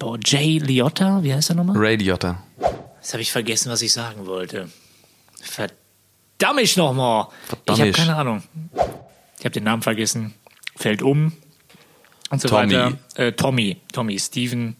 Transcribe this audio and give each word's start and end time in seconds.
Boah, 0.00 0.18
Jay 0.24 0.56
Liotta, 0.58 1.22
wie 1.22 1.32
heißt 1.34 1.50
er 1.50 1.56
nochmal? 1.56 1.76
Ray 1.76 1.96
Liotta. 1.96 2.42
Jetzt 3.00 3.12
habe 3.12 3.22
ich 3.22 3.30
vergessen, 3.30 3.70
was 3.70 3.82
ich 3.82 3.92
sagen 3.92 4.24
wollte. 4.26 4.68
Verdammt 5.42 6.60
ich 6.60 6.76
nochmal. 6.76 7.28
Ich 7.68 7.78
habe 7.80 7.92
keine 7.92 8.16
Ahnung. 8.16 8.42
Ich 9.38 9.44
habe 9.44 9.50
den 9.50 9.64
Namen 9.64 9.82
vergessen. 9.82 10.34
Fällt 10.74 11.02
um. 11.02 11.32
Und 12.30 12.40
so 12.40 12.48
Tommy. 12.48 12.72
weiter. 12.74 12.98
Äh, 13.16 13.32
Tommy. 13.32 13.76
Tommy. 13.92 14.18
Steven. 14.18 14.74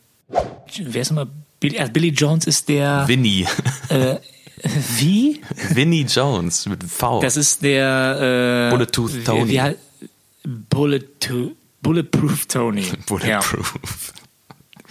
Wer 0.79 1.03
ist 1.03 1.11
nochmal? 1.11 1.27
Billy, 1.61 1.77
äh, 1.77 1.89
Billy 1.91 2.09
Jones 2.09 2.47
ist 2.47 2.69
der. 2.71 3.07
Winnie. 3.07 3.47
Wie? 4.99 5.43
Winnie 5.71 6.05
Jones 6.05 6.67
mit 6.67 6.83
V. 6.85 7.21
Das 7.21 7.37
ist 7.37 7.63
der. 7.63 8.71
Äh, 8.73 8.79
wie- 8.79 9.25
Tony. 9.25 9.49
Wie, 9.51 9.61
halt- 9.61 9.79
Bulletooth. 10.45 11.53
Bulletproof 11.83 12.47
Tony. 12.47 12.85
Ja, 13.27 13.41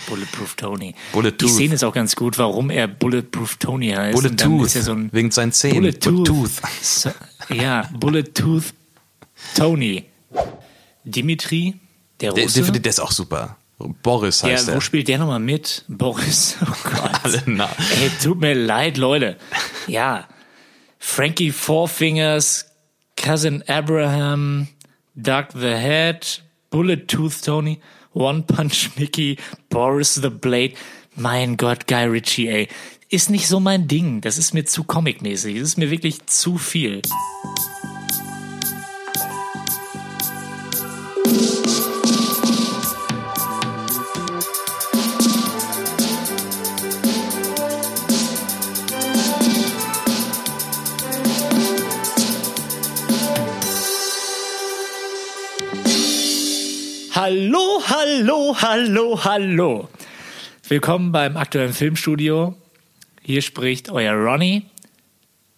Bulletproof. 0.09 0.55
Tony. 0.55 0.95
Bulletooth. 1.13 1.41
Die 1.41 1.53
Szene 1.53 1.75
ist 1.75 1.83
auch 1.83 1.93
ganz 1.93 2.15
gut, 2.15 2.37
warum 2.37 2.69
er 2.69 2.87
Bulletproof 2.87 3.57
Tony 3.57 3.89
heißt. 3.91 4.23
Ist 4.23 4.75
ja 4.75 4.81
so 4.81 4.95
wegen 5.11 5.31
seinen 5.31 5.51
Zähnen. 5.51 5.81
Bulletooth. 5.99 6.51
So, 6.81 7.11
ja, 7.49 7.89
Bulletooth 7.93 8.73
Tony. 9.55 10.05
Dimitri, 11.03 11.75
der 12.19 12.33
Der, 12.33 12.43
Russe. 12.43 12.61
der, 12.63 12.79
der 12.79 12.89
ist 12.89 12.99
auch 12.99 13.11
super. 13.11 13.57
Boris 14.03 14.43
heißt 14.43 14.67
ja, 14.67 14.73
er. 14.73 14.77
wo 14.77 14.81
spielt 14.81 15.07
der 15.07 15.19
nochmal 15.19 15.39
mit? 15.39 15.85
Boris. 15.87 16.57
Oh 16.61 16.65
Gott. 16.83 17.11
Alle 17.23 17.41
nah. 17.45 17.69
Ey, 18.01 18.11
tut 18.21 18.39
mir 18.41 18.53
leid, 18.53 18.97
Leute. 18.97 19.37
Ja. 19.87 20.27
Frankie 20.97 21.51
Four 21.51 21.87
Fingers, 21.87 22.65
Cousin 23.15 23.63
Abraham, 23.67 24.67
Doug 25.15 25.45
the 25.53 25.75
Head, 25.75 26.43
Bullet 26.69 27.07
Tooth 27.07 27.41
Tony, 27.41 27.79
One 28.19 28.43
Punch 28.43 28.97
Mickey, 28.97 29.37
Boris 29.69 30.15
the 30.15 30.29
Blade. 30.29 30.73
Mein 31.15 31.55
Gott, 31.55 31.87
Guy 31.87 32.03
Ritchie, 32.03 32.49
ey. 32.49 32.67
Ist 33.09 33.29
nicht 33.29 33.47
so 33.47 33.61
mein 33.61 33.87
Ding. 33.87 34.19
Das 34.19 34.37
ist 34.37 34.53
mir 34.53 34.65
zu 34.65 34.83
comicmäßig. 34.83 35.55
Das 35.55 35.69
ist 35.69 35.77
mir 35.77 35.89
wirklich 35.89 36.25
zu 36.25 36.57
viel. 36.57 37.01
Hallo, 57.15 57.68
hallo, 57.99 58.55
hallo, 58.61 59.19
hallo. 59.23 59.89
Willkommen 60.67 61.11
beim 61.11 61.35
aktuellen 61.37 61.73
Filmstudio. 61.73 62.55
Hier 63.21 63.41
spricht 63.41 63.89
euer 63.89 64.13
Ronny. 64.13 64.65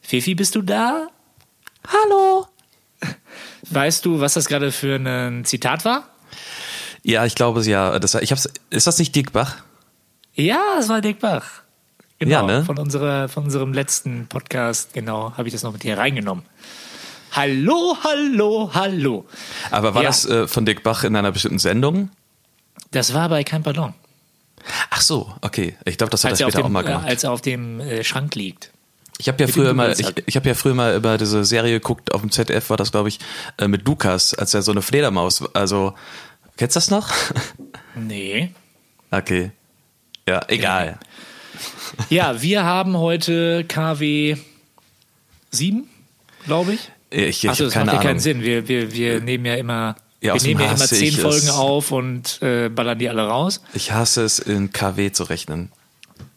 Fifi, 0.01 0.33
bist 0.35 0.55
du 0.55 0.61
da? 0.61 1.07
Hallo. 1.87 2.47
Weißt 3.69 4.05
du, 4.05 4.21
was 4.21 4.33
das 4.33 4.47
gerade 4.47 4.71
für 4.71 4.95
ein 4.95 5.45
Zitat 5.45 5.85
war? 5.85 6.07
Ja, 7.03 7.25
ich 7.25 7.35
glaube 7.35 7.59
es 7.59 7.67
ja. 7.67 7.99
Das, 7.99 8.15
ich 8.15 8.31
hab's, 8.31 8.49
ist 8.69 8.87
das 8.87 8.97
nicht 8.97 9.15
Dick 9.15 9.33
Bach? 9.33 9.57
Ja, 10.33 10.61
es 10.79 10.89
war 10.89 11.01
Dick 11.01 11.19
Bach. 11.19 11.45
Genau, 12.19 12.31
Ja, 12.31 12.43
ne? 12.59 12.65
von, 12.65 12.77
unserer, 12.79 13.29
von 13.29 13.43
unserem 13.45 13.73
letzten 13.73 14.27
Podcast, 14.27 14.93
genau, 14.93 15.33
habe 15.37 15.47
ich 15.47 15.53
das 15.53 15.63
noch 15.63 15.73
mit 15.73 15.83
hier 15.83 15.97
reingenommen. 15.97 16.43
Hallo, 17.33 17.97
hallo, 18.03 18.71
hallo. 18.73 19.25
Aber 19.69 19.93
war 19.95 20.03
Ja. 20.03 20.09
das 20.09 20.25
äh, 20.25 20.47
von 20.47 20.65
Dick 20.65 20.83
Bach 20.83 21.03
in 21.03 21.15
einer 21.15 21.31
bestimmten 21.31 21.59
Sendung? 21.59 22.09
Das 22.91 23.13
war 23.13 23.29
bei 23.29 23.43
Kein 23.43 23.63
Pardon. 23.63 23.93
Ach 24.89 25.01
so, 25.01 25.33
okay. 25.41 25.75
Ich 25.85 25.97
glaube, 25.97 26.11
das 26.11 26.23
hat 26.23 26.29
er 26.29 26.31
Als 26.31 26.39
er, 26.41 26.47
auf 26.47 26.51
später 26.53 26.65
auch 26.65 26.69
dem, 26.69 26.73
mal 26.73 26.83
äh, 26.83 26.87
gemacht. 26.87 27.07
als 27.07 27.23
er 27.23 27.31
auf 27.31 27.41
dem 27.41 27.79
äh, 27.79 28.03
Schrank 28.03 28.35
liegt. 28.35 28.71
Ich 29.17 29.27
habe 29.27 29.39
ja 29.39 29.45
mit 29.47 29.55
früher 29.55 29.73
mal, 29.73 29.91
ich, 29.91 30.13
ich 30.25 30.35
habe 30.35 30.49
ja 30.49 30.55
früher 30.55 30.73
mal 30.73 30.95
über 30.95 31.17
diese 31.17 31.45
Serie 31.45 31.73
geguckt 31.73 32.13
auf 32.13 32.21
dem 32.21 32.31
ZDF 32.31 32.69
war 32.69 32.77
das 32.77 32.91
glaube 32.91 33.09
ich 33.09 33.19
äh, 33.57 33.67
mit 33.67 33.85
Lukas, 33.87 34.33
als 34.33 34.53
er 34.53 34.61
so 34.61 34.71
eine 34.71 34.81
Fledermaus, 34.81 35.43
also 35.53 35.93
kennst 36.57 36.75
du 36.75 36.79
das 36.79 36.89
noch? 36.89 37.11
Nee. 37.93 38.53
okay, 39.11 39.51
ja 40.27 40.39
egal. 40.47 40.97
Ja, 42.09 42.41
wir 42.41 42.63
haben 42.63 42.97
heute 42.97 43.65
KW 43.67 44.37
7, 45.51 45.89
glaube 46.45 46.73
ich. 46.75 46.89
Ich, 47.09 47.43
ich 47.43 47.49
Achso, 47.49 47.65
das 47.65 47.75
macht 47.75 47.87
ja 47.93 48.01
keinen 48.01 48.19
Sinn. 48.19 48.41
Wir, 48.41 48.69
wir, 48.69 48.93
wir 48.93 49.19
nehmen 49.19 49.45
ja 49.45 49.55
immer, 49.55 49.97
Ja, 50.21 50.35
wir 50.35 50.41
nehmen 50.43 50.61
ja 50.61 50.67
immer 50.73 50.85
zehn 50.85 51.03
ich 51.09 51.15
es. 51.17 51.21
Folgen 51.21 51.49
auf 51.49 51.91
und 51.91 52.41
äh, 52.41 52.69
ballern 52.69 52.99
die 52.99 53.09
alle 53.09 53.23
raus. 53.27 53.61
Ich 53.73 53.91
hasse 53.91 54.23
es 54.23 54.39
in 54.39 54.71
KW 54.71 55.11
zu 55.11 55.23
rechnen. 55.23 55.71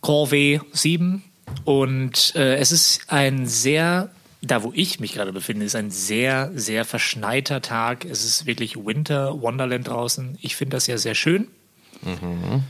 KW 0.00 0.60
7. 0.72 1.22
Und 1.64 2.34
äh, 2.34 2.56
es 2.56 2.72
ist 2.72 3.02
ein 3.08 3.46
sehr, 3.46 4.10
da 4.40 4.62
wo 4.62 4.72
ich 4.74 5.00
mich 5.00 5.12
gerade 5.12 5.32
befinde, 5.32 5.66
ist 5.66 5.76
ein 5.76 5.90
sehr, 5.90 6.50
sehr 6.54 6.84
verschneiter 6.86 7.60
Tag. 7.60 8.06
Es 8.06 8.24
ist 8.24 8.46
wirklich 8.46 8.76
Winter 8.76 9.40
Wonderland 9.42 9.86
draußen. 9.88 10.38
Ich 10.40 10.56
finde 10.56 10.76
das 10.76 10.86
ja 10.86 10.96
sehr 10.96 11.14
schön. 11.14 11.48
Mhm. 12.02 12.62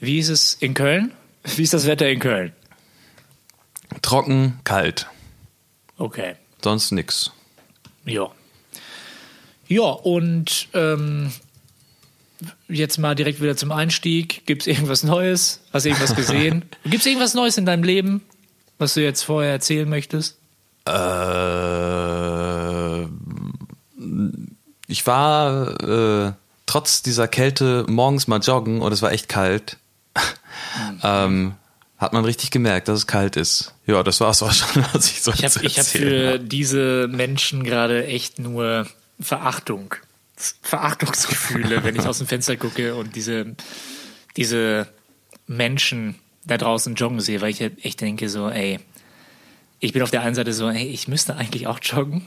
Wie 0.00 0.18
ist 0.18 0.28
es 0.30 0.54
in 0.54 0.72
Köln? 0.74 1.12
Wie 1.44 1.62
ist 1.62 1.74
das 1.74 1.86
Wetter 1.86 2.08
in 2.08 2.18
Köln? 2.18 2.52
Trocken, 4.00 4.58
kalt, 4.64 5.06
Okay. 5.98 6.34
sonst 6.62 6.92
nix. 6.92 7.30
Ja. 8.06 8.30
Ja, 9.72 9.84
und 9.84 10.68
ähm, 10.74 11.32
jetzt 12.68 12.98
mal 12.98 13.14
direkt 13.14 13.40
wieder 13.40 13.56
zum 13.56 13.72
Einstieg. 13.72 14.44
Gibt 14.44 14.60
es 14.62 14.66
irgendwas 14.66 15.02
Neues? 15.02 15.60
Hast 15.72 15.86
du 15.86 15.88
irgendwas 15.88 16.14
gesehen? 16.14 16.66
Gibt 16.84 17.00
es 17.00 17.06
irgendwas 17.06 17.32
Neues 17.32 17.56
in 17.56 17.64
deinem 17.64 17.82
Leben, 17.82 18.20
was 18.76 18.92
du 18.92 19.02
jetzt 19.02 19.22
vorher 19.22 19.50
erzählen 19.50 19.88
möchtest? 19.88 20.36
Äh, 20.86 20.92
ich 24.88 25.06
war 25.06 25.80
äh, 25.80 26.32
trotz 26.66 27.00
dieser 27.00 27.26
Kälte 27.26 27.86
morgens 27.88 28.28
mal 28.28 28.40
joggen 28.40 28.82
und 28.82 28.92
es 28.92 29.00
war 29.00 29.12
echt 29.12 29.30
kalt. 29.30 29.78
ähm, 31.02 31.54
hat 31.96 32.12
man 32.12 32.26
richtig 32.26 32.50
gemerkt, 32.50 32.88
dass 32.88 32.98
es 32.98 33.06
kalt 33.06 33.36
ist. 33.36 33.72
Ja, 33.86 34.02
das 34.02 34.20
war 34.20 34.32
es 34.32 34.42
auch 34.42 34.52
schon, 34.52 34.84
was 34.92 35.06
ich 35.06 35.22
so 35.22 35.32
Ich 35.32 35.42
habe 35.42 35.66
hab 35.66 35.86
für 35.86 36.38
diese 36.38 37.08
Menschen 37.08 37.64
gerade 37.64 38.04
echt 38.06 38.38
nur 38.38 38.86
Verachtung. 39.22 39.94
Verachtungsgefühle, 40.62 41.84
wenn 41.84 41.94
ich 41.96 42.06
aus 42.06 42.18
dem 42.18 42.26
Fenster 42.26 42.56
gucke 42.56 42.94
und 42.94 43.14
diese, 43.14 43.54
diese 44.36 44.88
Menschen 45.46 46.16
da 46.44 46.56
draußen 46.58 46.94
joggen 46.94 47.20
sehe, 47.20 47.40
weil 47.40 47.50
ich 47.50 47.60
halt 47.60 47.84
echt 47.84 48.00
denke 48.00 48.28
so, 48.28 48.48
ey, 48.48 48.80
ich 49.80 49.92
bin 49.92 50.02
auf 50.02 50.10
der 50.10 50.22
einen 50.22 50.34
Seite 50.34 50.52
so, 50.52 50.68
ey, 50.68 50.86
ich 50.88 51.08
müsste 51.08 51.36
eigentlich 51.36 51.66
auch 51.66 51.78
joggen. 51.82 52.26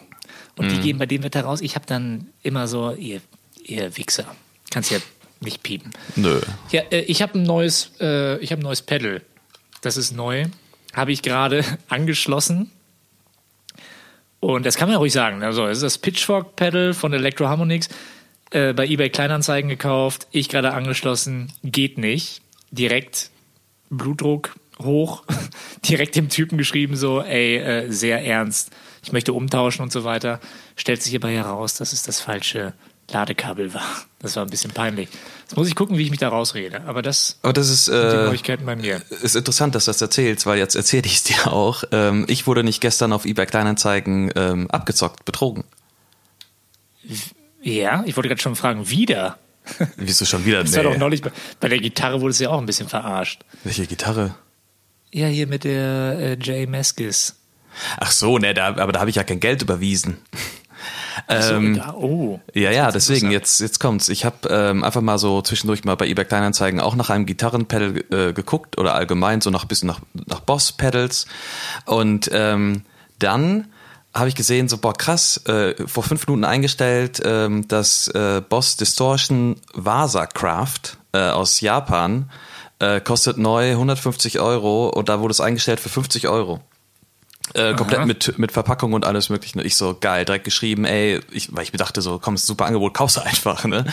Und 0.58 0.68
Mhm. 0.68 0.70
die 0.70 0.80
gehen 0.80 0.98
bei 0.98 1.06
dem 1.06 1.24
Wetter 1.24 1.42
raus. 1.44 1.62
Ich 1.62 1.76
habe 1.76 1.86
dann 1.86 2.28
immer 2.44 2.68
so, 2.68 2.92
ihr, 2.94 3.22
ihr 3.64 3.98
Wichser, 3.98 4.26
kannst 4.72 4.92
ja 4.92 5.00
nicht 5.42 5.64
piepen. 5.64 5.92
Nö. 6.16 6.40
Ja, 6.72 6.82
äh, 6.92 7.02
ich 7.02 7.22
habe 7.22 7.38
ein 7.40 7.44
neues, 7.44 7.92
äh, 8.00 8.38
ich 8.40 8.52
habe 8.52 8.62
ein 8.62 8.64
neues 8.64 8.82
Pedal. 8.82 9.22
Das 9.82 9.98
ist 9.98 10.12
neu. 10.14 10.46
Habe 10.94 11.12
ich 11.12 11.22
gerade 11.22 11.64
angeschlossen. 11.90 12.72
Und 14.46 14.64
das 14.64 14.78
kann 14.78 14.88
man 14.88 14.94
ja 14.94 15.00
ruhig 15.00 15.12
sagen. 15.12 15.42
Also, 15.42 15.66
es 15.66 15.78
ist 15.78 15.84
das 15.84 15.98
Pitchfork 15.98 16.56
Pedal 16.56 16.94
von 16.94 17.12
Electro 17.14 17.48
Harmonix. 17.48 17.90
Äh, 18.52 18.74
bei 18.74 18.86
eBay 18.86 19.10
Kleinanzeigen 19.10 19.70
gekauft. 19.72 20.28
Ich 20.30 20.50
gerade 20.50 20.72
angeschlossen. 20.74 21.52
Geht 21.64 21.98
nicht. 21.98 22.44
Direkt 22.70 23.32
Blutdruck 23.90 24.56
hoch. 24.80 25.24
Direkt 25.90 26.16
dem 26.16 26.30
Typen 26.30 26.60
geschrieben, 26.60 26.96
so, 26.96 27.22
ey, 27.22 27.58
äh, 27.58 27.92
sehr 27.92 28.24
ernst. 28.24 28.70
Ich 29.02 29.12
möchte 29.12 29.34
umtauschen 29.34 29.82
und 29.82 29.92
so 29.92 30.04
weiter. 30.04 30.40
Stellt 30.76 31.02
sich 31.02 31.16
aber 31.16 31.30
heraus, 31.30 31.74
dass 31.74 31.92
es 31.92 32.04
das 32.04 32.22
falsche 32.22 32.74
Ladekabel 33.10 33.74
war. 33.74 34.06
Das 34.26 34.36
war 34.36 34.44
ein 34.44 34.50
bisschen 34.50 34.72
peinlich. 34.72 35.08
Jetzt 35.44 35.56
muss 35.56 35.68
ich 35.68 35.76
gucken, 35.76 35.98
wie 35.98 36.04
ich 36.04 36.10
mich 36.10 36.20
da 36.20 36.30
rausrede. 36.30 36.82
Aber 36.86 37.02
das 37.04 37.38
Aber 37.44 37.54
das 37.54 37.70
ist, 37.70 37.86
sind 37.86 37.96
die 37.96 38.16
äh, 38.16 38.26
Neuigkeiten 38.26 38.66
bei 38.66 38.76
mir. 38.76 39.02
ist 39.22 39.36
interessant, 39.36 39.76
dass 39.76 39.86
du 39.86 39.92
das 39.92 40.02
erzählst, 40.02 40.48
weil 40.48 40.58
jetzt 40.58 40.76
erzähle 40.76 41.06
ich 41.06 41.18
es 41.18 41.24
dir 41.24 41.54
auch. 41.54 41.84
Ähm, 41.92 42.26
ich 42.28 42.48
wurde 42.48 42.64
nicht 42.64 42.82
gestern 42.82 43.14
auf 43.14 43.26
eBay 43.26 43.46
Kleinanzeigen 43.46 44.32
ähm, 44.36 44.70
abgezockt, 44.72 45.26
betrogen. 45.26 45.64
Ja, 47.62 48.04
ich 48.08 48.16
wollte 48.16 48.30
gerade 48.30 48.42
schon 48.42 48.56
fragen, 48.56 48.90
wieder? 48.90 49.38
Wieso 49.98 50.26
schon 50.26 50.46
wieder? 50.46 50.64
Das 50.64 50.76
war 50.76 50.84
doch 50.84 50.98
neulich 50.98 51.22
bei, 51.22 51.32
bei 51.60 51.70
der 51.70 51.80
Gitarre 51.80 52.22
wurde 52.22 52.32
es 52.32 52.40
ja 52.40 52.50
auch 52.50 52.60
ein 52.60 52.66
bisschen 52.66 52.90
verarscht. 52.90 53.42
Welche 53.64 53.86
Gitarre? 53.86 54.36
Ja, 55.12 55.28
hier 55.28 55.48
mit 55.48 55.64
der 55.64 56.18
äh, 56.20 56.38
Jay 56.42 56.66
Meskis. 56.66 57.36
Ach 57.98 58.12
so, 58.12 58.38
ne, 58.38 58.54
da, 58.54 58.68
aber 58.78 58.92
da 58.92 59.00
habe 59.02 59.10
ich 59.10 59.18
ja 59.18 59.24
kein 59.24 59.40
Geld 59.40 59.62
überwiesen. 59.62 60.18
So, 61.28 61.54
Ähm, 61.54 61.76
da, 61.78 61.94
oh. 61.94 62.40
Ja, 62.54 62.72
ja, 62.72 62.92
deswegen, 62.92 63.32
jetzt, 63.32 63.60
jetzt 63.62 63.80
kommt's. 63.80 64.10
Ich 64.10 64.26
habe 64.26 64.48
ähm, 64.50 64.84
einfach 64.84 65.02
mal 65.02 65.18
so 65.18 65.42
zwischendurch 65.42 65.84
mal 65.84 65.96
bei 65.96 66.08
eBay 66.08 66.26
Kleinanzeigen 66.26 66.80
auch 66.80 66.96
nach 66.96 67.10
einem 67.10 67.26
Gitarrenpedal 67.26 68.04
äh, 68.12 68.34
geguckt 68.34 68.78
oder 68.78 68.96
allgemein 68.96 69.42
so 69.42 69.50
nach 69.50 69.64
ein 69.64 69.68
bisschen 69.68 69.88
nach, 69.88 70.02
nach 70.14 70.42
Boss-Pedals. 70.42 71.26
Und 71.86 72.30
ähm, 72.34 72.84
dann 73.20 73.68
habe 74.14 74.30
ich 74.30 74.36
gesehen, 74.36 74.70
so, 74.70 74.78
boah, 74.78 74.94
krass, 74.94 75.46
äh, 75.46 75.76
vor 75.88 76.04
fünf 76.04 76.26
Minuten 76.28 76.46
eingestellt, 76.46 77.22
ähm, 77.26 77.68
das 77.68 78.08
äh, 78.10 78.42
Boss 78.48 78.78
Distortion 78.78 79.58
Vasa 79.74 80.26
Craft 80.26 80.98
äh, 81.12 81.30
aus 81.30 81.60
Japan. 81.62 82.30
Äh, 82.80 83.00
kostet 83.00 83.38
neu 83.38 83.72
150 83.72 84.40
Euro 84.42 84.90
und 84.90 85.08
da 85.08 85.22
wurde 85.22 85.32
es 85.32 85.40
eingestellt 85.40 85.80
für 85.80 85.88
50 85.88 86.28
Euro. 86.28 86.60
Äh, 87.54 87.74
komplett 87.76 88.06
mit, 88.06 88.38
mit 88.38 88.52
Verpackung 88.52 88.94
und 88.94 89.06
alles 89.06 89.30
mögliche. 89.30 89.62
Ich 89.62 89.76
so, 89.76 89.96
geil, 90.00 90.26
direkt 90.26 90.46
geschrieben, 90.46 90.84
ey, 90.84 91.22
ich, 91.32 91.56
weil 91.56 91.64
ich 91.64 91.72
mir 91.72 91.78
dachte 91.78 92.02
so, 92.02 92.20
komm, 92.20 92.36
ist 92.36 92.44
ein 92.44 92.48
super 92.48 92.66
Angebot, 92.66 92.94
kaufst 92.94 93.18
du 93.18 93.22
einfach, 93.22 93.66
ne? 93.66 93.86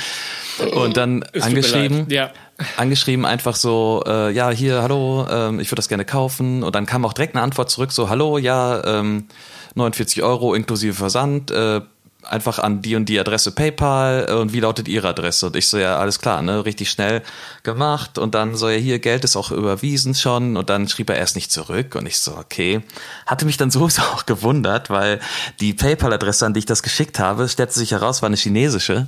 Und 0.75 0.97
dann 0.97 1.23
angeschrieben. 1.39 2.07
Ja. 2.09 2.31
angeschrieben 2.77 3.25
einfach 3.25 3.55
so, 3.55 4.03
äh, 4.07 4.33
ja, 4.33 4.51
hier, 4.51 4.83
hallo, 4.83 5.27
ähm, 5.31 5.61
ich 5.61 5.69
würde 5.69 5.77
das 5.77 5.89
gerne 5.89 6.05
kaufen. 6.05 6.63
Und 6.63 6.75
dann 6.75 6.87
kam 6.87 7.05
auch 7.05 7.13
direkt 7.13 7.35
eine 7.35 7.43
Antwort 7.43 7.71
zurück, 7.71 7.93
so, 7.93 8.09
hallo, 8.09 8.39
ja, 8.39 8.85
ähm, 8.85 9.29
49 9.75 10.23
Euro 10.23 10.55
inklusive 10.55 10.95
Versand, 10.95 11.51
äh, 11.51 11.83
einfach 12.25 12.59
an 12.59 12.83
die 12.83 12.97
und 12.97 13.09
die 13.09 13.19
Adresse 13.19 13.53
PayPal 13.53 14.27
äh, 14.29 14.33
und 14.35 14.53
wie 14.53 14.61
lautet 14.61 14.89
Ihre 14.89 15.09
Adresse? 15.09 15.47
Und 15.47 15.57
ich 15.57 15.69
so, 15.69 15.79
ja, 15.79 15.99
alles 15.99 16.19
klar, 16.19 16.43
ne, 16.43 16.65
richtig 16.65 16.91
schnell 16.91 17.23
gemacht 17.63 18.19
und 18.19 18.35
dann 18.35 18.55
so, 18.55 18.69
ja, 18.69 18.79
hier, 18.79 18.99
Geld 18.99 19.25
ist 19.25 19.37
auch 19.37 19.51
überwiesen 19.51 20.15
schon 20.15 20.57
und 20.57 20.71
dann 20.71 20.89
schrieb 20.89 21.11
er 21.11 21.17
erst 21.17 21.37
nicht 21.37 21.53
zurück 21.53 21.95
und 21.95 22.07
ich 22.07 22.19
so, 22.19 22.37
okay. 22.37 22.83
Hatte 23.27 23.45
mich 23.45 23.57
dann 23.57 23.71
sowieso 23.71 24.03
auch 24.15 24.27
gewundert, 24.27 24.91
weil 24.91 25.21
die 25.61 25.75
PayPal-Adresse, 25.75 26.47
an 26.47 26.55
die 26.55 26.61
ich 26.61 26.67
das 26.67 26.83
geschickt 26.83 27.19
habe, 27.19 27.49
stellte 27.49 27.75
sich 27.75 27.93
heraus, 27.93 28.23
war 28.23 28.29
eine 28.29 28.37
chinesische 28.37 29.07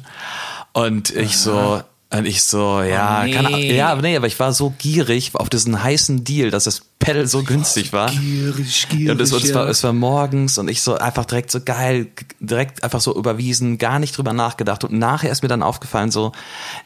und 0.72 1.14
ich 1.14 1.38
so, 1.38 1.82
und 2.18 2.26
ich 2.26 2.42
so, 2.42 2.82
ja, 2.82 3.20
Oh, 3.22 3.24
nee. 3.24 3.32
kann, 3.32 3.52
ja, 3.60 3.88
aber 3.88 4.02
nee, 4.02 4.16
aber 4.16 4.26
ich 4.26 4.38
war 4.38 4.52
so 4.52 4.74
gierig 4.78 5.30
auf 5.34 5.48
diesen 5.48 5.82
heißen 5.82 6.24
Deal, 6.24 6.50
dass 6.50 6.64
das 6.64 6.82
Pedal 6.98 7.26
so 7.26 7.42
günstig 7.42 7.92
war. 7.92 8.10
Gierig, 8.10 8.86
Und 8.90 9.20
es, 9.20 9.32
und 9.32 9.42
es, 9.44 9.54
war, 9.54 9.68
es 9.68 9.82
war 9.84 9.92
morgens 9.92 10.58
und 10.58 10.68
ich 10.68 10.82
so 10.82 10.96
einfach 10.96 11.24
direkt 11.24 11.50
so 11.50 11.60
geil, 11.60 12.08
direkt 12.40 12.82
einfach 12.84 13.00
so 13.00 13.14
überwiesen, 13.16 13.78
gar 13.78 13.98
nicht 13.98 14.16
drüber 14.16 14.32
nachgedacht. 14.32 14.84
Und 14.84 14.92
nachher 14.92 15.30
ist 15.32 15.42
mir 15.42 15.48
dann 15.48 15.62
aufgefallen, 15.62 16.10
so, 16.10 16.32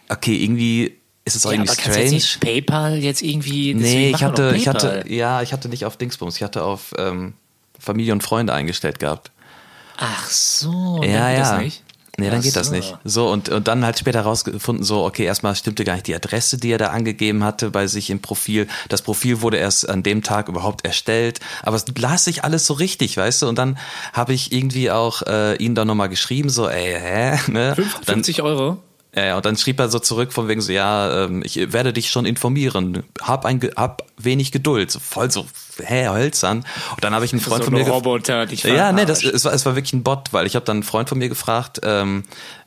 okay, 0.09 0.37
irgendwie 0.37 0.97
ist 1.25 1.37
es 1.37 1.45
auch 1.45 1.53
Ja, 1.53 1.61
aber 1.61 1.71
irgendwie 1.73 1.83
kannst 1.83 1.99
du 1.99 2.03
jetzt 2.03 2.27
strange. 2.29 2.55
nicht 2.55 2.67
PayPal 2.67 2.97
jetzt 2.99 3.23
irgendwie. 3.23 3.75
Nee, 3.75 4.11
ich 4.11 4.23
hatte, 4.23 4.55
ich 4.57 4.67
hatte, 4.69 5.05
ja, 5.09 5.43
ich 5.43 5.53
hatte 5.53 5.69
nicht 5.69 5.85
auf 5.85 5.97
Dingsbums, 5.97 6.37
ich 6.37 6.43
hatte 6.43 6.65
auf 6.65 6.95
ähm, 6.97 7.35
Familie 7.79 8.13
und 8.13 8.23
Freunde 8.23 8.55
eingestellt 8.55 8.99
gehabt. 8.99 9.31
Ach 9.99 10.27
so, 10.31 11.03
ja, 11.05 11.31
ja. 11.31 11.61
Nee, 12.19 12.31
dann 12.31 12.41
Ach 12.41 12.43
geht 12.43 12.57
das 12.57 12.67
so. 12.67 12.73
nicht. 12.75 12.99
So, 13.05 13.31
und, 13.31 13.49
und 13.49 13.69
dann 13.69 13.85
halt 13.85 13.97
später 13.97 14.23
rausgefunden, 14.23 14.85
so, 14.85 15.05
okay, 15.05 15.25
erstmal 15.25 15.55
stimmte 15.55 15.85
gar 15.85 15.95
nicht 15.95 16.09
die 16.09 16.17
Adresse, 16.17 16.59
die 16.59 16.73
er 16.73 16.79
da 16.79 16.89
angegeben 16.89 17.45
hatte 17.45 17.71
bei 17.71 17.87
sich 17.87 18.11
im 18.11 18.21
Profil. 18.21 18.67
Das 18.89 19.03
Profil 19.03 19.41
wurde 19.41 19.59
erst 19.59 19.89
an 19.89 20.03
dem 20.03 20.25
Tag 20.25 20.49
überhaupt 20.49 20.85
erstellt. 20.85 21.39
Aber 21.63 21.77
es 21.77 21.85
las 21.97 22.25
sich 22.25 22.43
alles 22.43 22.67
so 22.67 22.75
richtig, 22.75 23.17
weißt 23.17 23.43
du? 23.43 23.49
Und 23.49 23.57
dann 23.57 23.79
habe 24.13 24.35
ich 24.35 24.51
irgendwie 24.51 24.91
auch 24.91 25.23
äh, 25.23 25.55
ihn 25.57 25.77
dann 25.77 25.87
nochmal 25.87 26.09
geschrieben, 26.09 26.51
so, 26.51 26.69
ey, 26.69 26.99
hä? 27.01 27.39
Ne? 27.53 27.77
Dann, 28.05 28.17
50 28.17 28.43
Euro. 28.43 28.79
Äh, 29.13 29.33
und 29.35 29.45
dann 29.47 29.57
schrieb 29.57 29.79
er 29.81 29.89
so 29.89 29.99
zurück 29.99 30.33
von 30.33 30.49
wegen 30.49 30.61
so, 30.61 30.73
ja, 30.73 31.25
ähm, 31.25 31.43
ich 31.45 31.73
werde 31.73 31.93
dich 31.93 32.11
schon 32.11 32.27
informieren. 32.27 33.05
Hab, 33.21 33.45
ein, 33.45 33.61
hab 33.77 34.03
wenig 34.17 34.53
Geduld. 34.53 34.91
So 34.91 35.01
voll 35.01 35.31
so, 35.31 35.47
hä, 35.83 36.09
hölzern. 36.09 36.59
Und 36.95 37.05
dann 37.05 37.15
habe 37.15 37.25
ich 37.25 37.33
einen 37.33 37.41
Freund 37.41 37.65
so 37.65 37.71
von 37.71 37.75
mir 37.75 37.81
ein 37.81 37.87
gef- 37.87 37.93
Roboter, 37.93 38.47
dich 38.47 38.63
ja, 38.65 38.93
nee, 38.93 39.05
das, 39.07 39.25
es, 39.25 39.45
war, 39.45 39.53
es 39.53 39.65
war 39.67 39.75
wirklich 39.75 39.93
ein 39.95 40.03
Bot, 40.03 40.33
weil 40.33 40.47
ich 40.47 40.55
habe 40.55 40.65
dann 40.65 40.79
einen 40.79 40.83
Freund 40.83 41.09
von 41.09 41.19
mir 41.19 41.29
gefragt, 41.29 41.81
ähm, 41.83 42.25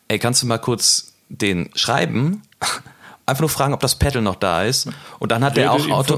ey, 0.08 0.20
kannst 0.20 0.42
du 0.42 0.48
mal 0.48 0.58
kurz 0.58 1.14
den 1.30 1.70
schreiben? 1.76 2.42
Einfach 3.26 3.42
nur 3.42 3.50
fragen, 3.50 3.74
ob 3.74 3.80
das 3.80 3.96
Pedal 3.96 4.22
noch 4.22 4.36
da 4.36 4.64
ist. 4.64 4.90
Und 5.20 5.32
dann 5.32 5.44
hat 5.44 5.58
er 5.58 5.72
auch 5.72 5.80
Auto 5.92 6.16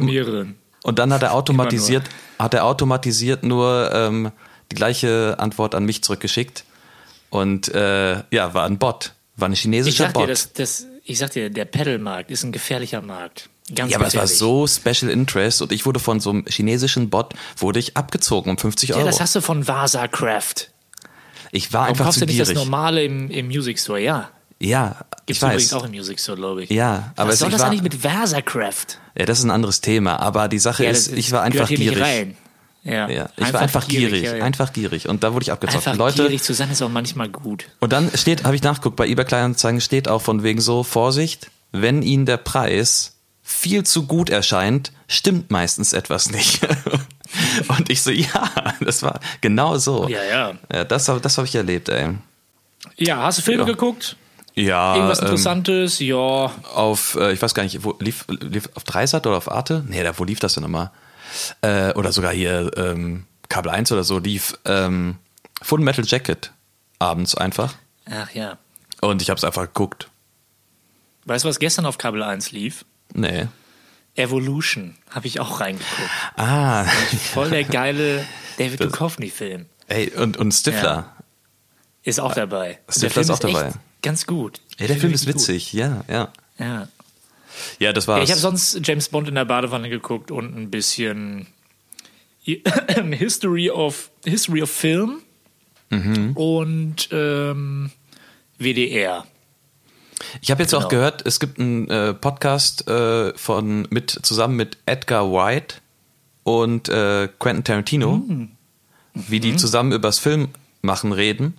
und 0.83 0.99
dann 0.99 1.13
hat 1.13 1.21
er 1.23 1.33
automatisiert, 1.33 2.03
hat 2.39 2.53
er 2.53 2.65
automatisiert 2.65 3.43
nur 3.43 3.89
ähm, 3.93 4.31
die 4.71 4.75
gleiche 4.75 5.35
Antwort 5.37 5.75
an 5.75 5.85
mich 5.85 6.03
zurückgeschickt. 6.03 6.65
Und 7.29 7.69
äh, 7.73 8.23
ja, 8.31 8.53
war 8.53 8.65
ein 8.65 8.77
Bot, 8.77 9.13
war 9.35 9.49
ein 9.49 9.53
Ich 9.53 9.61
chinesischer 9.61 10.07
dir, 10.07 10.13
Bot. 10.13 10.29
das, 10.29 10.53
das, 10.53 10.85
ich 11.03 11.17
sag 11.17 11.31
dir, 11.31 11.49
der 11.49 11.65
Pedalmarkt 11.65 12.31
ist 12.31 12.43
ein 12.43 12.51
gefährlicher 12.51 13.01
Markt. 13.01 13.49
Ganz 13.73 13.91
ja, 13.91 13.97
aber 13.97 14.07
es 14.07 14.15
war 14.15 14.27
so 14.27 14.67
Special 14.67 15.09
Interest 15.09 15.61
und 15.61 15.71
ich 15.71 15.85
wurde 15.85 15.99
von 15.99 16.19
so 16.19 16.31
einem 16.31 16.45
chinesischen 16.47 17.09
Bot 17.09 17.33
wurde 17.57 17.79
ich 17.79 17.95
abgezogen 17.95 18.49
um 18.51 18.57
50 18.57 18.89
Ja, 18.89 18.95
Euro. 18.97 19.05
das 19.05 19.21
hast 19.21 19.35
du 19.35 19.41
von 19.41 19.67
Vasa 19.67 20.07
Craft. 20.07 20.69
ich 21.51 21.71
war 21.71 21.81
Warum 21.81 21.91
einfach 21.91 22.05
kaufst 22.05 22.19
zu 22.19 22.25
du 22.25 22.31
nicht 22.31 22.41
das 22.41 22.49
gierig. 22.49 22.63
normale 22.65 23.03
im, 23.03 23.29
im 23.31 23.47
Music 23.47 23.79
Store? 23.79 23.99
Ja. 24.01 24.29
Ja, 24.59 25.05
Gibt's 25.25 25.41
ich 25.41 25.41
übrigens 25.41 25.71
weiß. 25.71 25.73
auch 25.73 25.85
im 25.85 25.91
Music 25.91 26.19
Store, 26.19 26.37
glaube 26.37 26.63
ich. 26.63 26.69
Ja, 26.69 27.11
aber 27.15 27.29
Was 27.29 27.33
es, 27.35 27.39
soll 27.39 27.49
ich 27.49 27.53
das 27.53 27.61
war, 27.63 27.69
eigentlich 27.69 27.81
mit 27.83 28.03
Vasa 28.03 28.41
Craft? 28.41 28.85
Ja, 29.17 29.25
das 29.25 29.39
ist 29.39 29.43
ein 29.45 29.51
anderes 29.51 29.81
Thema, 29.81 30.19
aber 30.19 30.47
die 30.47 30.59
Sache 30.59 30.83
Ja, 30.85 30.91
ist, 30.91 31.11
ich 31.11 31.31
war 31.31 31.41
einfach 31.41 31.67
gierig. 31.67 32.35
Ja, 32.83 33.07
Ja, 33.09 33.29
ich 33.37 33.53
war 33.53 33.61
einfach 33.61 33.87
gierig, 33.87 34.23
ja, 34.23 34.35
ja. 34.35 34.43
einfach 34.43 34.73
gierig 34.73 35.07
und 35.07 35.23
da 35.23 35.33
wurde 35.33 35.43
ich 35.43 35.51
abgezockt. 35.51 35.87
Einfach 35.87 35.97
Leute, 35.97 36.23
gierig 36.23 36.43
zu 36.43 36.53
sein 36.53 36.69
ist 36.69 36.81
auch 36.81 36.89
manchmal 36.89 37.29
gut. 37.29 37.65
und 37.79 37.93
dann 37.93 38.11
steht, 38.15 38.43
habe 38.43 38.55
ich 38.55 38.63
nachgeguckt, 38.63 38.97
bei 38.97 39.07
eBay 39.07 39.23
Kleinanzeigen 39.25 39.79
steht 39.81 40.07
auch 40.09 40.21
von 40.21 40.43
wegen 40.43 40.59
so 40.59 40.83
Vorsicht, 40.83 41.49
wenn 41.71 42.01
Ihnen 42.01 42.25
der 42.25 42.37
Preis 42.37 43.15
viel 43.41 43.83
zu 43.83 44.05
gut 44.05 44.29
erscheint, 44.29 44.91
stimmt 45.07 45.49
meistens 45.51 45.93
etwas 45.93 46.29
nicht. 46.31 46.61
und 47.67 47.89
ich 47.89 48.01
so, 48.01 48.11
ja, 48.11 48.51
das 48.81 49.01
war 49.03 49.19
genau 49.41 49.77
so. 49.77 50.07
Ja, 50.09 50.23
ja. 50.23 50.53
Ja, 50.71 50.83
das 50.83 51.07
habe 51.09 51.19
das 51.21 51.37
hab 51.37 51.45
ich 51.45 51.55
erlebt, 51.55 51.89
ey. 51.89 52.09
Ja, 52.97 53.23
hast 53.23 53.37
du 53.39 53.41
Filme 53.43 53.61
Ja. 53.63 53.67
geguckt? 53.67 54.17
Ja, 54.55 54.95
Irgendwas 54.95 55.19
ähm, 55.19 55.25
Interessantes? 55.25 55.99
Ja. 55.99 56.51
auf, 56.75 57.15
äh, 57.19 57.33
ich 57.33 57.41
weiß 57.41 57.53
gar 57.55 57.63
nicht, 57.63 57.83
wo 57.83 57.95
lief, 57.99 58.25
lief 58.27 58.69
auf 58.75 58.83
Dreisat 58.83 59.25
oder 59.25 59.37
auf 59.37 59.51
Arte? 59.51 59.83
Nee, 59.87 60.03
da, 60.03 60.17
wo 60.19 60.23
lief 60.25 60.39
das 60.39 60.53
denn 60.53 60.63
nochmal? 60.63 60.91
Äh, 61.61 61.93
oder 61.93 62.11
sogar 62.11 62.33
hier 62.33 62.71
ähm, 62.77 63.25
Kabel 63.49 63.71
1 63.71 63.91
oder 63.91 64.03
so 64.03 64.19
lief 64.19 64.57
ähm, 64.65 65.17
Full 65.61 65.81
Metal 65.81 66.05
Jacket 66.05 66.51
abends 66.99 67.35
einfach. 67.35 67.75
Ach 68.09 68.31
ja. 68.33 68.57
Und 69.01 69.21
ich 69.21 69.29
habe 69.29 69.37
es 69.37 69.43
einfach 69.43 69.63
geguckt. 69.63 70.09
Weißt 71.25 71.45
du, 71.45 71.49
was 71.49 71.59
gestern 71.59 71.85
auf 71.85 71.97
Kabel 71.97 72.23
1 72.23 72.51
lief? 72.51 72.85
Nee. 73.13 73.47
Evolution. 74.15 74.95
Habe 75.09 75.27
ich 75.27 75.39
auch 75.39 75.59
reingeguckt. 75.59 76.09
Ah, 76.35 76.83
Voll 77.33 77.49
der 77.49 77.63
geile 77.63 78.25
David 78.57 78.81
Duchovny-Film. 78.81 79.65
ey, 79.87 80.11
und, 80.11 80.37
und 80.37 80.51
Stifler. 80.51 81.15
Ist 82.03 82.19
auch 82.19 82.33
dabei. 82.33 82.79
Stifler 82.89 83.21
ist 83.21 83.29
auch 83.29 83.39
dabei. 83.39 83.67
Echt 83.67 83.77
ganz 84.01 84.25
gut. 84.27 84.59
Ey, 84.77 84.87
der 84.87 84.97
Film 84.97 85.13
ist 85.13 85.25
witzig, 85.27 85.73
ja, 85.73 86.03
ja. 86.09 86.25
Gut. 86.25 86.33
Ja. 86.59 86.87
Ja, 87.79 87.93
das 87.93 88.07
war's. 88.07 88.17
Ja, 88.19 88.23
ich 88.23 88.31
habe 88.31 88.39
sonst 88.41 88.79
James 88.83 89.09
Bond 89.09 89.27
in 89.27 89.35
der 89.35 89.45
Badewanne 89.45 89.89
geguckt 89.89 90.31
und 90.31 90.55
ein 90.55 90.69
bisschen 90.71 91.47
History 93.11 93.69
of 93.69 94.09
History 94.25 94.61
of 94.61 94.69
Film 94.71 95.19
Mhm. 95.89 96.31
und 96.35 97.09
ähm, 97.11 97.91
WDR. 98.57 99.25
Ich 100.41 100.49
habe 100.49 100.63
jetzt 100.63 100.73
auch 100.73 100.79
Genau. 100.79 100.89
gehört, 100.89 101.23
es 101.27 101.39
gibt 101.39 101.59
einen 101.59 101.87
äh, 101.89 102.13
Podcast 102.15 102.87
äh, 102.87 103.37
von 103.37 103.87
mit 103.91 104.09
zusammen 104.23 104.55
mit 104.55 104.77
Edgar 104.87 105.31
White 105.31 105.75
und 106.43 106.89
äh, 106.89 107.27
Quentin 107.37 107.63
Tarantino, 107.63 108.23
wie 109.13 109.39
die 109.39 109.55
zusammen 109.55 109.91
übers 109.91 110.17
Film 110.17 110.47
machen 110.81 111.11
reden. 111.11 111.57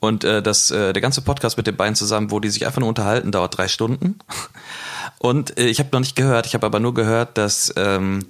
Und 0.00 0.24
äh, 0.24 0.42
das, 0.42 0.70
äh, 0.70 0.92
der 0.92 1.00
ganze 1.00 1.22
Podcast 1.22 1.56
mit 1.56 1.66
den 1.66 1.76
beiden 1.76 1.94
zusammen, 1.94 2.30
wo 2.30 2.40
die 2.40 2.50
sich 2.50 2.66
einfach 2.66 2.80
nur 2.80 2.88
unterhalten, 2.88 3.32
dauert 3.32 3.56
drei 3.56 3.68
Stunden. 3.68 4.18
Und 5.18 5.58
äh, 5.58 5.66
ich 5.66 5.78
habe 5.78 5.88
noch 5.92 6.00
nicht 6.00 6.16
gehört, 6.16 6.46
ich 6.46 6.54
habe 6.54 6.66
aber 6.66 6.80
nur 6.80 6.92
gehört, 6.92 7.38
dass 7.38 7.72
ähm, 7.76 8.26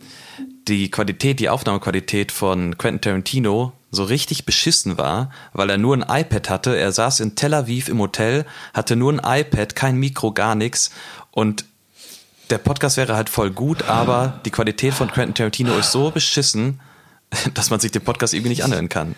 die 0.68 0.90
Qualität, 0.90 1.40
die 1.40 1.48
Aufnahmequalität 1.48 2.30
von 2.30 2.78
Quentin 2.78 3.00
Tarantino 3.00 3.72
so 3.90 4.04
richtig 4.04 4.44
beschissen 4.44 4.98
war, 4.98 5.30
weil 5.52 5.70
er 5.70 5.78
nur 5.78 5.96
ein 5.96 6.02
iPad 6.02 6.50
hatte. 6.50 6.76
Er 6.76 6.92
saß 6.92 7.20
in 7.20 7.36
Tel 7.36 7.54
Aviv 7.54 7.88
im 7.88 7.98
Hotel, 7.98 8.44
hatte 8.72 8.96
nur 8.96 9.12
ein 9.12 9.40
iPad, 9.40 9.74
kein 9.74 9.96
Mikro, 9.96 10.32
gar 10.32 10.54
nichts. 10.54 10.90
Und 11.30 11.64
der 12.50 12.58
Podcast 12.58 12.96
wäre 12.96 13.16
halt 13.16 13.28
voll 13.28 13.50
gut, 13.50 13.84
aber 13.88 14.40
die 14.44 14.50
Qualität 14.50 14.94
von 14.94 15.10
Quentin 15.10 15.34
Tarantino 15.34 15.76
ist 15.76 15.92
so 15.92 16.10
beschissen, 16.10 16.80
dass 17.54 17.70
man 17.70 17.80
sich 17.80 17.92
den 17.92 18.02
Podcast 18.02 18.34
irgendwie 18.34 18.50
nicht 18.50 18.64
anhören 18.64 18.88
kann. 18.88 19.14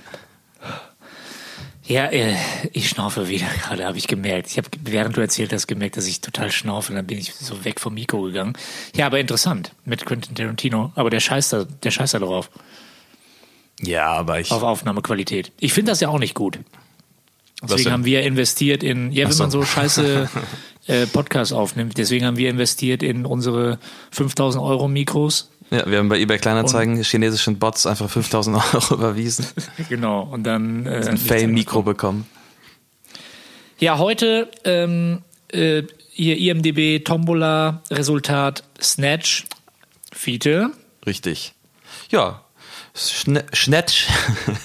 Ja, 1.86 2.06
äh, 2.06 2.34
ich 2.72 2.88
schnaufe 2.88 3.28
wieder 3.28 3.46
gerade, 3.62 3.84
habe 3.84 3.98
ich 3.98 4.08
gemerkt. 4.08 4.50
Ich 4.50 4.58
habe, 4.58 4.68
während 4.82 5.16
du 5.16 5.20
erzählt 5.20 5.52
hast, 5.52 5.66
gemerkt, 5.66 5.96
dass 5.96 6.06
ich 6.06 6.20
total 6.20 6.50
schnaufe. 6.50 6.92
Dann 6.92 7.06
bin 7.06 7.18
ich 7.18 7.34
so 7.34 7.64
weg 7.64 7.80
vom 7.80 7.94
Mikro 7.94 8.22
gegangen. 8.22 8.54
Ja, 8.94 9.06
aber 9.06 9.20
interessant 9.20 9.72
mit 9.84 10.04
Quentin 10.04 10.34
Tarantino. 10.34 10.92
Aber 10.94 11.10
der 11.10 11.20
scheißt 11.20 11.52
da, 11.52 11.64
der 11.64 11.90
scheißt 11.90 12.14
da 12.14 12.18
drauf. 12.18 12.50
Ja, 13.80 14.06
aber 14.12 14.40
ich. 14.40 14.50
Auf 14.50 14.62
Aufnahmequalität. 14.62 15.52
Ich 15.60 15.72
finde 15.72 15.92
das 15.92 16.00
ja 16.00 16.08
auch 16.08 16.18
nicht 16.18 16.34
gut. 16.34 16.58
Deswegen 17.62 17.92
haben 17.92 18.04
wir 18.04 18.22
investiert 18.22 18.82
in, 18.82 19.12
ja, 19.12 19.24
wenn 19.24 19.32
so. 19.32 19.44
man 19.44 19.50
so 19.50 19.62
scheiße 19.62 20.28
äh, 20.86 21.06
Podcasts 21.06 21.52
aufnimmt, 21.52 21.96
deswegen 21.96 22.26
haben 22.26 22.36
wir 22.36 22.50
investiert 22.50 23.02
in 23.02 23.24
unsere 23.24 23.78
5000 24.10 24.62
Euro 24.62 24.88
Mikros. 24.88 25.50
Ja, 25.70 25.84
wir 25.90 25.98
haben 25.98 26.08
bei 26.08 26.18
eBay 26.20 26.38
Kleinanzeigen 26.38 27.02
chinesischen 27.02 27.58
Bots 27.58 27.86
einfach 27.86 28.08
5000 28.08 28.56
Euro 28.56 28.94
überwiesen. 28.94 29.46
Genau. 29.88 30.22
Und 30.22 30.44
dann 30.44 30.86
äh, 30.86 31.06
Ein 31.08 31.18
Fame-Mikro 31.18 31.82
bekommen. 31.82 32.26
Ja, 33.78 33.98
heute 33.98 34.50
ähm, 34.64 35.22
äh, 35.52 35.82
hier 36.12 36.38
IMDB 36.38 37.04
Tombola 37.04 37.82
Resultat 37.90 38.62
Snatch 38.80 39.44
Fiete. 40.12 40.70
Richtig. 41.04 41.52
Ja. 42.10 42.42
Schne 42.94 43.44
Schnetsch. 43.52 44.06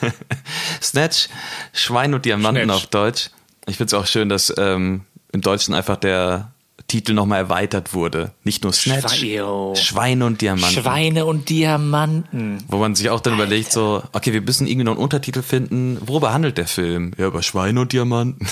Snatch, 0.81 1.27
Schwein 1.73 2.13
und 2.13 2.23
Diamanten 2.23 2.63
Schnetsch. 2.63 2.75
auf 2.75 2.85
Deutsch. 2.87 3.29
Ich 3.67 3.77
finde 3.77 3.87
es 3.87 3.93
auch 3.93 4.07
schön, 4.07 4.29
dass 4.29 4.53
ähm, 4.57 5.01
im 5.33 5.41
Deutschen 5.41 5.73
einfach 5.73 5.97
der 5.97 6.53
Titel 6.91 7.13
nochmal 7.13 7.39
erweitert 7.39 7.93
wurde. 7.93 8.33
Nicht 8.43 8.65
nur 8.65 8.73
Snatch, 8.73 9.15
Schweio. 9.19 9.73
Schweine 9.77 10.25
und 10.25 10.41
Diamanten. 10.41 10.81
Schweine 10.81 11.25
und 11.25 11.47
Diamanten. 11.47 12.61
Wo 12.67 12.79
man 12.79 12.95
sich 12.95 13.09
auch 13.09 13.21
dann 13.21 13.35
überlegt, 13.35 13.71
so, 13.71 14.03
okay, 14.11 14.33
wir 14.33 14.41
müssen 14.41 14.67
irgendwie 14.67 14.83
noch 14.83 14.95
einen 14.95 15.01
Untertitel 15.01 15.41
finden. 15.41 15.99
Worüber 16.01 16.33
handelt 16.33 16.57
der 16.57 16.67
Film? 16.67 17.13
Ja, 17.17 17.27
über 17.27 17.43
Schweine 17.43 17.79
und 17.79 17.93
Diamanten. 17.93 18.45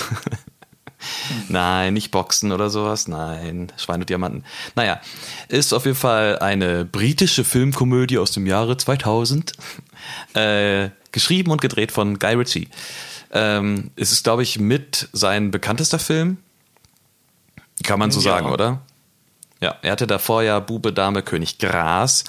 Nein, 1.50 1.92
nicht 1.92 2.12
Boxen 2.12 2.50
oder 2.50 2.70
sowas. 2.70 3.08
Nein, 3.08 3.70
Schweine 3.76 4.04
und 4.04 4.08
Diamanten. 4.08 4.44
Naja, 4.74 5.02
ist 5.48 5.74
auf 5.74 5.84
jeden 5.84 5.98
Fall 5.98 6.38
eine 6.38 6.86
britische 6.86 7.44
Filmkomödie 7.44 8.16
aus 8.16 8.32
dem 8.32 8.46
Jahre 8.46 8.78
2000. 8.78 9.52
Äh, 10.32 10.88
geschrieben 11.12 11.50
und 11.50 11.60
gedreht 11.60 11.92
von 11.92 12.18
Guy 12.18 12.34
Ritchie. 12.34 12.68
Ähm, 13.32 13.90
es 13.96 14.12
ist, 14.12 14.24
glaube 14.24 14.42
ich, 14.42 14.58
mit 14.58 15.10
sein 15.12 15.50
bekanntester 15.50 15.98
Film. 15.98 16.38
Kann 17.84 17.98
man 17.98 18.10
so 18.10 18.20
Ja. 18.20 18.34
sagen, 18.34 18.50
oder? 18.50 18.80
Ja, 19.60 19.76
er 19.82 19.92
hatte 19.92 20.06
davor 20.06 20.42
ja 20.42 20.58
Bube, 20.58 20.92
Dame, 20.92 21.22
König 21.22 21.58
Gras, 21.58 22.24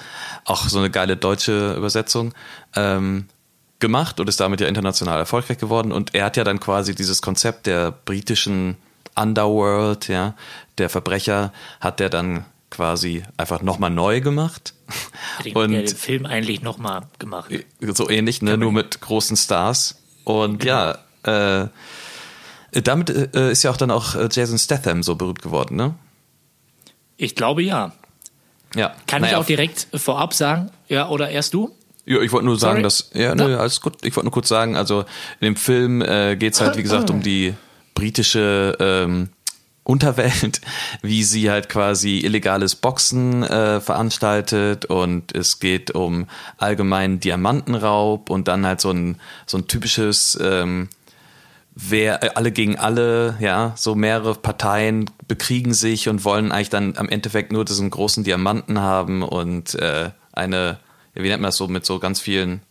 auch 0.46 0.68
so 0.68 0.80
eine 0.80 0.90
geile 0.90 1.16
deutsche 1.16 1.76
Übersetzung, 1.76 2.34
ähm, 2.76 3.28
gemacht 3.80 4.20
und 4.20 4.28
ist 4.30 4.40
damit 4.40 4.60
ja 4.62 4.68
international 4.68 5.18
erfolgreich 5.18 5.58
geworden. 5.58 5.92
Und 5.92 6.14
er 6.14 6.26
hat 6.26 6.38
ja 6.38 6.44
dann 6.44 6.60
quasi 6.60 6.94
dieses 6.94 7.22
Konzept 7.22 7.68
der 7.68 7.92
britischen 7.92 8.76
Underworld, 9.16 10.08
ja, 10.08 10.36
der 10.78 10.90
Verbrecher, 10.90 11.52
hat 11.80 12.00
er 12.02 12.10
dann 12.10 12.46
quasi 12.70 13.24
einfach 13.38 13.62
nochmal 13.62 13.90
neu 13.90 14.22
gemacht. 14.22 14.74
Den, 15.44 15.56
Und 15.56 15.72
der 15.72 15.84
den 15.84 15.96
Film 15.96 16.26
eigentlich 16.26 16.62
nochmal 16.62 17.04
gemacht. 17.20 17.52
so 17.82 18.10
ähnlich, 18.10 18.42
ne? 18.42 18.58
nur 18.58 18.72
mit 18.72 19.02
großen 19.02 19.36
Stars. 19.38 20.02
Und 20.24 20.64
ja, 20.64 20.98
äh, 21.24 21.68
damit 22.72 23.10
äh, 23.10 23.52
ist 23.52 23.64
ja 23.64 23.72
auch 23.72 23.78
dann 23.78 23.92
auch 23.92 24.16
äh, 24.16 24.30
Jason 24.32 24.58
Statham 24.58 25.04
so 25.04 25.16
berühmt 25.16 25.42
geworden, 25.42 25.76
ne? 25.76 25.96
Ich 27.18 27.36
glaube 27.36 27.62
ja. 27.64 27.92
Ja. 28.76 28.96
Kann 29.06 29.22
Naja, 29.22 29.34
ich 29.34 29.38
auch 29.38 29.46
direkt 29.46 29.88
vorab 29.94 30.34
sagen? 30.34 30.72
Ja, 30.88 31.10
oder 31.10 31.30
erst 31.30 31.54
du? 31.54 31.76
Ja, 32.06 32.20
ich 32.22 32.32
wollte 32.32 32.46
nur 32.46 32.58
sagen, 32.58 32.76
Sorry? 32.76 32.84
dass. 32.84 33.12
Ja, 33.14 33.36
nö, 33.36 33.58
alles 33.58 33.82
gut. 33.82 34.04
Ich 34.04 34.16
wollte 34.16 34.26
nur 34.26 34.32
kurz 34.32 34.48
sagen, 34.48 34.76
also 34.76 35.02
in 35.40 35.46
dem 35.46 35.56
Film 35.56 36.02
äh, 36.02 36.36
geht 36.36 36.54
es 36.54 36.62
halt, 36.62 36.78
wie 36.78 36.84
gesagt, 36.84 37.10
um 37.10 37.22
die 37.22 37.54
britische 37.94 38.76
ähm, 38.80 39.30
Unterwelt, 39.84 40.62
wie 41.02 41.24
sie 41.24 41.52
halt 41.52 41.70
quasi 41.70 42.20
illegales 42.20 42.76
Boxen 42.76 43.44
äh, 43.44 43.82
veranstaltet 43.82 44.86
und 44.86 45.36
es 45.36 45.60
geht 45.60 45.92
um 45.92 46.28
allgemeinen 46.58 47.20
Diamantenraub 47.20 48.30
und 48.30 48.48
dann 48.48 48.66
halt 48.66 48.82
so 48.82 48.92
ein, 48.92 49.18
so 49.46 49.58
ein 49.58 49.68
typisches 49.68 50.38
ähm, 50.42 50.90
wer 51.74 52.24
äh, 52.24 52.30
alle 52.36 52.52
gegen 52.52 52.78
alle, 52.78 53.38
ja, 53.40 53.74
so 53.76 53.96
mehrere 53.96 54.36
Parteien 54.36 55.10
bekriegen 55.28 55.74
sich 55.74 56.10
und 56.10 56.24
wollen 56.26 56.52
eigentlich 56.52 56.70
dann 56.70 56.98
am 56.98 57.10
Endeffekt 57.10 57.52
nur 57.52 57.66
diesen 57.66 57.90
großen 57.90 58.24
Diamanten 58.24 58.80
haben 58.80 59.24
und 59.24 59.76
äh, 59.76 60.12
eine, 60.34 60.80
wie 61.14 61.22
nennt 61.30 61.42
man 61.42 61.50
das 61.50 61.58
so, 61.58 61.68
mit 61.68 61.86
so 61.86 62.00
ganz 62.00 62.20
vielen 62.20 62.62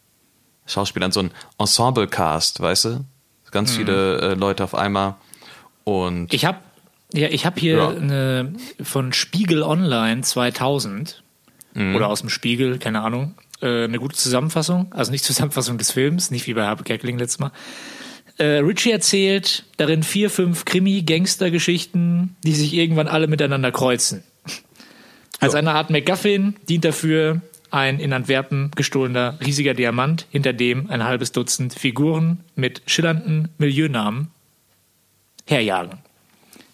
Schauspielern, 0.67 1.13
so 1.13 1.21
ein 1.21 1.31
Ensemble-Cast, 1.59 2.61
weißt 2.61 2.85
du? 2.87 3.05
Ganz 3.51 3.73
viele 3.75 4.19
äh, 4.21 4.35
Leute 4.35 4.63
auf 4.63 4.75
einmal 4.77 5.17
und 5.85 6.33
Ich 6.33 6.45
habe 6.45 6.59
ja, 7.13 7.27
ich 7.29 7.45
habe 7.45 7.59
hier 7.59 7.77
Ja. 7.79 7.89
eine 7.89 8.53
von 8.81 9.13
Spiegel 9.13 9.63
Online 9.65 10.21
2000 10.23 11.25
Mhm. 11.75 11.95
oder 11.97 12.09
aus 12.09 12.21
dem 12.21 12.29
Spiegel, 12.31 12.79
keine 12.79 13.01
Ahnung, 13.01 13.35
äh, 13.63 13.85
eine 13.85 13.99
gute 13.99 14.17
Zusammenfassung, 14.17 14.93
also 14.93 15.11
nicht 15.13 15.25
Zusammenfassung 15.25 15.79
des 15.79 15.91
Films, 15.93 16.31
nicht 16.31 16.47
wie 16.47 16.55
bei 16.55 16.67
Harpe 16.67 16.83
Kerkeling 16.85 17.19
letztes 17.19 17.39
Mal. 17.41 17.51
Äh, 18.41 18.61
Richie 18.61 18.91
erzählt 18.91 19.65
darin 19.77 20.03
vier, 20.03 20.31
fünf 20.31 20.65
Krimi-Gangster-Geschichten, 20.65 22.37
die 22.43 22.55
sich 22.55 22.73
irgendwann 22.73 23.07
alle 23.07 23.27
miteinander 23.27 23.71
kreuzen. 23.71 24.23
Als 25.41 25.55
eine 25.55 25.73
Art 25.73 25.91
MacGuffin 25.91 26.57
dient 26.67 26.87
dafür 26.87 27.43
ein 27.71 28.01
in 28.01 28.15
Antwerpen 28.15 28.71
gestohlener 28.75 29.39
riesiger 29.45 29.75
Diamant, 29.75 30.27
hinter 30.31 30.55
dem 30.55 30.89
ein 30.91 31.05
halbes 31.05 31.33
Dutzend 31.33 31.75
Figuren 31.75 32.41
mit 32.57 32.81
schillernden 32.87 33.51
Milieunamen 33.59 34.29
herjagen. 35.47 35.99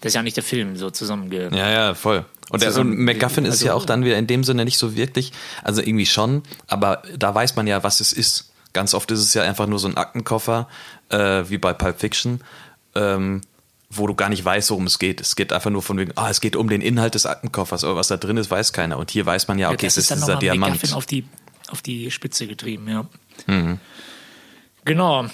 Das 0.00 0.10
ist 0.10 0.14
ja 0.14 0.22
nicht 0.22 0.36
der 0.36 0.44
Film 0.44 0.76
so 0.76 0.90
zusammenge... 0.90 1.50
Ja, 1.52 1.68
ja, 1.68 1.94
voll. 1.94 2.24
Und, 2.50 2.62
der, 2.62 2.70
Zusammen- 2.70 3.04
MacGuffin 3.04 3.44
ist 3.44 3.54
also- 3.54 3.66
ja 3.66 3.74
auch 3.74 3.84
dann 3.86 4.04
wieder 4.04 4.18
in 4.18 4.28
dem 4.28 4.44
Sinne 4.44 4.64
nicht 4.64 4.78
so 4.78 4.94
wirklich, 4.94 5.32
also 5.64 5.82
irgendwie 5.82 6.06
schon, 6.06 6.44
aber 6.68 7.02
da 7.18 7.34
weiß 7.34 7.56
man 7.56 7.66
ja, 7.66 7.82
was 7.82 7.98
es 7.98 8.12
ist. 8.12 8.52
Ganz 8.76 8.92
oft 8.92 9.10
ist 9.10 9.20
es 9.20 9.32
ja 9.32 9.42
einfach 9.42 9.66
nur 9.66 9.78
so 9.78 9.88
ein 9.88 9.96
Aktenkoffer, 9.96 10.68
äh, 11.08 11.44
wie 11.48 11.56
bei 11.56 11.72
Pulp 11.72 11.98
Fiction, 11.98 12.42
ähm, 12.94 13.40
wo 13.88 14.06
du 14.06 14.14
gar 14.14 14.28
nicht 14.28 14.44
weißt, 14.44 14.70
worum 14.70 14.84
es 14.84 14.98
geht. 14.98 15.18
Es 15.22 15.34
geht 15.34 15.50
einfach 15.50 15.70
nur 15.70 15.80
von 15.80 15.96
wegen, 15.96 16.12
ah, 16.16 16.28
es 16.28 16.42
geht 16.42 16.56
um 16.56 16.68
den 16.68 16.82
Inhalt 16.82 17.14
des 17.14 17.24
Aktenkoffers, 17.24 17.84
aber 17.84 17.96
was 17.96 18.08
da 18.08 18.18
drin 18.18 18.36
ist, 18.36 18.50
weiß 18.50 18.74
keiner. 18.74 18.98
Und 18.98 19.10
hier 19.10 19.24
weiß 19.24 19.48
man 19.48 19.58
ja, 19.58 19.70
okay, 19.70 19.86
das 19.86 19.96
es 19.96 20.04
ist 20.04 20.10
dann 20.10 20.18
dieser 20.18 20.36
Diamant. 20.36 20.74
MacGuffin 20.74 20.94
auf 20.94 21.06
die, 21.06 21.24
auf 21.68 21.80
die 21.80 22.10
Spitze 22.10 22.46
getrieben, 22.46 22.86
ja. 22.86 23.06
Mhm. 23.46 23.80
Genau. 24.84 25.24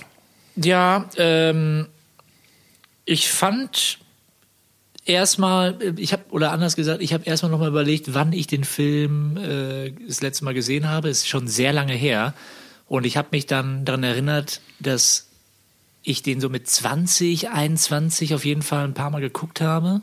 Ja, 0.54 1.10
ähm, 1.16 1.88
ich 3.04 3.28
fand 3.28 3.98
erstmal, 5.04 5.82
äh, 5.82 5.94
ich 5.96 6.12
habe, 6.12 6.22
oder 6.30 6.52
anders 6.52 6.76
gesagt, 6.76 7.02
ich 7.02 7.12
habe 7.12 7.24
erstmal 7.24 7.50
nochmal 7.50 7.70
überlegt, 7.70 8.14
wann 8.14 8.32
ich 8.32 8.46
den 8.46 8.62
Film 8.62 9.36
äh, 9.36 9.90
das 10.06 10.20
letzte 10.20 10.44
Mal 10.44 10.54
gesehen 10.54 10.88
habe. 10.88 11.08
Es 11.08 11.18
ist 11.18 11.28
schon 11.28 11.48
sehr 11.48 11.72
lange 11.72 11.94
her. 11.94 12.34
Und 12.92 13.06
ich 13.06 13.16
habe 13.16 13.28
mich 13.30 13.46
dann 13.46 13.86
daran 13.86 14.02
erinnert, 14.02 14.60
dass 14.78 15.28
ich 16.02 16.20
den 16.20 16.42
so 16.42 16.50
mit 16.50 16.68
20, 16.68 17.48
21 17.48 18.34
auf 18.34 18.44
jeden 18.44 18.60
Fall 18.60 18.84
ein 18.84 18.92
paar 18.92 19.08
Mal 19.08 19.22
geguckt 19.22 19.62
habe. 19.62 20.02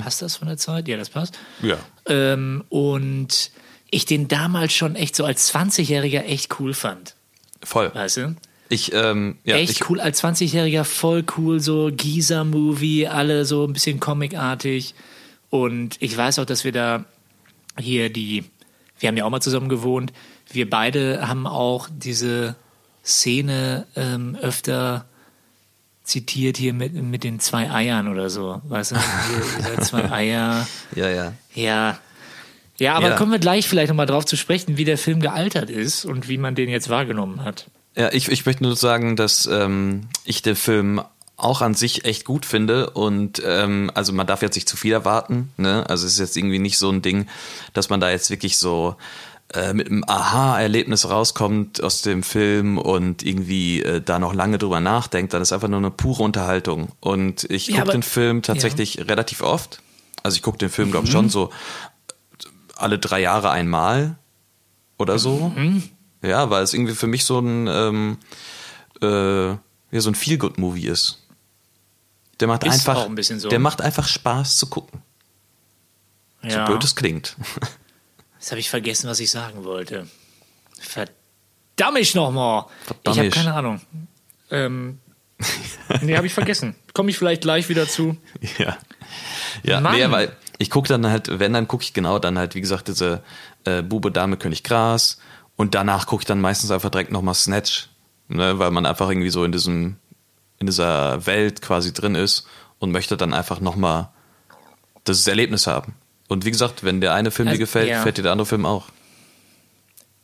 Passt 0.00 0.20
das 0.20 0.34
von 0.34 0.48
der 0.48 0.56
Zeit? 0.56 0.88
Ja, 0.88 0.96
das 0.96 1.10
passt. 1.10 1.38
Ja. 1.62 1.78
Ähm, 2.06 2.64
und 2.70 3.52
ich 3.88 4.04
den 4.04 4.26
damals 4.26 4.72
schon 4.72 4.96
echt 4.96 5.14
so 5.14 5.24
als 5.24 5.54
20-Jähriger 5.54 6.24
echt 6.24 6.58
cool 6.58 6.74
fand. 6.74 7.14
Voll. 7.62 7.94
Weißt 7.94 8.16
du? 8.16 8.34
Ich, 8.68 8.92
ähm, 8.92 9.38
ja, 9.44 9.58
echt 9.58 9.70
ich, 9.70 9.88
cool 9.88 10.00
als 10.00 10.24
20-Jähriger, 10.24 10.82
voll 10.82 11.24
cool, 11.36 11.60
so 11.60 11.92
Giza-Movie, 11.94 13.06
alle 13.06 13.44
so 13.44 13.64
ein 13.64 13.74
bisschen 13.74 14.00
comicartig. 14.00 14.96
Und 15.50 15.98
ich 16.00 16.16
weiß 16.16 16.40
auch, 16.40 16.46
dass 16.46 16.64
wir 16.64 16.72
da 16.72 17.04
hier 17.78 18.10
die, 18.10 18.42
wir 18.98 19.06
haben 19.06 19.16
ja 19.16 19.24
auch 19.24 19.30
mal 19.30 19.40
zusammen 19.40 19.68
gewohnt, 19.68 20.12
wir 20.54 20.68
beide 20.68 21.26
haben 21.28 21.46
auch 21.46 21.88
diese 21.90 22.54
Szene 23.04 23.86
ähm, 23.96 24.36
öfter 24.40 25.04
zitiert 26.04 26.56
hier 26.56 26.72
mit, 26.74 26.94
mit 26.94 27.24
den 27.24 27.38
zwei 27.40 27.70
Eiern 27.70 28.08
oder 28.08 28.28
so. 28.30 28.60
Weißt 28.64 28.92
du, 28.92 28.96
hier, 28.96 29.80
zwei 29.80 30.10
Eier. 30.10 30.66
ja, 30.94 31.08
ja. 31.08 31.32
Ja. 31.54 31.98
Ja, 32.78 32.94
aber 32.94 33.10
Ja. 33.10 33.16
kommen 33.16 33.30
wir 33.30 33.38
gleich 33.38 33.68
vielleicht 33.68 33.88
nochmal 33.90 34.06
drauf 34.06 34.24
zu 34.24 34.36
sprechen, 34.36 34.76
wie 34.76 34.84
der 34.84 34.98
Film 34.98 35.20
gealtert 35.20 35.70
ist 35.70 36.04
und 36.04 36.28
wie 36.28 36.38
man 36.38 36.54
den 36.54 36.68
jetzt 36.68 36.88
wahrgenommen 36.88 37.44
hat. 37.44 37.66
Ja, 37.96 38.12
ich, 38.12 38.28
ich 38.28 38.44
möchte 38.46 38.62
nur 38.64 38.74
sagen, 38.74 39.14
dass 39.14 39.46
ähm, 39.46 40.08
ich 40.24 40.42
den 40.42 40.56
Film 40.56 41.00
auch 41.36 41.60
an 41.60 41.74
sich 41.74 42.04
echt 42.04 42.24
gut 42.24 42.46
finde 42.46 42.90
und 42.90 43.42
ähm, 43.44 43.90
also 43.94 44.12
man 44.12 44.26
darf 44.26 44.42
jetzt 44.42 44.54
nicht 44.54 44.68
zu 44.68 44.76
viel 44.76 44.92
erwarten. 44.92 45.52
Ne? 45.56 45.84
Also 45.88 46.06
es 46.06 46.14
ist 46.14 46.18
jetzt 46.18 46.36
irgendwie 46.36 46.58
nicht 46.58 46.78
so 46.78 46.90
ein 46.90 47.02
Ding, 47.02 47.26
dass 47.74 47.88
man 47.90 48.00
da 48.00 48.10
jetzt 48.10 48.30
wirklich 48.30 48.56
so 48.58 48.96
äh, 49.54 49.72
mit 49.74 49.88
einem 49.88 50.04
Aha-Erlebnis 50.06 51.08
rauskommt 51.08 51.82
aus 51.82 52.02
dem 52.02 52.22
Film 52.22 52.78
und 52.78 53.22
irgendwie 53.22 53.82
äh, 53.82 54.00
da 54.00 54.18
noch 54.18 54.34
lange 54.34 54.58
drüber 54.58 54.80
nachdenkt. 54.80 55.32
Dann 55.34 55.42
ist 55.42 55.52
einfach 55.52 55.68
nur 55.68 55.78
eine 55.78 55.90
pure 55.90 56.22
Unterhaltung. 56.22 56.88
Und 57.00 57.44
ich 57.50 57.66
Ja, 57.68 57.72
gucke 57.76 57.82
aber- 57.82 57.92
den 57.92 58.02
Film 58.02 58.42
tatsächlich 58.42 58.98
relativ 59.08 59.42
oft. 59.42 59.80
Also 60.22 60.36
ich 60.36 60.42
gucke 60.42 60.58
den 60.58 60.70
Film, 60.70 60.90
glaube 60.90 61.06
ich, 61.06 61.12
schon 61.12 61.28
so 61.30 61.50
alle 62.76 62.98
drei 62.98 63.20
Jahre 63.20 63.50
einmal 63.50 64.16
oder 64.98 65.18
so. 65.18 65.52
Ja, 66.22 66.48
weil 66.50 66.62
es 66.62 66.74
irgendwie 66.74 66.94
für 66.94 67.06
mich 67.08 67.24
so 67.24 67.38
ein 67.40 67.66
ähm, 67.68 68.18
äh, 69.02 69.48
ja, 69.50 70.00
so 70.00 70.10
ein 70.10 70.14
Feel-Good-Movie 70.14 70.86
ist. 70.86 71.18
Der 72.40 72.48
macht 72.48 72.64
Ist 72.64 72.72
einfach, 72.88 73.06
ein 73.08 73.38
so. 73.40 73.48
der 73.48 73.58
macht 73.58 73.80
einfach 73.82 74.06
Spaß 74.08 74.56
zu 74.56 74.66
gucken. 74.68 75.02
So 76.42 76.48
Ja. 76.48 76.64
blöd 76.66 76.82
es 76.84 76.94
klingt. 76.96 77.36
Jetzt 78.42 78.50
habe 78.50 78.58
ich 78.58 78.70
vergessen, 78.70 79.08
was 79.08 79.20
ich 79.20 79.30
sagen 79.30 79.62
wollte. 79.62 80.08
Verdammt 80.80 81.98
ich 81.98 82.16
nochmal. 82.16 82.66
Ich 83.06 83.16
habe 83.16 83.30
keine 83.30 83.54
Ahnung. 83.54 83.80
Ähm, 84.50 84.98
nee, 86.00 86.16
habe 86.16 86.26
ich 86.26 86.34
vergessen. 86.34 86.74
Komme 86.92 87.10
ich 87.10 87.18
vielleicht 87.18 87.42
gleich 87.42 87.68
wieder 87.68 87.86
zu. 87.86 88.16
ja. 88.58 88.76
Ja, 89.62 89.80
Mann. 89.80 89.94
nee, 89.94 90.10
weil 90.10 90.36
ich 90.58 90.70
gucke 90.70 90.88
dann 90.88 91.06
halt, 91.06 91.38
wenn, 91.38 91.52
dann 91.52 91.68
gucke 91.68 91.84
ich 91.84 91.92
genau 91.92 92.18
dann 92.18 92.36
halt, 92.36 92.56
wie 92.56 92.60
gesagt, 92.60 92.88
diese 92.88 93.22
äh, 93.64 93.80
Bube, 93.80 94.10
Dame, 94.10 94.36
König, 94.36 94.64
Gras. 94.64 95.18
Und 95.54 95.76
danach 95.76 96.08
gucke 96.08 96.22
ich 96.22 96.26
dann 96.26 96.40
meistens 96.40 96.72
einfach 96.72 96.90
direkt 96.90 97.12
nochmal 97.12 97.34
Snatch. 97.34 97.90
Ne, 98.26 98.58
weil 98.58 98.72
man 98.72 98.86
einfach 98.86 99.08
irgendwie 99.08 99.30
so 99.30 99.44
in 99.44 99.52
diesem, 99.52 99.98
in 100.58 100.66
dieser 100.66 101.26
Welt 101.26 101.62
quasi 101.62 101.92
drin 101.92 102.16
ist 102.16 102.48
und 102.80 102.90
möchte 102.90 103.16
dann 103.16 103.34
einfach 103.34 103.60
nochmal 103.60 104.08
das 105.04 105.24
Erlebnis 105.28 105.68
haben. 105.68 105.94
Und 106.32 106.44
wie 106.44 106.50
gesagt, 106.50 106.82
wenn 106.82 107.00
der 107.00 107.14
eine 107.14 107.30
Film 107.30 107.48
Also, 107.48 107.58
dir 107.58 107.64
gefällt, 107.64 107.88
ja. 107.88 107.98
gefällt 107.98 108.18
dir 108.18 108.22
der 108.22 108.32
andere 108.32 108.46
Film 108.46 108.66
auch. 108.66 108.88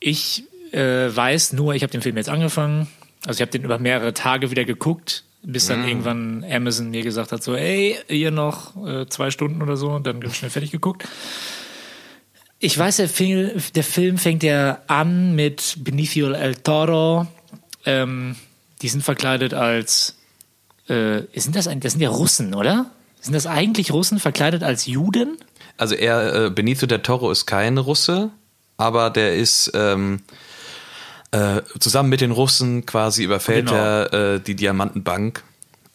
Ich 0.00 0.44
äh, 0.72 1.14
weiß 1.14 1.52
nur, 1.52 1.74
ich 1.74 1.82
habe 1.82 1.90
den 1.92 2.02
Film 2.02 2.16
jetzt 2.16 2.28
angefangen. 2.28 2.88
Also 3.26 3.38
ich 3.38 3.42
habe 3.42 3.50
den 3.50 3.64
über 3.64 3.78
mehrere 3.78 4.14
Tage 4.14 4.50
wieder 4.50 4.64
geguckt. 4.64 5.24
bis 5.42 5.66
dann 5.66 5.86
irgendwann 5.86 6.44
Amazon 6.50 6.90
mir 6.90 7.02
gesagt 7.02 7.32
hat, 7.32 7.42
so, 7.42 7.54
ey, 7.54 7.96
hier 8.08 8.30
noch 8.30 8.76
äh, 8.86 9.06
zwei 9.08 9.30
Stunden 9.30 9.62
oder 9.62 9.76
so 9.76 9.90
und 9.90 10.06
dann 10.06 10.20
ganz 10.20 10.36
schnell 10.36 10.50
fertig 10.50 10.70
geguckt. 10.70 11.06
Ich 12.58 12.76
weiß, 12.76 12.96
der 12.96 13.08
Film, 13.08 13.52
der 13.74 13.84
Film 13.84 14.18
fängt 14.18 14.42
ja 14.42 14.80
an 14.88 15.36
mit 15.36 15.76
Benicio 15.78 16.32
el 16.32 16.56
Toro. 16.56 17.26
Ähm, 17.86 18.34
die 18.82 18.88
sind 18.88 19.02
verkleidet 19.02 19.54
als, 19.54 20.16
äh, 20.88 21.22
sind 21.34 21.54
das, 21.54 21.68
ein, 21.68 21.80
das 21.80 21.92
sind 21.92 22.00
ja 22.00 22.10
Russen, 22.10 22.54
oder? 22.54 22.90
Sind 23.20 23.34
das 23.34 23.46
eigentlich 23.46 23.92
Russen 23.92 24.18
verkleidet 24.18 24.62
als 24.62 24.86
Juden? 24.86 25.38
Also 25.78 25.94
er, 25.94 26.46
äh, 26.46 26.50
Benito 26.50 26.86
del 26.86 27.00
Toro 27.00 27.30
ist 27.30 27.46
kein 27.46 27.78
Russe, 27.78 28.30
aber 28.76 29.10
der 29.10 29.34
ist 29.36 29.70
ähm, 29.74 30.20
äh, 31.30 31.62
zusammen 31.78 32.08
mit 32.10 32.20
den 32.20 32.32
Russen 32.32 32.84
quasi 32.84 33.24
überfällt 33.24 33.66
Genau. 33.68 33.78
er 33.78 34.12
äh, 34.34 34.40
die 34.40 34.54
Diamantenbank. 34.54 35.42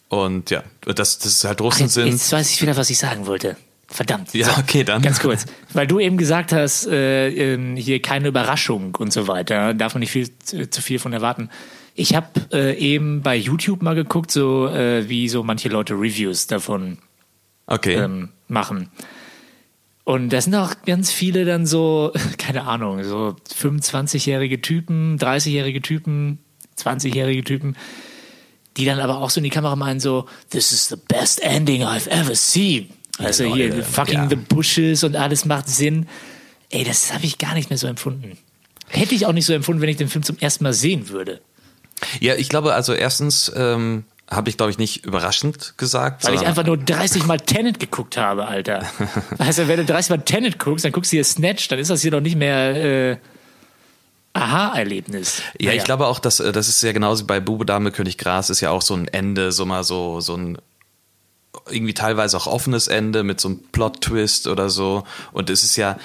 Und 0.08 0.50
ja, 0.50 0.62
dass 0.82 1.18
das 1.18 1.44
halt 1.44 1.60
Ach, 1.60 1.64
Russen 1.66 1.82
jetzt, 1.84 1.94
sind. 1.94 2.06
jetzt 2.08 2.32
weiß 2.32 2.50
ich 2.50 2.62
wieder, 2.62 2.76
was 2.76 2.90
ich 2.90 2.98
sagen 2.98 3.26
wollte. 3.26 3.56
Verdammt. 3.88 4.32
Ja, 4.34 4.48
okay, 4.58 4.82
dann. 4.84 5.02
Ganz 5.02 5.20
kurz. 5.20 5.44
Weil 5.72 5.86
du 5.86 6.00
eben 6.00 6.16
gesagt 6.16 6.52
hast, 6.52 6.86
äh, 6.86 7.28
ähm, 7.28 7.76
hier 7.76 8.00
keine 8.00 8.28
Überraschung 8.28 8.94
und 8.96 9.12
so 9.12 9.28
weiter. 9.28 9.74
Darf 9.74 9.94
man 9.94 10.00
nicht 10.00 10.10
viel 10.12 10.28
zu, 10.38 10.68
zu 10.68 10.82
viel 10.82 10.98
von 10.98 11.12
erwarten. 11.12 11.50
Ich 11.94 12.14
habe 12.14 12.26
äh, 12.52 12.76
eben 12.76 13.22
bei 13.22 13.36
YouTube 13.36 13.82
mal 13.82 13.94
geguckt, 13.94 14.30
so 14.30 14.66
äh, 14.68 15.08
wie 15.08 15.28
so 15.28 15.42
manche 15.42 15.68
Leute 15.68 15.94
Reviews 15.94 16.46
davon 16.46 16.98
Okay. 17.66 17.94
ähm, 17.94 18.30
machen. 18.48 18.90
Und 20.04 20.30
da 20.30 20.40
sind 20.40 20.54
auch 20.54 20.74
ganz 20.84 21.10
viele 21.10 21.44
dann 21.44 21.66
so, 21.66 22.12
keine 22.38 22.64
Ahnung, 22.64 23.02
so 23.04 23.36
25-jährige 23.58 24.60
Typen, 24.60 25.18
30-jährige 25.18 25.80
Typen, 25.80 26.38
20-jährige 26.78 27.42
Typen, 27.42 27.76
die 28.76 28.84
dann 28.84 29.00
aber 29.00 29.18
auch 29.18 29.30
so 29.30 29.38
in 29.38 29.44
die 29.44 29.50
Kamera 29.50 29.76
meinen 29.76 30.00
so, 30.00 30.26
this 30.50 30.72
is 30.72 30.88
the 30.88 30.96
best 30.96 31.42
ending 31.42 31.82
I've 31.82 32.08
ever 32.08 32.34
seen. 32.34 32.90
Also 33.18 33.44
hier, 33.44 33.68
Leute, 33.68 33.82
fucking 33.82 34.14
ja. 34.14 34.28
the 34.28 34.36
bushes 34.36 35.04
und 35.04 35.16
alles 35.16 35.44
macht 35.44 35.68
Sinn. 35.68 36.08
Ey, 36.70 36.84
das 36.84 37.12
habe 37.14 37.24
ich 37.24 37.38
gar 37.38 37.54
nicht 37.54 37.70
mehr 37.70 37.78
so 37.78 37.86
empfunden. 37.86 38.36
Hätte 38.88 39.14
ich 39.14 39.26
auch 39.26 39.32
nicht 39.32 39.46
so 39.46 39.52
empfunden, 39.52 39.80
wenn 39.80 39.88
ich 39.88 39.96
den 39.96 40.08
Film 40.08 40.24
zum 40.24 40.36
ersten 40.38 40.64
Mal 40.64 40.72
sehen 40.72 41.08
würde. 41.08 41.40
Ja, 42.20 42.34
ich 42.34 42.48
glaube, 42.48 42.74
also 42.74 42.92
erstens 42.92 43.50
ähm, 43.54 44.04
habe 44.30 44.48
ich, 44.48 44.56
glaube 44.56 44.70
ich, 44.70 44.78
nicht 44.78 45.04
überraschend 45.04 45.74
gesagt. 45.76 46.24
Weil 46.24 46.34
ich 46.34 46.46
einfach 46.46 46.64
nur 46.64 46.78
30 46.78 47.26
Mal 47.26 47.38
Tenet 47.38 47.78
geguckt 47.78 48.16
habe, 48.16 48.46
Alter. 48.46 48.84
Also 49.38 49.68
wenn 49.68 49.76
du 49.78 49.84
30 49.84 50.10
Mal 50.10 50.22
Tenet 50.22 50.58
guckst, 50.58 50.84
dann 50.84 50.92
guckst 50.92 51.12
du 51.12 51.16
hier 51.16 51.24
Snatch, 51.24 51.68
dann 51.68 51.78
ist 51.78 51.90
das 51.90 52.02
hier 52.02 52.10
doch 52.10 52.20
nicht 52.20 52.36
mehr 52.36 53.10
äh, 53.12 53.16
Aha-Erlebnis. 54.32 55.42
Ja, 55.60 55.68
Naja. 55.68 55.78
ich 55.78 55.84
glaube 55.84 56.06
auch, 56.06 56.18
dass 56.18 56.40
äh, 56.40 56.52
das 56.52 56.68
ist 56.68 56.82
ja 56.82 56.92
genauso 56.92 57.24
bei 57.24 57.38
Bube 57.40 57.64
Dame 57.66 57.92
König 57.92 58.18
Gras 58.18 58.50
ist 58.50 58.60
ja 58.60 58.70
auch 58.70 58.82
so 58.82 58.94
ein 58.94 59.06
Ende, 59.08 59.52
so 59.52 59.64
mal 59.64 59.84
so 59.84 60.20
so 60.20 60.36
ein 60.36 60.58
irgendwie 61.70 61.94
teilweise 61.94 62.36
auch 62.36 62.46
offenes 62.48 62.88
Ende 62.88 63.22
mit 63.22 63.40
so 63.40 63.48
einem 63.48 63.60
Plot-Twist 63.70 64.48
oder 64.48 64.70
so. 64.70 65.04
Und 65.32 65.50
es 65.50 65.62
ist 65.62 65.76
ja, 65.76 65.98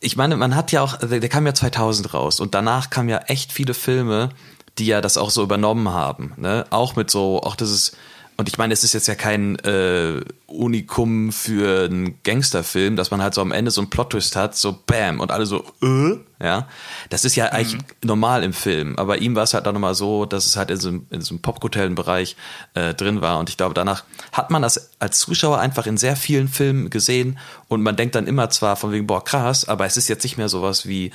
ich 0.00 0.16
meine, 0.16 0.36
man 0.36 0.56
hat 0.56 0.72
ja 0.72 0.80
auch, 0.80 0.96
der, 0.96 1.20
der 1.20 1.28
kam 1.28 1.44
ja 1.46 1.52
2000 1.52 2.14
raus 2.14 2.40
und 2.40 2.54
danach 2.54 2.88
kamen 2.88 3.10
ja 3.10 3.18
echt 3.26 3.52
viele 3.52 3.74
Filme, 3.74 4.30
die 4.78 4.86
ja 4.86 5.00
das 5.00 5.16
auch 5.18 5.30
so 5.30 5.42
übernommen 5.42 5.88
haben. 5.90 6.32
Ne? 6.36 6.64
Auch 6.70 6.96
mit 6.96 7.10
so, 7.10 7.42
auch 7.42 7.56
das 7.56 7.70
ist, 7.70 7.96
und 8.36 8.48
ich 8.48 8.56
meine, 8.56 8.72
es 8.72 8.84
ist 8.84 8.92
jetzt 8.94 9.08
ja 9.08 9.16
kein 9.16 9.56
äh, 9.64 10.20
Unikum 10.46 11.32
für 11.32 11.86
einen 11.86 12.22
Gangsterfilm, 12.22 12.94
dass 12.94 13.10
man 13.10 13.20
halt 13.20 13.34
so 13.34 13.40
am 13.40 13.50
Ende 13.50 13.72
so 13.72 13.80
einen 13.80 13.90
Plot-Twist 13.90 14.36
hat, 14.36 14.54
so 14.56 14.78
Bam 14.86 15.18
und 15.18 15.32
alle 15.32 15.44
so, 15.44 15.64
äh, 15.82 16.16
ja. 16.40 16.68
Das 17.10 17.24
ist 17.24 17.34
ja 17.34 17.46
eigentlich 17.46 17.80
normal 18.04 18.44
im 18.44 18.52
Film, 18.52 18.96
aber 18.96 19.18
ihm 19.18 19.34
war 19.34 19.42
es 19.42 19.54
halt 19.54 19.66
auch 19.66 19.72
nochmal 19.72 19.96
so, 19.96 20.24
dass 20.24 20.46
es 20.46 20.56
halt 20.56 20.70
in 20.70 20.76
so, 20.78 20.88
einem- 20.88 21.06
in 21.10 21.20
so 21.20 21.34
einem 21.34 21.42
popkulturellen 21.42 21.96
Bereich 21.96 22.36
äh, 22.74 22.94
drin 22.94 23.20
war 23.20 23.40
und 23.40 23.50
ich 23.50 23.56
glaube, 23.56 23.74
danach 23.74 24.04
hat 24.32 24.50
man 24.50 24.62
das 24.62 24.90
als 25.00 25.18
Zuschauer 25.18 25.58
einfach 25.58 25.86
in 25.88 25.96
sehr 25.96 26.14
vielen 26.14 26.46
Filmen 26.46 26.90
gesehen 26.90 27.38
und 27.66 27.82
man 27.82 27.96
denkt 27.96 28.14
dann 28.14 28.28
immer 28.28 28.50
zwar 28.50 28.76
von 28.76 28.92
wegen, 28.92 29.08
boah, 29.08 29.24
krass, 29.24 29.66
aber 29.68 29.84
es 29.84 29.96
ist 29.96 30.06
jetzt 30.08 30.22
nicht 30.22 30.38
mehr 30.38 30.48
sowas 30.48 30.86
wie, 30.86 31.10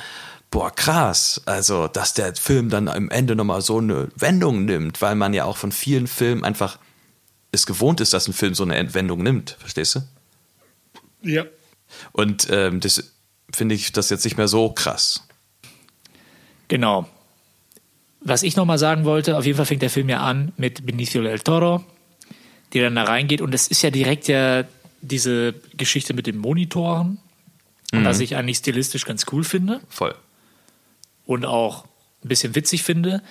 boah, 0.54 0.70
krass, 0.70 1.42
also, 1.48 1.88
dass 1.88 2.14
der 2.14 2.36
Film 2.36 2.70
dann 2.70 2.88
am 2.88 3.10
Ende 3.10 3.36
nochmal 3.36 3.62
so 3.62 3.80
eine 3.80 4.10
Wendung 4.16 4.66
nimmt, 4.66 5.02
weil 5.02 5.16
man 5.16 5.34
ja 5.34 5.46
auch 5.46 5.58
von 5.58 5.72
vielen 5.72 6.06
Filmen 6.06 6.44
einfach 6.44 6.78
es 7.52 7.66
gewohnt 7.66 8.00
ist, 8.02 8.14
dass 8.14 8.28
ein 8.28 8.34
Film 8.34 8.54
so 8.54 8.62
eine 8.62 8.76
Entwendung 8.76 9.24
nimmt, 9.24 9.58
verstehst 9.60 9.96
du? 9.96 10.02
ja. 11.24 11.46
Und 12.12 12.48
ähm, 12.52 12.80
das 12.80 13.14
finde 13.52 13.74
ich 13.74 13.92
das 13.94 14.12
jetzt 14.12 14.24
nicht 14.26 14.38
mehr 14.38 14.48
so 14.48 14.70
krass. 14.70 15.28
Genau. 16.68 17.10
Was 18.22 18.44
ich 18.44 18.56
nochmal 18.56 18.78
sagen 18.78 19.06
wollte, 19.06 19.38
auf 19.38 19.46
jeden 19.46 19.58
Fall 19.58 19.66
fängt 19.66 19.82
der 19.82 19.90
Film 19.90 20.10
ja 20.10 20.20
an 20.20 20.52
mit 20.58 20.86
Benicio 20.86 21.24
del 21.24 21.40
Toro, 21.40 21.84
der 22.74 22.84
dann 22.84 22.96
da 22.96 23.04
reingeht 23.06 23.42
und 23.42 23.56
es 23.56 23.68
ist 23.68 23.82
ja 23.82 23.90
direkt 23.90 24.28
ja 24.28 24.66
diese 25.02 25.56
Geschichte 25.76 26.14
mit 26.14 26.28
den 26.28 26.38
Monitoren, 26.38 27.18
was 27.92 28.20
ich 28.20 28.36
eigentlich 28.36 28.58
stilistisch 28.58 29.06
ganz 29.06 29.26
cool 29.32 29.44
finde. 29.44 29.82
Voll. 29.90 30.16
Und 31.26 31.46
auch 31.46 31.86
ein 32.24 32.30
bisschen 32.30 32.56
witzig 32.56 32.84
finde. 32.84 33.22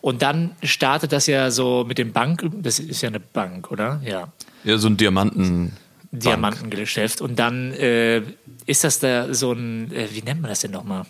Und 0.00 0.22
dann 0.22 0.52
startet 0.62 1.12
das 1.12 1.26
ja 1.26 1.50
so 1.50 1.84
mit 1.86 1.98
dem 1.98 2.12
Bank, 2.12 2.48
das 2.62 2.78
ist 2.78 3.02
ja 3.02 3.08
eine 3.08 3.20
Bank, 3.20 3.70
oder? 3.70 4.00
Ja. 4.04 4.32
Ja, 4.64 4.78
so 4.78 4.88
ein 4.88 4.96
Diamanten. 4.96 5.72
Diamantengeschäft. 6.12 7.20
Und 7.20 7.38
dann 7.38 7.72
äh, 7.72 8.22
ist 8.66 8.84
das 8.84 8.98
da 9.00 9.32
so 9.34 9.52
ein, 9.52 9.92
äh, 9.92 10.08
wie 10.12 10.22
nennt 10.22 10.40
man 10.42 10.50
das 10.50 10.60
denn 10.60 10.70
nochmal? 10.70 11.04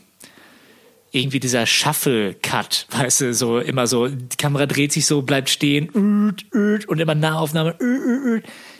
Irgendwie 1.12 1.40
dieser 1.40 1.66
Shuffle-Cut, 1.66 2.86
weißt 2.90 3.20
du, 3.22 3.34
so 3.34 3.58
immer 3.58 3.86
so, 3.86 4.08
die 4.08 4.36
Kamera 4.36 4.66
dreht 4.66 4.92
sich 4.92 5.06
so, 5.06 5.22
bleibt 5.22 5.48
stehen, 5.50 5.88
und 5.90 7.00
immer 7.00 7.14
Nahaufnahme. 7.14 7.76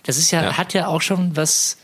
Das 0.04 0.18
ist 0.18 0.30
ja, 0.30 0.42
Ja. 0.44 0.56
hat 0.56 0.72
ja 0.74 0.86
auch 0.86 1.02
schon 1.02 1.36
was 1.36 1.78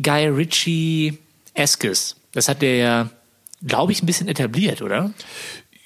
Guy 0.00 0.26
Ritchie-eskes. 0.28 2.16
Das 2.32 2.48
hat 2.48 2.62
der 2.62 2.76
ja, 2.76 3.10
glaube 3.64 3.92
ich, 3.92 4.02
ein 4.02 4.06
bisschen 4.06 4.28
etabliert, 4.28 4.82
oder? 4.82 5.10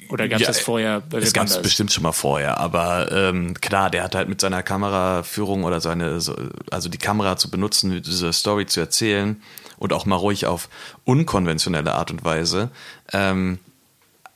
Oder 0.09 0.27
gab 0.29 0.41
es 0.41 0.47
Ja, 0.47 0.47
das 0.49 0.61
vorher 0.61 1.03
Es 1.13 1.33
gab 1.33 1.47
es 1.47 1.63
bestimmt 1.63 1.93
schon 1.93 2.03
mal 2.03 2.11
vorher, 2.13 2.59
aber 2.59 3.13
ähm, 3.13 3.55
klar, 3.61 3.91
der 3.91 4.03
hat 4.03 4.17
halt 4.17 4.29
mit 4.29 4.41
seiner 4.41 4.63
Kameraführung 4.63 5.63
oder 5.63 5.81
seine, 5.81 6.21
so- 6.21 6.37
also 6.71 6.89
die 6.89 6.99
Kamera 6.99 7.37
zu 7.37 7.49
benutzen, 7.49 8.03
diese 8.03 8.33
Story 8.33 8.67
zu 8.67 8.81
erzählen 8.81 9.41
und 9.79 9.93
auch 9.93 10.07
mal 10.07 10.17
ruhig 10.17 10.47
auf 10.47 10.69
unkonventionelle 11.05 11.93
Art 11.95 12.11
und 12.11 12.25
Weise, 12.25 12.71
ähm, 13.13 13.59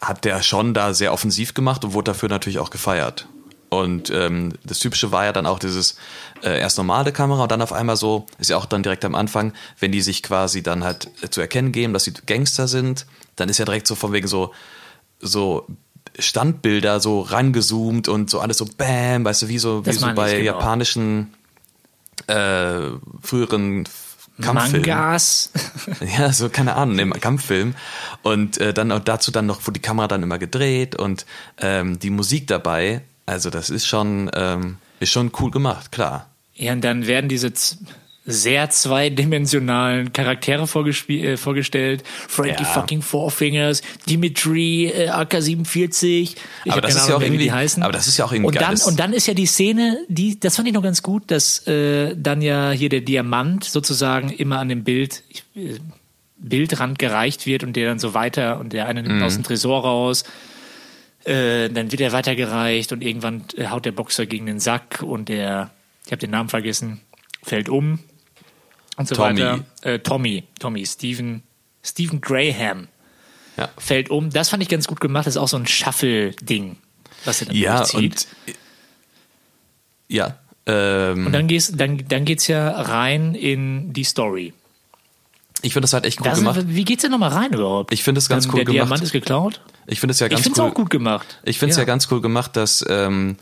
hat 0.00 0.24
der 0.24 0.42
schon 0.42 0.74
da 0.74 0.94
sehr 0.94 1.12
offensiv 1.12 1.54
gemacht 1.54 1.84
und 1.84 1.92
wurde 1.92 2.12
dafür 2.12 2.28
natürlich 2.28 2.58
auch 2.60 2.70
gefeiert. 2.70 3.26
Und 3.70 4.10
ähm, 4.10 4.52
das 4.64 4.78
Typische 4.78 5.10
war 5.10 5.24
ja 5.24 5.32
dann 5.32 5.46
auch 5.46 5.58
dieses 5.58 5.96
äh, 6.44 6.60
erst 6.60 6.78
normale 6.78 7.10
Kamera 7.10 7.42
und 7.44 7.50
dann 7.50 7.62
auf 7.62 7.72
einmal 7.72 7.96
so, 7.96 8.26
ist 8.38 8.50
ja 8.50 8.56
auch 8.56 8.66
dann 8.66 8.84
direkt 8.84 9.04
am 9.04 9.16
Anfang, 9.16 9.52
wenn 9.80 9.90
die 9.90 10.02
sich 10.02 10.22
quasi 10.22 10.62
dann 10.62 10.84
halt 10.84 11.08
zu 11.30 11.40
erkennen 11.40 11.72
geben, 11.72 11.92
dass 11.92 12.04
sie 12.04 12.12
Gangster 12.12 12.68
sind, 12.68 13.06
dann 13.36 13.48
ist 13.48 13.58
ja 13.58 13.64
direkt 13.64 13.86
so 13.86 13.94
von 13.94 14.12
wegen 14.12 14.28
so, 14.28 14.52
so 15.20 15.66
Standbilder 16.18 17.00
so 17.00 17.20
rangezoomt 17.20 18.08
und 18.08 18.30
so 18.30 18.40
alles 18.40 18.58
so 18.58 18.66
bam, 18.76 19.24
weißt 19.24 19.42
du, 19.42 19.48
wie 19.48 19.58
so, 19.58 19.84
wie 19.84 19.90
Das 19.90 20.00
so 20.00 20.12
bei 20.14 20.32
genau. 20.32 20.44
japanischen 20.44 21.34
äh, 22.26 22.90
früheren 23.22 23.84
Kampffilmen. 24.40 24.88
Mangas. 24.88 25.50
Ja, 26.18 26.32
so 26.32 26.48
keine 26.48 26.74
Ahnung, 26.74 26.98
im 26.98 27.12
Kampffilm. 27.12 27.74
Und 28.22 28.58
äh, 28.58 28.74
dann 28.74 28.92
auch 28.92 29.00
dazu 29.00 29.30
dann 29.30 29.46
noch, 29.46 29.60
wo 29.64 29.70
die 29.70 29.80
Kamera 29.80 30.08
dann 30.08 30.22
immer 30.22 30.38
gedreht 30.38 30.96
und 30.96 31.26
ähm, 31.58 31.98
die 31.98 32.10
Musik 32.10 32.46
dabei. 32.46 33.02
Also 33.26 33.50
das 33.50 33.70
ist 33.70 33.86
schon, 33.86 34.30
ähm, 34.34 34.76
ist 35.00 35.12
schon 35.12 35.32
cool 35.40 35.50
gemacht, 35.50 35.92
klar. 35.92 36.28
Ja, 36.54 36.72
und 36.72 36.82
dann 36.82 37.06
werden 37.06 37.28
diese 37.28 37.52
sehr 38.26 38.70
zweidimensionalen 38.70 40.12
Charaktere 40.12 40.62
äh, 40.62 41.36
vorgestellt. 41.36 42.02
Frankie 42.28 42.62
Ja. 42.62 42.68
fucking 42.68 43.02
Four 43.02 43.30
Fingers, 43.30 43.82
Dimitri, 44.08 44.86
äh, 44.86 45.08
AK-47. 45.10 46.06
Ich 46.06 46.36
Aber 46.72 46.80
das 46.80 46.90
keine 46.90 46.90
ist 46.90 46.96
ja 46.96 47.02
Ahnung, 47.02 47.14
auch 47.16 47.18
mehr, 47.20 47.32
wie 47.32 47.36
die 47.38 47.44
irgendwie- 47.44 47.52
heißen. 47.52 47.82
aber 47.82 47.92
das 47.92 48.08
ist 48.08 48.16
ja 48.16 48.24
auch 48.24 48.32
irgendwie 48.32 48.48
und 48.48 48.60
dann, 48.60 48.80
und 48.80 48.98
dann 48.98 49.12
ist 49.12 49.26
ja 49.26 49.34
die 49.34 49.46
Szene, 49.46 49.98
die, 50.08 50.40
das 50.40 50.56
fand 50.56 50.68
ich 50.68 50.74
noch 50.74 50.82
ganz 50.82 51.02
gut, 51.02 51.24
dass 51.30 51.66
äh, 51.66 52.14
dann 52.16 52.40
ja 52.40 52.70
hier 52.70 52.88
der 52.88 53.02
Diamant 53.02 53.64
sozusagen 53.64 54.30
immer 54.30 54.58
an 54.58 54.68
dem 54.70 54.84
Bild, 54.84 55.22
äh, 55.54 55.74
Bildrand 56.38 56.98
gereicht 56.98 57.46
wird 57.46 57.62
und 57.62 57.74
der 57.76 57.88
dann 57.88 57.98
so 57.98 58.14
weiter 58.14 58.58
und 58.58 58.72
der 58.72 58.86
eine 58.86 59.02
nimmt 59.02 59.16
Mhm. 59.16 59.22
aus 59.22 59.34
dem 59.34 59.44
Tresor 59.44 59.82
raus. 59.82 60.24
Äh, 61.24 61.70
dann 61.70 61.90
wird 61.90 62.00
er 62.02 62.12
weitergereicht 62.12 62.92
und 62.92 63.02
irgendwann 63.02 63.44
äh, 63.56 63.68
haut 63.68 63.84
der 63.86 63.92
Boxer 63.92 64.26
gegen 64.26 64.44
den 64.46 64.60
Sack 64.60 65.02
und 65.02 65.28
der, 65.30 65.70
ich 66.04 66.12
habe 66.12 66.20
den 66.20 66.30
Namen 66.30 66.48
vergessen, 66.50 67.00
fällt 67.42 67.68
um 67.70 67.98
und 68.96 69.08
so 69.08 69.14
Tommy. 69.14 69.40
weiter. 69.40 69.64
Äh, 69.82 69.98
Tommy, 70.00 70.44
Tommy, 70.58 70.86
Stephen, 70.86 71.42
Stephen 71.82 72.20
Graham 72.20 72.88
Ja, 73.56 73.68
fällt 73.78 74.10
um. 74.10 74.30
Das 74.30 74.50
fand 74.50 74.62
ich 74.62 74.68
ganz 74.68 74.86
gut 74.86 75.00
gemacht. 75.00 75.26
Das 75.26 75.34
ist 75.34 75.40
auch 75.40 75.48
so 75.48 75.56
ein 75.56 75.66
Shuffle-Ding, 75.66 76.76
was 77.24 77.40
er 77.42 77.46
dann 77.48 77.56
ja 77.56 77.78
durchzieht. 77.78 78.26
und 78.46 78.54
ja. 80.08 80.38
Ähm, 80.66 81.26
Und 81.26 81.32
dann 81.32 81.46
geht's, 81.46 81.72
dann, 81.74 82.02
dann 82.08 82.24
geht's 82.24 82.46
ja 82.46 82.70
rein 82.70 83.34
in 83.34 83.92
die 83.92 84.04
Story. 84.04 84.54
ich 85.62 85.72
finde 85.74 85.84
das 85.84 85.92
halt 85.92 86.06
echt 86.06 86.20
cool 86.20 86.24
Das 86.24 86.38
gemacht. 86.38 86.60
Wie 86.68 86.84
geht's 86.84 87.02
denn 87.02 87.10
nochmal 87.10 87.30
rein 87.30 87.52
überhaupt? 87.52 87.92
Ich 87.92 88.02
finde 88.02 88.18
es 88.20 88.28
ganz 88.28 88.46
cool 88.48 88.56
der 88.56 88.64
Diamant 88.66 88.88
gemacht. 88.90 89.02
ist 89.02 89.12
geklaut. 89.12 89.60
Ich 89.86 90.00
finde 90.00 90.12
es 90.12 90.20
ja 90.20 90.26
Ich 90.26 90.30
ganz 90.32 90.42
finde 90.42 90.58
es 90.58 90.64
cool. 90.64 90.70
auch 90.70 90.74
gut 90.74 90.88
gemacht. 90.90 91.38
Ich 91.44 91.58
finde 91.58 91.72
es 91.72 91.76
ja. 91.76 91.84
ganz 91.84 92.08
cool 92.10 92.22
gemacht, 92.22 92.56
dass 92.56 92.82
ähm, 92.88 93.36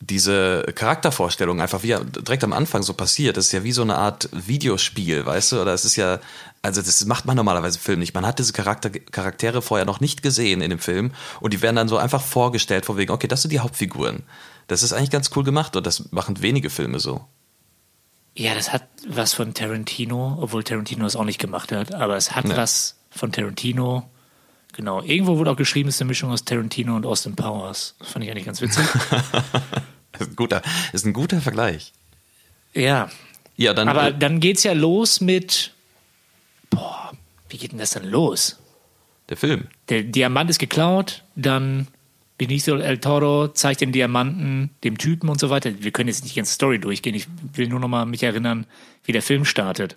diese 0.00 0.64
Charaktervorstellung 0.74 1.60
einfach 1.60 1.82
wie 1.82 1.96
direkt 2.24 2.44
am 2.44 2.52
Anfang 2.52 2.82
so 2.82 2.94
passiert. 2.94 3.36
Das 3.36 3.46
ist 3.46 3.52
ja 3.52 3.64
wie 3.64 3.72
so 3.72 3.82
eine 3.82 3.96
Art 3.96 4.28
Videospiel, 4.32 5.26
weißt 5.26 5.52
du? 5.52 5.62
Oder 5.62 5.74
es 5.74 5.84
ist 5.84 5.96
ja, 5.96 6.20
also 6.62 6.80
das 6.80 7.04
macht 7.06 7.26
man 7.26 7.36
normalerweise 7.36 7.78
im 7.78 7.82
Film 7.82 7.98
nicht. 7.98 8.14
Man 8.14 8.24
hat 8.24 8.38
diese 8.38 8.52
Charakter, 8.52 8.90
Charaktere 8.90 9.60
vorher 9.60 9.86
noch 9.86 10.00
nicht 10.00 10.22
gesehen 10.22 10.60
in 10.60 10.70
dem 10.70 10.78
Film 10.78 11.12
und 11.40 11.52
die 11.52 11.62
werden 11.62 11.76
dann 11.76 11.88
so 11.88 11.96
einfach 11.96 12.22
vorgestellt, 12.22 12.86
vor 12.86 12.96
wegen, 12.96 13.12
okay, 13.12 13.26
das 13.26 13.42
sind 13.42 13.50
die 13.50 13.60
Hauptfiguren. 13.60 14.22
Das 14.68 14.82
ist 14.82 14.92
eigentlich 14.92 15.10
ganz 15.10 15.30
cool 15.34 15.44
gemacht 15.44 15.74
und 15.74 15.86
das 15.86 16.12
machen 16.12 16.42
wenige 16.42 16.70
Filme 16.70 17.00
so. 17.00 17.24
Ja, 18.34 18.54
das 18.54 18.72
hat 18.72 18.86
was 19.08 19.34
von 19.34 19.52
Tarantino, 19.52 20.38
obwohl 20.40 20.62
Tarantino 20.62 21.06
es 21.06 21.16
auch 21.16 21.24
nicht 21.24 21.40
gemacht 21.40 21.72
hat, 21.72 21.92
aber 21.92 22.16
es 22.16 22.36
hat 22.36 22.48
ja. 22.48 22.56
was 22.56 22.96
von 23.10 23.32
Tarantino. 23.32 24.08
Genau. 24.72 25.02
Irgendwo 25.02 25.38
wurde 25.38 25.50
auch 25.50 25.56
geschrieben, 25.56 25.88
es 25.88 25.96
ist 25.96 26.02
eine 26.02 26.08
Mischung 26.08 26.30
aus 26.30 26.44
Tarantino 26.44 26.94
und 26.94 27.04
Austin 27.06 27.34
Powers. 27.34 27.96
Das 27.98 28.10
fand 28.10 28.24
ich 28.24 28.30
eigentlich 28.30 28.46
ganz 28.46 28.60
witzig. 28.60 28.84
das 30.12 30.20
ist 30.22 30.30
ein 30.30 30.36
guter, 30.36 30.62
ist 30.92 31.06
ein 31.06 31.12
guter 31.12 31.40
Vergleich. 31.40 31.92
Ja. 32.74 33.08
Ja, 33.56 33.74
dann. 33.74 33.88
Aber 33.88 34.08
äh, 34.08 34.18
dann 34.18 34.40
geht's 34.40 34.62
ja 34.62 34.72
los 34.72 35.20
mit. 35.20 35.72
Boah, 36.70 37.12
wie 37.48 37.58
geht 37.58 37.72
denn 37.72 37.78
das 37.78 37.90
dann 37.90 38.04
los? 38.04 38.56
Der 39.28 39.36
Film. 39.36 39.66
Der 39.88 40.02
Diamant 40.04 40.48
ist 40.48 40.58
geklaut, 40.58 41.24
dann 41.34 41.88
Benicio 42.38 42.76
El 42.76 42.98
Toro 42.98 43.48
zeigt 43.48 43.80
den 43.80 43.92
Diamanten 43.92 44.70
dem 44.84 44.96
Typen 44.96 45.28
und 45.28 45.40
so 45.40 45.50
weiter. 45.50 45.70
Wir 45.80 45.90
können 45.90 46.08
jetzt 46.08 46.22
nicht 46.22 46.34
die 46.34 46.38
ganze 46.38 46.54
Story 46.54 46.78
durchgehen. 46.78 47.14
Ich 47.14 47.26
will 47.54 47.68
nur 47.68 47.80
noch 47.80 47.88
mal 47.88 48.06
mich 48.06 48.22
erinnern, 48.22 48.64
wie 49.04 49.12
der 49.12 49.22
Film 49.22 49.44
startet. 49.44 49.96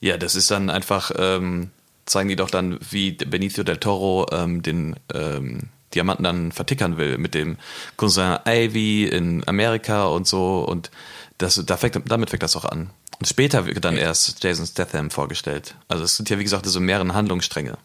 Ja, 0.00 0.16
das 0.16 0.34
ist 0.34 0.50
dann 0.50 0.70
einfach, 0.70 1.12
ähm, 1.16 1.70
zeigen 2.06 2.28
die 2.28 2.36
doch 2.36 2.50
dann, 2.50 2.78
wie 2.90 3.12
Benicio 3.12 3.64
del 3.64 3.78
Toro 3.78 4.26
ähm, 4.32 4.62
den 4.62 4.96
ähm, 5.14 5.68
Diamanten 5.94 6.24
dann 6.24 6.52
vertickern 6.52 6.96
will 6.96 7.18
mit 7.18 7.34
dem 7.34 7.58
Cousin 7.96 8.38
Ivy 8.46 9.04
in 9.04 9.46
Amerika 9.46 10.06
und 10.06 10.26
so. 10.26 10.64
Und 10.64 10.90
das, 11.38 11.62
da 11.64 11.76
fängt, 11.76 12.00
damit 12.10 12.30
fängt 12.30 12.42
das 12.42 12.56
auch 12.56 12.64
an. 12.64 12.90
Und 13.18 13.26
später 13.26 13.66
wird 13.66 13.84
dann 13.84 13.96
erst 13.96 14.42
Jason 14.42 14.66
Statham 14.66 15.10
vorgestellt. 15.10 15.74
Also 15.88 16.04
es 16.04 16.16
sind 16.16 16.28
ja, 16.30 16.38
wie 16.38 16.44
gesagt, 16.44 16.66
so 16.66 16.80
mehrere 16.80 17.14
Handlungsstränge. 17.14 17.78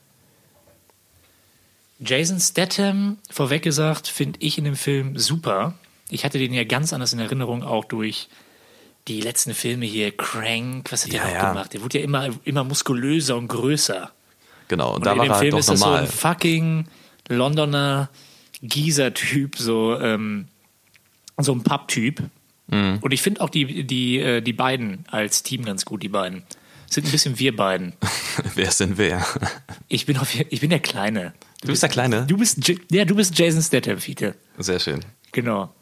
Jason 2.00 2.40
Statham, 2.40 3.18
vorweg 3.30 3.64
gesagt, 3.64 4.08
finde 4.08 4.40
ich 4.42 4.58
in 4.58 4.66
dem 4.66 4.76
Film 4.76 5.18
super. 5.18 5.74
Ich 6.10 6.24
hatte 6.24 6.38
den 6.38 6.54
ja 6.54 6.64
ganz 6.64 6.94
anders 6.94 7.14
in 7.14 7.20
Erinnerung, 7.20 7.64
auch 7.64 7.86
durch 7.86 8.30
die 9.08 9.22
letzten 9.22 9.54
Filme 9.54 9.86
hier, 9.86 10.16
Crank, 10.16 10.92
was 10.92 11.06
hat 11.06 11.14
ja, 11.14 11.24
der 11.24 11.28
noch 11.28 11.42
ja. 11.42 11.50
gemacht? 11.50 11.74
Der 11.74 11.82
wurde 11.82 12.00
ja 12.00 12.04
immer, 12.04 12.30
immer 12.44 12.64
muskulöser 12.64 13.38
und 13.38 13.48
größer. 13.48 14.12
Genau, 14.68 14.90
und, 14.90 14.96
und 14.98 15.06
da 15.06 15.14
in 15.14 15.18
war 15.18 15.26
dem 15.26 15.32
er 15.32 15.40
Film 15.40 15.54
halt 15.54 15.60
ist 15.62 15.70
das 15.70 15.80
so 15.80 15.90
ein 15.90 16.08
fucking 16.08 16.88
Londoner 17.30 18.10
Gieser-Typ, 18.62 19.58
so, 19.58 20.00
ähm, 20.00 20.48
so 21.38 21.54
ein 21.54 21.64
Pub-Typ. 21.64 22.24
Mhm. 22.68 23.00
Und 23.02 23.14
ich 23.14 23.22
finde 23.22 23.42
auch 23.42 23.50
die, 23.50 23.86
die, 23.86 24.20
äh, 24.20 24.42
die 24.42 24.54
beiden 24.54 25.06
als 25.10 25.44
Team 25.44 25.64
ganz 25.64 25.86
gut, 25.86 26.04
die 26.04 26.10
beiden. 26.10 26.44
Sind 26.90 27.06
ein 27.06 27.12
bisschen 27.12 27.38
wir 27.40 27.56
beiden. 27.56 27.94
wer 28.56 28.68
ist 28.68 28.80
denn 28.80 28.98
wer? 28.98 29.26
Ich 29.90 30.06
bin, 30.06 30.18
auf, 30.18 30.36
ich 30.38 30.60
bin 30.60 30.70
der 30.70 30.82
Kleine. 30.82 31.34
Du, 31.62 31.70
bist 31.70 31.82
der 31.82 31.88
Kleine? 31.88 32.26
Du 32.28 32.36
bist, 32.36 32.58
ja, 32.92 33.06
du 33.06 33.16
bist 33.16 33.40
Jason 33.40 33.62
Statham, 33.62 34.00
Fiete. 34.00 34.36
Sehr 34.58 34.80
schön. 34.80 35.00
Genau. 35.32 35.74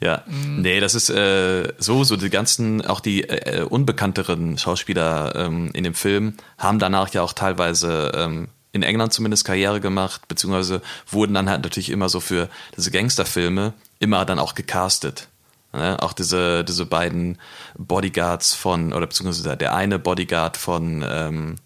Ja, 0.00 0.22
mhm. 0.26 0.62
nee, 0.62 0.80
das 0.80 0.94
ist 0.94 1.10
äh, 1.10 1.72
so, 1.78 2.04
so 2.04 2.16
die 2.16 2.30
ganzen, 2.30 2.84
auch 2.84 3.00
die 3.00 3.28
äh, 3.28 3.62
unbekannteren 3.62 4.58
Schauspieler 4.58 5.34
ähm, 5.36 5.70
in 5.74 5.84
dem 5.84 5.94
Film 5.94 6.34
haben 6.58 6.78
danach 6.78 7.12
ja 7.12 7.22
auch 7.22 7.32
teilweise 7.32 8.12
ähm, 8.14 8.48
in 8.72 8.82
England 8.82 9.12
zumindest 9.12 9.44
Karriere 9.44 9.80
gemacht, 9.80 10.26
beziehungsweise 10.28 10.80
wurden 11.10 11.34
dann 11.34 11.50
halt 11.50 11.62
natürlich 11.62 11.90
immer 11.90 12.08
so 12.08 12.20
für 12.20 12.48
diese 12.76 12.90
Gangsterfilme 12.90 13.74
immer 13.98 14.24
dann 14.24 14.38
auch 14.38 14.54
gecastet. 14.54 15.28
Ne? 15.72 15.96
Auch 16.00 16.12
diese, 16.12 16.64
diese 16.64 16.86
beiden 16.86 17.38
Bodyguards 17.76 18.54
von, 18.54 18.92
oder 18.92 19.06
beziehungsweise 19.06 19.56
der 19.56 19.74
eine 19.74 19.98
Bodyguard 19.98 20.56
von, 20.56 21.04
ähm, 21.06 21.56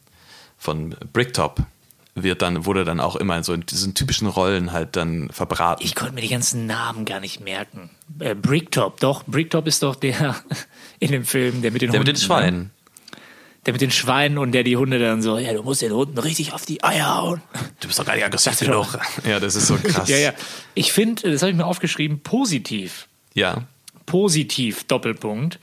von 0.58 0.96
Bricktop, 1.12 1.60
wird 2.22 2.42
dann, 2.42 2.64
wurde 2.64 2.84
dann 2.84 2.98
auch 2.98 3.14
immer 3.16 3.36
in 3.36 3.42
so 3.42 3.52
in 3.52 3.64
diesen 3.66 3.94
typischen 3.94 4.26
Rollen 4.26 4.72
halt 4.72 4.96
dann 4.96 5.28
verbraten. 5.30 5.84
Ich 5.84 5.94
konnte 5.94 6.14
mir 6.14 6.22
die 6.22 6.28
ganzen 6.28 6.66
Namen 6.66 7.04
gar 7.04 7.20
nicht 7.20 7.40
merken. 7.40 7.90
Äh, 8.18 8.34
Bricktop, 8.34 9.00
doch, 9.00 9.24
Bricktop 9.24 9.66
ist 9.66 9.82
doch 9.82 9.94
der 9.94 10.34
in 10.98 11.12
dem 11.12 11.24
Film, 11.24 11.62
der 11.62 11.70
mit 11.70 11.82
den 11.82 11.90
der 11.92 12.00
Hunden. 12.00 12.10
mit 12.10 12.16
den 12.16 12.22
Schweinen. 12.22 12.58
Ne? 12.58 12.70
Der 13.66 13.72
mit 13.72 13.82
den 13.82 13.90
Schweinen 13.90 14.38
und 14.38 14.52
der 14.52 14.62
die 14.62 14.76
Hunde 14.76 14.98
dann 14.98 15.22
so, 15.22 15.38
ja, 15.38 15.52
du 15.52 15.62
musst 15.62 15.82
den 15.82 15.92
Hunden 15.92 16.18
richtig 16.18 16.52
auf 16.52 16.64
die 16.64 16.84
Eier 16.84 17.16
hauen. 17.16 17.42
Du 17.80 17.88
bist 17.88 17.98
doch 17.98 18.04
gar 18.04 18.14
nicht 18.14 18.24
aggressiv 18.24 18.58
genug. 18.60 18.96
Ja, 19.28 19.40
das 19.40 19.56
ist 19.56 19.66
so 19.66 19.76
krass. 19.76 20.08
ja, 20.08 20.16
ja. 20.16 20.32
Ich 20.74 20.92
finde, 20.92 21.30
das 21.30 21.42
habe 21.42 21.50
ich 21.50 21.56
mir 21.56 21.66
aufgeschrieben, 21.66 22.20
positiv. 22.20 23.08
Ja. 23.34 23.64
Positiv, 24.06 24.84
Doppelpunkt, 24.84 25.58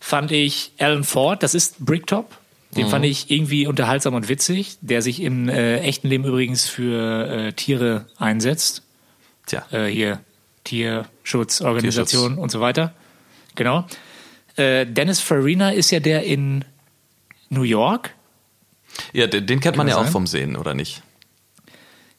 fand 0.00 0.32
ich 0.32 0.72
Alan 0.78 1.04
Ford, 1.04 1.42
das 1.44 1.54
ist 1.54 1.78
Bricktop, 1.78 2.36
den 2.76 2.86
mhm. 2.86 2.90
fand 2.90 3.04
ich 3.04 3.30
irgendwie 3.30 3.66
unterhaltsam 3.66 4.14
und 4.14 4.28
witzig, 4.28 4.78
der 4.80 5.02
sich 5.02 5.20
im 5.22 5.48
äh, 5.48 5.80
echten 5.80 6.08
Leben 6.08 6.24
übrigens 6.24 6.68
für 6.68 7.28
äh, 7.28 7.52
Tiere 7.52 8.06
einsetzt. 8.16 8.82
Tja. 9.46 9.66
Äh, 9.72 9.86
hier 9.86 10.20
Tierschutzorganisationen 10.64 12.36
Tierschutz. 12.36 12.42
und 12.42 12.50
so 12.50 12.60
weiter. 12.60 12.94
Genau. 13.56 13.86
Äh, 14.56 14.86
Dennis 14.86 15.20
Farina 15.20 15.70
ist 15.70 15.90
ja 15.90 16.00
der 16.00 16.24
in 16.24 16.64
New 17.48 17.62
York. 17.62 18.14
Ja, 19.12 19.26
den, 19.26 19.46
den 19.46 19.60
kennt 19.60 19.76
man 19.76 19.88
ja 19.88 19.94
sein? 19.94 20.06
auch 20.06 20.10
vom 20.10 20.26
Sehen, 20.26 20.56
oder 20.56 20.74
nicht? 20.74 21.02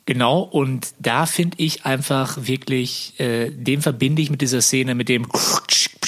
Genau, 0.06 0.42
und 0.42 0.94
da 1.00 1.26
finde 1.26 1.58
ich 1.60 1.86
einfach 1.86 2.38
wirklich, 2.42 3.20
äh, 3.20 3.52
den 3.52 3.82
verbinde 3.82 4.22
ich 4.22 4.30
mit 4.30 4.42
dieser 4.42 4.62
Szene, 4.62 4.96
mit 4.96 5.08
dem. 5.10 5.28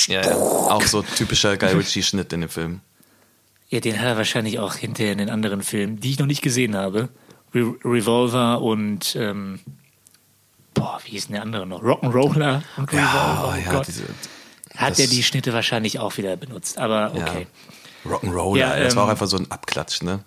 Ja, 0.08 0.22
ja. 0.22 0.36
auch 0.36 0.82
so 0.82 1.04
typischer 1.04 1.56
Guy 1.58 1.70
Ritchie-Schnitt 1.78 2.34
in 2.34 2.42
dem 2.42 2.50
Film. 2.50 2.82
Ja, 3.74 3.80
den 3.80 4.00
hat 4.00 4.06
er 4.06 4.18
wahrscheinlich 4.18 4.60
auch 4.60 4.76
hinterher 4.76 5.14
in 5.14 5.18
den 5.18 5.32
anderen 5.32 5.64
Filmen, 5.64 6.00
die 6.00 6.12
ich 6.12 6.20
noch 6.20 6.28
nicht 6.28 6.44
gesehen 6.44 6.76
habe. 6.76 7.10
Re 7.56 7.74
Revolver 7.84 8.62
und 8.62 9.16
ähm, 9.16 9.62
boah, 10.76 11.00
wie 11.06 11.18
ist 11.18 11.30
denn 11.30 11.34
der 11.34 11.42
andere 11.42 11.66
noch? 11.66 11.82
Rock'n'Roller 11.82 12.62
und 12.78 12.94
Revolver. 12.94 12.94
Ja, 12.94 13.52
oh, 13.52 13.74
ja, 13.74 13.82
diese, 13.82 14.04
hat 14.78 15.00
er 15.00 15.08
die 15.08 15.24
Schnitte 15.24 15.54
wahrscheinlich 15.54 15.98
auch 15.98 16.18
wieder 16.18 16.38
benutzt, 16.38 16.78
aber 16.78 17.14
okay. 17.16 17.48
Ja. 18.06 18.12
Rock'n'Roller, 18.12 18.58
ja, 18.60 18.80
das 18.80 18.94
ähm, 18.94 18.98
war 18.98 19.06
auch 19.06 19.10
einfach 19.10 19.26
so 19.26 19.38
ein 19.38 19.50
Abklatsch, 19.50 20.04
ne? 20.04 20.24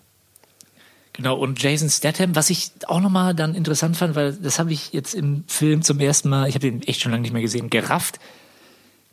Genau, 1.13 1.37
und 1.37 1.63
Jason 1.63 1.89
Statham, 1.89 2.35
was 2.35 2.51
ich 2.51 2.73
auch 2.89 3.01
nochmal 3.01 3.33
dann 3.33 3.55
interessant 3.55 3.97
fand, 3.97 4.17
weil 4.17 4.33
das 4.33 4.59
habe 4.59 4.73
ich 4.73 4.93
jetzt 4.93 5.15
im 5.15 5.45
Film 5.47 5.83
zum 5.83 6.01
ersten 6.01 6.31
Mal, 6.31 6.49
ich 6.49 6.57
habe 6.57 6.69
den 6.69 6.83
echt 6.83 7.01
schon 7.01 7.13
lange 7.13 7.23
nicht 7.23 7.33
mehr 7.33 7.43
gesehen, 7.43 7.71
gerafft. 7.71 8.19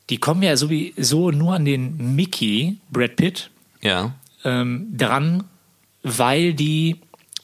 Die 0.10 0.18
kommen 0.18 0.42
ja 0.42 0.58
sowieso 0.58 1.30
nur 1.30 1.54
an 1.54 1.66
den 1.66 2.16
Mickey, 2.16 2.78
Brad 2.90 3.16
Pitt, 3.16 3.52
ja 3.80 4.16
ähm, 4.44 4.88
dran, 4.96 5.44
weil 6.04 6.54
die 6.54 7.02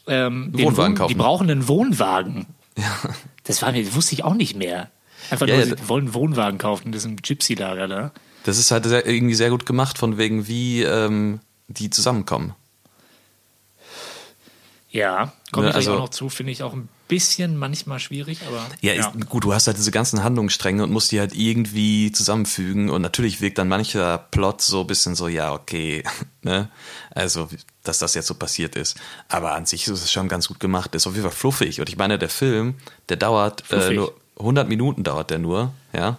ähm, 0.07 0.51
Wohnwagen 0.53 0.97
Wohn 0.97 1.07
die 1.07 1.15
brauchen 1.15 1.49
einen 1.49 1.67
Wohnwagen. 1.67 2.47
Ja. 2.77 2.99
Das 3.43 3.61
war 3.61 3.71
mir, 3.71 3.93
wusste 3.95 4.13
ich 4.13 4.23
auch 4.23 4.35
nicht 4.35 4.55
mehr. 4.55 4.89
Einfach 5.29 5.47
ja, 5.47 5.55
nur, 5.55 5.65
ja, 5.65 5.75
sie 5.75 5.89
wollen 5.89 6.05
einen 6.05 6.13
Wohnwagen 6.13 6.57
kaufen 6.57 6.87
in 6.87 6.91
diesem 6.91 7.17
Gypsy-Lager 7.17 7.87
da. 7.87 8.11
Das 8.43 8.57
ist 8.57 8.71
halt 8.71 8.85
sehr, 8.85 9.05
irgendwie 9.05 9.35
sehr 9.35 9.49
gut 9.49 9.65
gemacht, 9.65 9.97
von 9.97 10.17
wegen, 10.17 10.47
wie 10.47 10.83
ähm, 10.83 11.39
die 11.67 11.89
zusammenkommen. 11.89 12.55
Ja, 14.89 15.33
kommt 15.51 15.67
ja, 15.67 15.73
also, 15.73 15.93
auch 15.93 15.99
noch 15.99 16.09
zu, 16.09 16.29
finde 16.29 16.51
ich 16.51 16.63
auch 16.63 16.73
ein 16.73 16.89
bisschen 17.09 17.57
manchmal 17.57 17.99
schwierig, 17.99 18.39
aber. 18.47 18.65
Ja, 18.79 18.93
ja. 18.93 19.09
Ist, 19.09 19.27
gut, 19.27 19.43
du 19.43 19.53
hast 19.53 19.67
halt 19.67 19.75
diese 19.75 19.91
ganzen 19.91 20.23
Handlungsstränge 20.23 20.83
und 20.83 20.91
musst 20.91 21.11
die 21.11 21.19
halt 21.19 21.35
irgendwie 21.35 22.13
zusammenfügen 22.13 22.89
und 22.89 23.01
natürlich 23.01 23.41
wirkt 23.41 23.57
dann 23.57 23.67
mancher 23.67 24.17
Plot 24.17 24.61
so 24.61 24.81
ein 24.81 24.87
bisschen 24.87 25.15
so, 25.15 25.27
ja, 25.27 25.51
okay, 25.51 26.03
ne? 26.43 26.69
Also, 27.11 27.49
dass 27.83 27.99
das 27.99 28.13
jetzt 28.13 28.27
so 28.27 28.35
passiert 28.35 28.77
ist. 28.77 28.95
Aber 29.27 29.53
an 29.53 29.65
sich 29.65 29.87
ist 29.87 30.01
es 30.01 30.11
schon 30.11 30.29
ganz 30.29 30.47
gut 30.47 30.61
gemacht, 30.61 30.95
ist 30.95 31.07
auf 31.07 31.13
jeden 31.13 31.27
Fall 31.27 31.35
fluffig. 31.35 31.81
Und 31.81 31.89
ich 31.89 31.97
meine, 31.97 32.17
der 32.17 32.29
Film, 32.29 32.75
der 33.09 33.17
dauert 33.17 33.69
äh, 33.71 33.93
nur 33.93 34.15
100 34.39 34.69
Minuten 34.69 35.03
dauert 35.03 35.31
der 35.31 35.39
nur, 35.39 35.73
ja. 35.91 36.17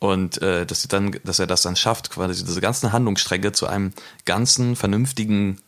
Und 0.00 0.42
äh, 0.42 0.66
dass, 0.66 0.86
dann, 0.88 1.16
dass 1.24 1.38
er 1.38 1.46
das 1.46 1.62
dann 1.62 1.76
schafft, 1.76 2.10
quasi 2.10 2.44
diese 2.44 2.60
ganzen 2.60 2.92
Handlungsstränge 2.92 3.52
zu 3.52 3.66
einem 3.66 3.92
ganzen 4.24 4.74
vernünftigen 4.74 5.60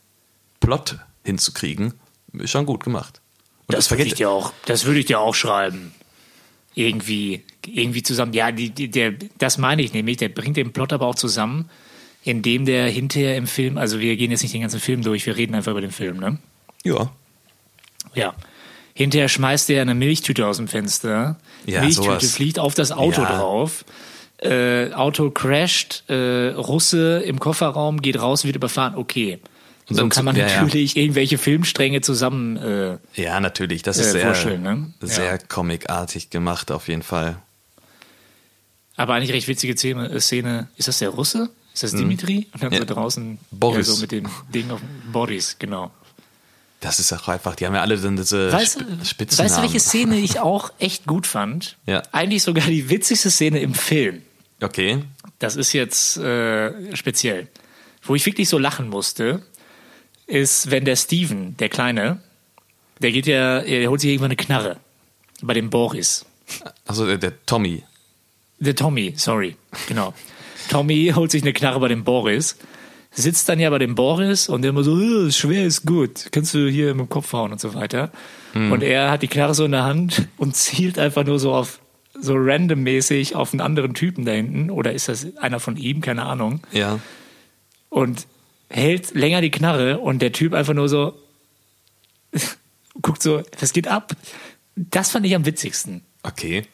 Plot 0.59 0.97
hinzukriegen 1.23 1.93
ist 2.33 2.51
schon 2.51 2.65
gut 2.65 2.83
gemacht. 2.83 3.21
Und 3.67 3.75
das, 3.75 3.85
das 3.85 3.91
würde 3.91 4.03
ich 4.03 4.13
dir 4.13 4.29
auch, 4.29 4.53
das 4.65 4.85
würde 4.85 4.99
ich 4.99 5.05
dir 5.05 5.19
auch 5.19 5.35
schreiben. 5.35 5.93
Irgendwie, 6.73 7.43
irgendwie 7.65 8.03
zusammen. 8.03 8.33
Ja, 8.33 8.51
die, 8.51 8.69
die, 8.69 8.89
der, 8.89 9.13
das 9.39 9.57
meine 9.57 9.81
ich 9.81 9.93
nämlich. 9.93 10.17
Der 10.17 10.29
bringt 10.29 10.57
den 10.57 10.71
Plot 10.71 10.93
aber 10.93 11.07
auch 11.07 11.15
zusammen, 11.15 11.69
indem 12.23 12.65
der 12.65 12.87
hinterher 12.89 13.35
im 13.35 13.47
Film, 13.47 13.77
also 13.77 13.99
wir 13.99 14.15
gehen 14.15 14.31
jetzt 14.31 14.43
nicht 14.43 14.53
den 14.53 14.61
ganzen 14.61 14.79
Film 14.79 15.01
durch, 15.01 15.25
wir 15.25 15.35
reden 15.35 15.55
einfach 15.55 15.71
über 15.71 15.81
den 15.81 15.91
Film, 15.91 16.17
ne? 16.17 16.37
Ja. 16.83 17.11
Ja. 18.13 18.35
Hinterher 18.93 19.27
schmeißt 19.27 19.69
er 19.69 19.81
eine 19.81 19.95
Milchtüte 19.95 20.47
aus 20.47 20.57
dem 20.57 20.67
Fenster. 20.67 21.37
Ja, 21.65 21.81
Milchtüte 21.81 22.07
sowas. 22.07 22.31
fliegt 22.31 22.59
auf 22.59 22.73
das 22.73 22.91
Auto 22.91 23.21
ja. 23.21 23.37
drauf. 23.37 23.85
Äh, 24.39 24.93
Auto 24.93 25.31
crasht, 25.31 26.03
äh, 26.09 26.49
Russe 26.49 27.19
im 27.25 27.39
Kofferraum, 27.39 28.01
geht 28.01 28.19
raus, 28.19 28.45
wird 28.45 28.55
überfahren. 28.55 28.95
Okay. 28.95 29.39
Und 29.89 29.95
so 29.95 30.09
kann 30.09 30.25
man 30.25 30.35
ja, 30.35 30.61
natürlich 30.61 30.95
ja. 30.95 31.03
irgendwelche 31.03 31.37
Filmstränge 31.37 32.01
zusammen. 32.01 32.57
Äh, 32.57 32.97
ja, 33.15 33.39
natürlich. 33.39 33.83
Das 33.83 33.97
ist 33.97 34.07
äh, 34.13 34.33
sehr, 34.33 34.57
ne? 34.57 34.93
sehr 34.99 35.25
ja. 35.25 35.37
comicartig 35.37 36.29
gemacht, 36.29 36.71
auf 36.71 36.89
jeden 36.89 37.03
Fall. 37.03 37.37
Aber 38.97 39.13
eigentlich 39.13 39.31
recht 39.31 39.47
witzige 39.47 39.77
Szene. 39.77 40.09
äh. 40.09 40.63
Ist 40.77 40.87
das 40.87 40.99
der 40.99 41.09
Russe? 41.09 41.49
Ist 41.73 41.83
das 41.83 41.91
Dimitri? 41.91 42.47
Und 42.53 42.63
dann. 42.63 42.73
Ja. 42.73 42.79
so 42.79 42.85
draußen 42.85 43.37
Boris. 43.51 43.87
Ja, 43.87 43.93
so 43.93 44.01
mit 44.01 44.11
dem 44.11 44.27
Ding 44.53 44.71
auf 44.71 44.81
Boris, 45.11 45.57
genau. 45.59 45.91
Das 46.79 46.99
ist 46.99 47.13
auch 47.13 47.27
einfach, 47.27 47.55
die 47.55 47.65
haben 47.65 47.73
ja 47.73 47.81
alle 47.81 47.97
dann 47.97 48.17
diese 48.17 48.51
Weißt, 48.51 48.79
Sp 48.81 48.85
du- 48.85 49.05
Spitzennamen. 49.05 49.51
weißt 49.51 49.57
du, 49.57 49.61
welche 49.63 49.79
Szene 49.79 50.17
ich 50.17 50.39
auch 50.39 50.71
echt 50.79 51.05
gut 51.05 51.25
fand? 51.25 51.77
Ja. 51.85 52.03
Eigentlich 52.11 52.43
sogar 52.43 52.67
die 52.67 52.89
witzigste 52.89 53.31
Szene 53.31 53.59
im 53.59 53.73
Film. 53.73 54.21
Okay. 54.61 55.03
Das 55.39 55.55
ist 55.55 55.73
jetzt 55.73 56.17
äh, 56.17 56.95
speziell. 56.95 57.47
Wo 58.03 58.15
ich 58.15 58.25
wirklich 58.25 58.49
so 58.49 58.57
lachen 58.57 58.89
musste, 58.89 59.43
ist, 60.27 60.69
wenn 60.71 60.85
der 60.85 60.95
Steven, 60.95 61.55
der 61.57 61.69
Kleine, 61.69 62.19
der 63.01 63.11
geht 63.11 63.27
ja, 63.27 63.59
er 63.59 63.89
holt 63.89 64.01
sich 64.01 64.11
irgendwann 64.11 64.31
eine 64.31 64.35
Knarre 64.37 64.77
bei 65.41 65.53
dem 65.53 65.69
Boris. 65.69 66.25
Also 66.85 67.05
der, 67.05 67.17
der 67.17 67.33
Tommy. 67.45 67.83
Der 68.59 68.75
Tommy, 68.75 69.13
sorry, 69.17 69.55
genau. 69.87 70.13
Tommy 70.69 71.11
holt 71.15 71.31
sich 71.31 71.43
eine 71.43 71.53
Knarre 71.53 71.79
bei 71.79 71.87
dem 71.87 72.03
Boris, 72.03 72.57
sitzt 73.11 73.47
dann 73.49 73.59
ja 73.59 73.69
bei 73.69 73.77
dem 73.79 73.95
Boris 73.95 74.49
und 74.49 74.61
der 74.63 74.69
immer 74.69 74.83
so, 74.83 74.99
"Äh, 74.99 75.31
schwer 75.31 75.65
ist 75.65 75.85
gut, 75.85 76.27
kannst 76.31 76.53
du 76.53 76.67
hier 76.69 76.93
mit 76.93 77.05
dem 77.05 77.09
Kopf 77.09 77.31
hauen 77.33 77.51
und 77.51 77.59
so 77.61 77.73
weiter. 77.73 78.11
Und 78.53 78.81
er 78.81 79.11
hat 79.11 79.21
die 79.21 79.27
Knarre 79.27 79.53
so 79.53 79.65
in 79.65 79.71
der 79.71 79.83
Hand 79.83 80.27
und 80.37 80.55
zielt 80.55 80.97
einfach 80.97 81.23
nur 81.23 81.37
so 81.37 81.53
auf, 81.53 81.79
so 82.19 82.33
randommäßig 82.35 83.35
auf 83.35 83.53
einen 83.53 83.61
anderen 83.61 83.93
Typen 83.93 84.25
da 84.25 84.31
hinten. 84.31 84.71
Oder 84.71 84.93
ist 84.93 85.09
das 85.09 85.37
einer 85.37 85.59
von 85.59 85.77
ihm? 85.77 86.01
Keine 86.01 86.23
Ahnung. 86.25 86.61
Ja. 86.71 86.99
Und 87.89 88.25
hält 88.69 89.13
länger 89.13 89.41
die 89.41 89.51
Knarre 89.51 89.99
und 89.99 90.21
der 90.21 90.31
Typ 90.31 90.53
einfach 90.53 90.73
nur 90.73 90.89
so 90.89 91.17
guckt 93.01 93.21
so, 93.21 93.43
das 93.59 93.73
geht 93.73 93.87
ab. 93.87 94.15
Das 94.75 95.11
fand 95.11 95.25
ich 95.25 95.35
am 95.35 95.45
witzigsten. 95.45 96.03
Okay. 96.23 96.65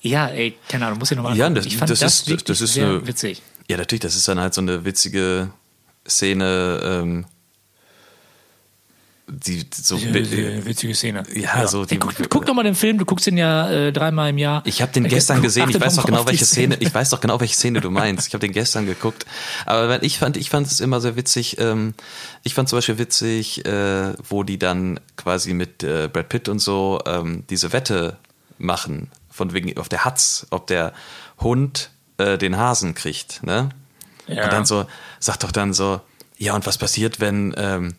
Ja, 0.00 0.28
ey, 0.28 0.54
keine 0.68 0.86
Ahnung, 0.86 0.98
muss 0.98 1.10
ich 1.10 1.16
nochmal 1.16 1.36
Ja, 1.36 1.48
das, 1.48 1.64
Ich 1.66 1.76
fand 1.76 1.90
das, 1.90 2.02
ist, 2.02 2.28
wirklich 2.28 2.44
das 2.44 2.60
ist 2.60 2.74
sehr 2.74 2.88
eine, 2.88 3.06
witzig. 3.06 3.42
Ja, 3.68 3.78
natürlich, 3.78 4.00
das 4.00 4.16
ist 4.16 4.28
dann 4.28 4.38
halt 4.38 4.52
so 4.52 4.60
eine 4.60 4.84
witzige 4.84 5.50
Szene, 6.06 6.80
ähm, 6.84 7.26
die 9.26 9.64
so. 9.74 9.96
Sehr, 9.96 10.24
sehr 10.24 10.66
witzige 10.66 10.94
Szene. 10.94 11.22
Ja, 11.34 11.66
so 11.66 11.84
die- 11.84 11.94
Ey, 11.94 11.98
guck, 11.98 12.14
guck 12.28 12.46
doch 12.46 12.54
mal 12.54 12.62
den 12.62 12.74
Film, 12.74 12.98
du 12.98 13.04
guckst 13.04 13.26
ihn 13.26 13.36
ja 13.38 13.70
äh, 13.70 13.92
dreimal 13.92 14.30
im 14.30 14.38
Jahr. 14.38 14.62
Ich 14.66 14.82
habe 14.82 14.92
den 14.92 15.04
gestern 15.04 15.40
gesehen. 15.40 15.70
Ich 15.70 15.80
weiß 15.80 15.96
doch 15.96 16.04
genau 16.06 16.22
die 16.24 16.28
welche 16.28 16.44
Szene. 16.44 16.76
Ich 16.80 16.94
weiß 16.94 17.10
doch 17.10 17.20
genau 17.20 17.40
welche 17.40 17.54
Szene 17.54 17.80
du 17.80 17.90
meinst. 17.90 18.28
Ich 18.28 18.34
habe 18.34 18.40
den 18.46 18.52
gestern 18.52 18.86
geguckt. 18.86 19.24
Aber 19.66 20.02
ich 20.02 20.18
fand, 20.18 20.36
ich 20.36 20.50
fand 20.50 20.66
es 20.66 20.80
immer 20.80 21.00
sehr 21.00 21.16
witzig. 21.16 21.58
Ähm, 21.58 21.94
ich 22.42 22.54
fand 22.54 22.68
zum 22.68 22.76
Beispiel 22.78 22.98
witzig, 22.98 23.64
äh, 23.64 24.12
wo 24.28 24.42
die 24.42 24.58
dann 24.58 25.00
quasi 25.16 25.54
mit 25.54 25.82
äh, 25.82 26.08
Brad 26.12 26.28
Pitt 26.28 26.48
und 26.48 26.58
so 26.58 27.00
ähm, 27.06 27.44
diese 27.48 27.72
Wette 27.72 28.18
machen 28.58 29.10
von 29.30 29.52
wegen 29.52 29.76
auf 29.78 29.88
der 29.88 30.04
Hatz, 30.04 30.46
ob 30.50 30.66
der 30.66 30.92
Hund 31.40 31.90
äh, 32.18 32.36
den 32.38 32.56
Hasen 32.56 32.94
kriegt. 32.94 33.42
Ne? 33.42 33.70
Ja. 34.26 34.44
Und 34.44 34.52
dann 34.52 34.64
so 34.66 34.86
sagt 35.18 35.42
doch 35.44 35.50
dann 35.52 35.72
so, 35.72 36.00
ja 36.36 36.54
und 36.54 36.66
was 36.66 36.78
passiert, 36.78 37.20
wenn 37.20 37.54
ähm, 37.56 37.94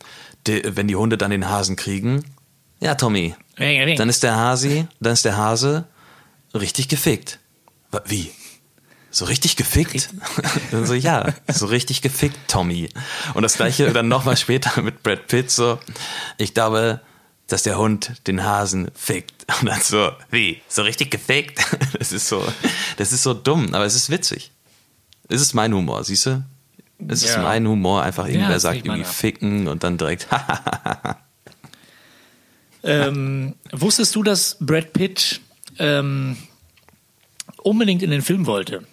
die, 0.48 0.62
wenn 0.76 0.88
die 0.88 0.96
Hunde 0.96 1.18
dann 1.18 1.32
den 1.32 1.50
Hasen 1.50 1.76
kriegen? 1.76 2.24
Ja, 2.80 2.96
Tommy, 2.96 3.36
dann 3.58 4.10
ist 4.10 4.24
der 4.24 4.36
Hasi, 4.36 4.88
dann 5.00 5.14
ist 5.14 5.26
der 5.26 5.38
Hase 5.38 5.86
richtig 6.54 6.88
gefickt. 6.88 7.40
Wie? 8.06 8.32
So 9.12 9.26
richtig 9.26 9.56
gefickt? 9.56 10.10
dann 10.72 10.86
so, 10.86 10.94
ja, 10.94 11.34
so 11.48 11.68
richtig 11.68 12.02
gefickt, 12.02 12.38
Tommy. 12.50 12.90
Und 13.34 13.44
das 13.44 13.56
gleiche 13.56 13.94
dann 13.94 14.10
nochmal 14.10 14.36
später 14.36 14.82
mit 14.82 15.04
Brad 15.04 15.28
Pitt 15.28 15.50
so, 15.50 15.80
ich 16.38 16.54
glaube, 16.54 17.00
dass 17.48 17.64
der 17.64 17.78
Hund 17.78 18.28
den 18.28 18.44
Hasen 18.44 18.92
fickt. 18.94 19.46
Und 19.62 19.68
dann 19.68 19.80
so, 19.80 20.12
wie? 20.32 20.62
So 20.68 20.82
richtig 20.82 21.12
gefickt? 21.12 21.60
Das 21.98 22.12
ist 22.12 22.28
so, 22.28 22.46
das 22.98 23.14
ist 23.14 23.24
so 23.24 23.34
dumm, 23.34 23.74
aber 23.74 23.86
es 23.86 23.96
ist 23.96 24.10
witzig. 24.10 24.52
Es 25.30 25.42
ist 25.42 25.54
mein 25.54 25.74
Humor, 25.74 26.04
siehst 26.04 26.26
du? 26.26 26.44
Es 27.08 27.24
ist 27.24 27.36
Ja. 27.36 27.42
mein 27.44 27.68
Humor, 27.68 28.04
einfach 28.04 28.26
irgendwer 28.28 28.50
das 28.50 28.62
sagt 28.64 28.78
irgendwie 28.86 29.02
ab. 29.04 29.08
ficken 29.14 29.68
und 29.68 29.84
dann 29.84 29.98
direkt, 29.98 30.28
Ähm, 32.84 33.56
wusstest 33.72 34.16
du, 34.16 34.22
dass 34.22 34.58
Brad 34.60 34.94
Pitt 34.94 35.42
ähm, 35.80 36.38
unbedingt 37.64 38.04
in 38.04 38.12
den 38.12 38.22
Film 38.22 38.46
wollte? 38.46 38.84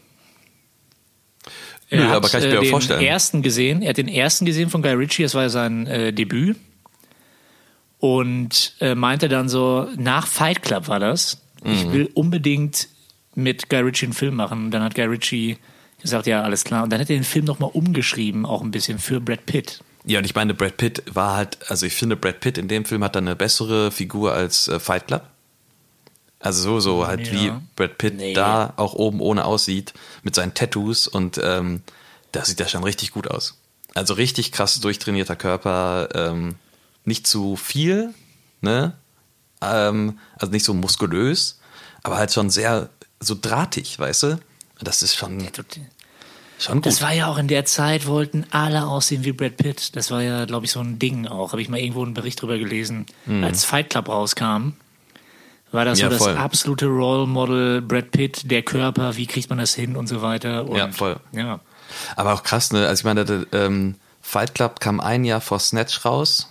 Nö, 1.91 2.03
aber 2.07 2.31
kann 2.31 2.41
ich 2.43 2.49
mir 2.49 2.57
äh, 2.57 2.61
den 2.63 2.71
vorstellen. 2.71 3.03
ersten 3.03 3.43
gesehen. 3.43 3.83
Er 3.83 3.91
hat 3.91 3.99
den 3.99 4.09
ersten 4.09 4.47
gesehen 4.47 4.71
von 4.71 4.81
Guy 4.81 4.93
Ritchie. 4.93 5.25
Das 5.25 5.35
war 5.35 5.43
ja 5.43 5.49
sein 5.51 5.87
äh, 5.87 6.11
Debüt. 6.13 6.57
Und 7.99 8.75
äh, 8.81 8.95
meinte 8.95 9.29
dann 9.29 9.51
so, 9.51 9.87
nach 9.97 10.27
Fight 10.27 10.63
Club 10.63 10.89
war 10.89 10.99
das, 10.99 11.43
ich 11.63 11.85
Mhm. 11.87 11.93
will 11.93 12.11
unbedingt 12.15 12.89
mit 13.35 13.69
Guy 13.69 13.81
Ritchie 13.81 14.07
einen 14.07 14.13
Film 14.15 14.37
machen. 14.37 14.65
Und 14.65 14.71
dann 14.71 14.83
hat 14.83 14.95
Guy 14.95 15.05
Ritchie 15.05 15.59
gesagt, 16.03 16.27
ja, 16.27 16.43
alles 16.43 16.65
klar. 16.65 16.83
Und 16.85 16.91
dann 16.93 17.01
hat 17.01 17.11
er 17.11 17.17
den 17.17 17.25
Film 17.25 17.45
nochmal 17.45 17.71
umgeschrieben, 17.73 18.45
auch 18.47 18.63
ein 18.63 18.71
bisschen 18.71 18.99
für 18.99 19.21
Brad 19.21 19.47
Pitt. 19.47 19.83
Ja, 20.05 20.19
und 20.19 20.25
ich 20.25 20.35
meine, 20.35 20.53
Brad 20.55 20.77
Pitt 20.77 21.03
war 21.13 21.37
halt, 21.37 21.59
also 21.71 21.87
ich 21.87 21.95
finde, 21.95 22.17
Brad 22.17 22.41
Pitt 22.41 22.59
in 22.59 22.69
dem 22.69 22.85
Film 22.85 23.05
hat 23.05 23.15
dann 23.17 23.27
eine 23.27 23.37
bessere 23.37 23.91
Figur 23.93 24.33
als 24.33 24.69
äh, 24.69 24.81
Fight 24.81 25.07
Club. 25.07 25.23
Also 26.41 26.63
so, 26.63 26.81
so 26.81 27.07
halt 27.07 27.27
Ja. 27.29 27.33
wie 27.33 27.53
Brad 27.77 27.99
Pitt 27.99 28.17
Nee. 28.17 28.33
da 28.35 28.73
auch 28.77 28.95
oben 28.95 29.21
ohne 29.21 29.45
aussieht, 29.45 29.95
mit 30.25 30.35
seinen 30.35 30.55
Tattoos 30.55 31.07
und 31.07 31.41
ähm, 31.43 31.83
da 32.33 32.45
sieht 32.45 32.59
er 32.61 32.67
schon 32.69 32.83
richtig 32.83 33.13
gut 33.13 33.29
aus. 33.29 33.59
Also 33.95 34.15
richtig 34.15 34.51
krass 34.53 34.81
durchtrainierter 34.81 35.37
Körper, 35.37 36.09
ähm, 36.15 36.57
nicht 37.05 37.27
zu 37.29 37.55
viel, 37.57 38.13
ne? 38.61 38.95
Ähm, 39.61 40.19
also 40.37 40.51
nicht 40.51 40.65
so 40.65 40.75
muskulös, 40.75 41.61
aber 42.03 42.17
halt 42.17 42.33
schon 42.33 42.51
sehr 42.51 42.89
so 43.21 43.37
drahtig, 43.41 43.99
weißt 44.01 44.23
du? 44.25 44.39
Das 44.81 45.03
ist 45.03 45.15
schon, 45.17 45.41
schon 46.59 46.75
gut. 46.77 46.87
Das 46.87 47.03
war 47.03 47.13
ja 47.13 47.27
auch 47.29 47.39
in 47.39 47.49
der 47.49 47.65
Zeit, 47.65 48.07
wollten 48.07 48.47
alle 48.51 48.87
aussehen 48.87 49.25
wie 49.25 49.33
Brad 49.33 49.57
Pitt. 49.57 49.95
Das 49.97 50.11
war 50.11 50.23
ja, 50.23 50.45
glaube 50.45 50.67
ich, 50.67 50.73
so 50.73 50.81
ein 50.81 50.99
Ding 50.99 51.27
auch. 51.27 51.53
Habe 51.53 51.63
ich 51.63 51.69
mal 51.69 51.79
irgendwo 51.79 52.03
einen 52.05 52.15
Bericht 52.15 52.43
drüber 52.43 52.59
gelesen. 52.59 53.07
Als 53.43 53.65
Fight 53.65 53.91
Club 53.91 54.09
rauskam, 54.09 54.73
war 55.71 55.85
das 55.85 55.99
Mhm. 55.99 56.03
Ja, 56.03 56.11
so 56.11 56.15
das 56.17 56.19
voll. 56.25 56.37
absolute 56.37 56.87
Role 56.87 57.27
Model, 57.27 57.81
Brad 57.83 58.11
Pitt, 58.11 58.51
der 58.51 58.63
Körper, 58.63 59.17
wie 59.17 59.27
kriegt 59.27 59.49
man 59.51 59.59
das 59.59 59.75
hin 59.75 59.97
und 59.97 60.07
so 60.09 60.21
weiter. 60.23 60.67
Und, 60.69 60.77
Ja, 60.77 60.91
voll. 60.91 61.19
Ja. 61.33 61.61
Aber 62.17 62.35
auch 62.35 62.43
krass, 62.43 62.73
ne? 62.73 62.87
Also 62.89 63.01
ich 63.01 63.05
meine, 63.05 63.25
der, 63.25 63.47
ähm, 63.53 63.95
Fight 64.21 64.55
Club 64.55 64.81
kam 64.81 65.01
ein 65.01 65.25
Jahr 65.25 65.41
vor 65.41 65.59
Snatch 65.59 66.05
raus. 66.05 66.49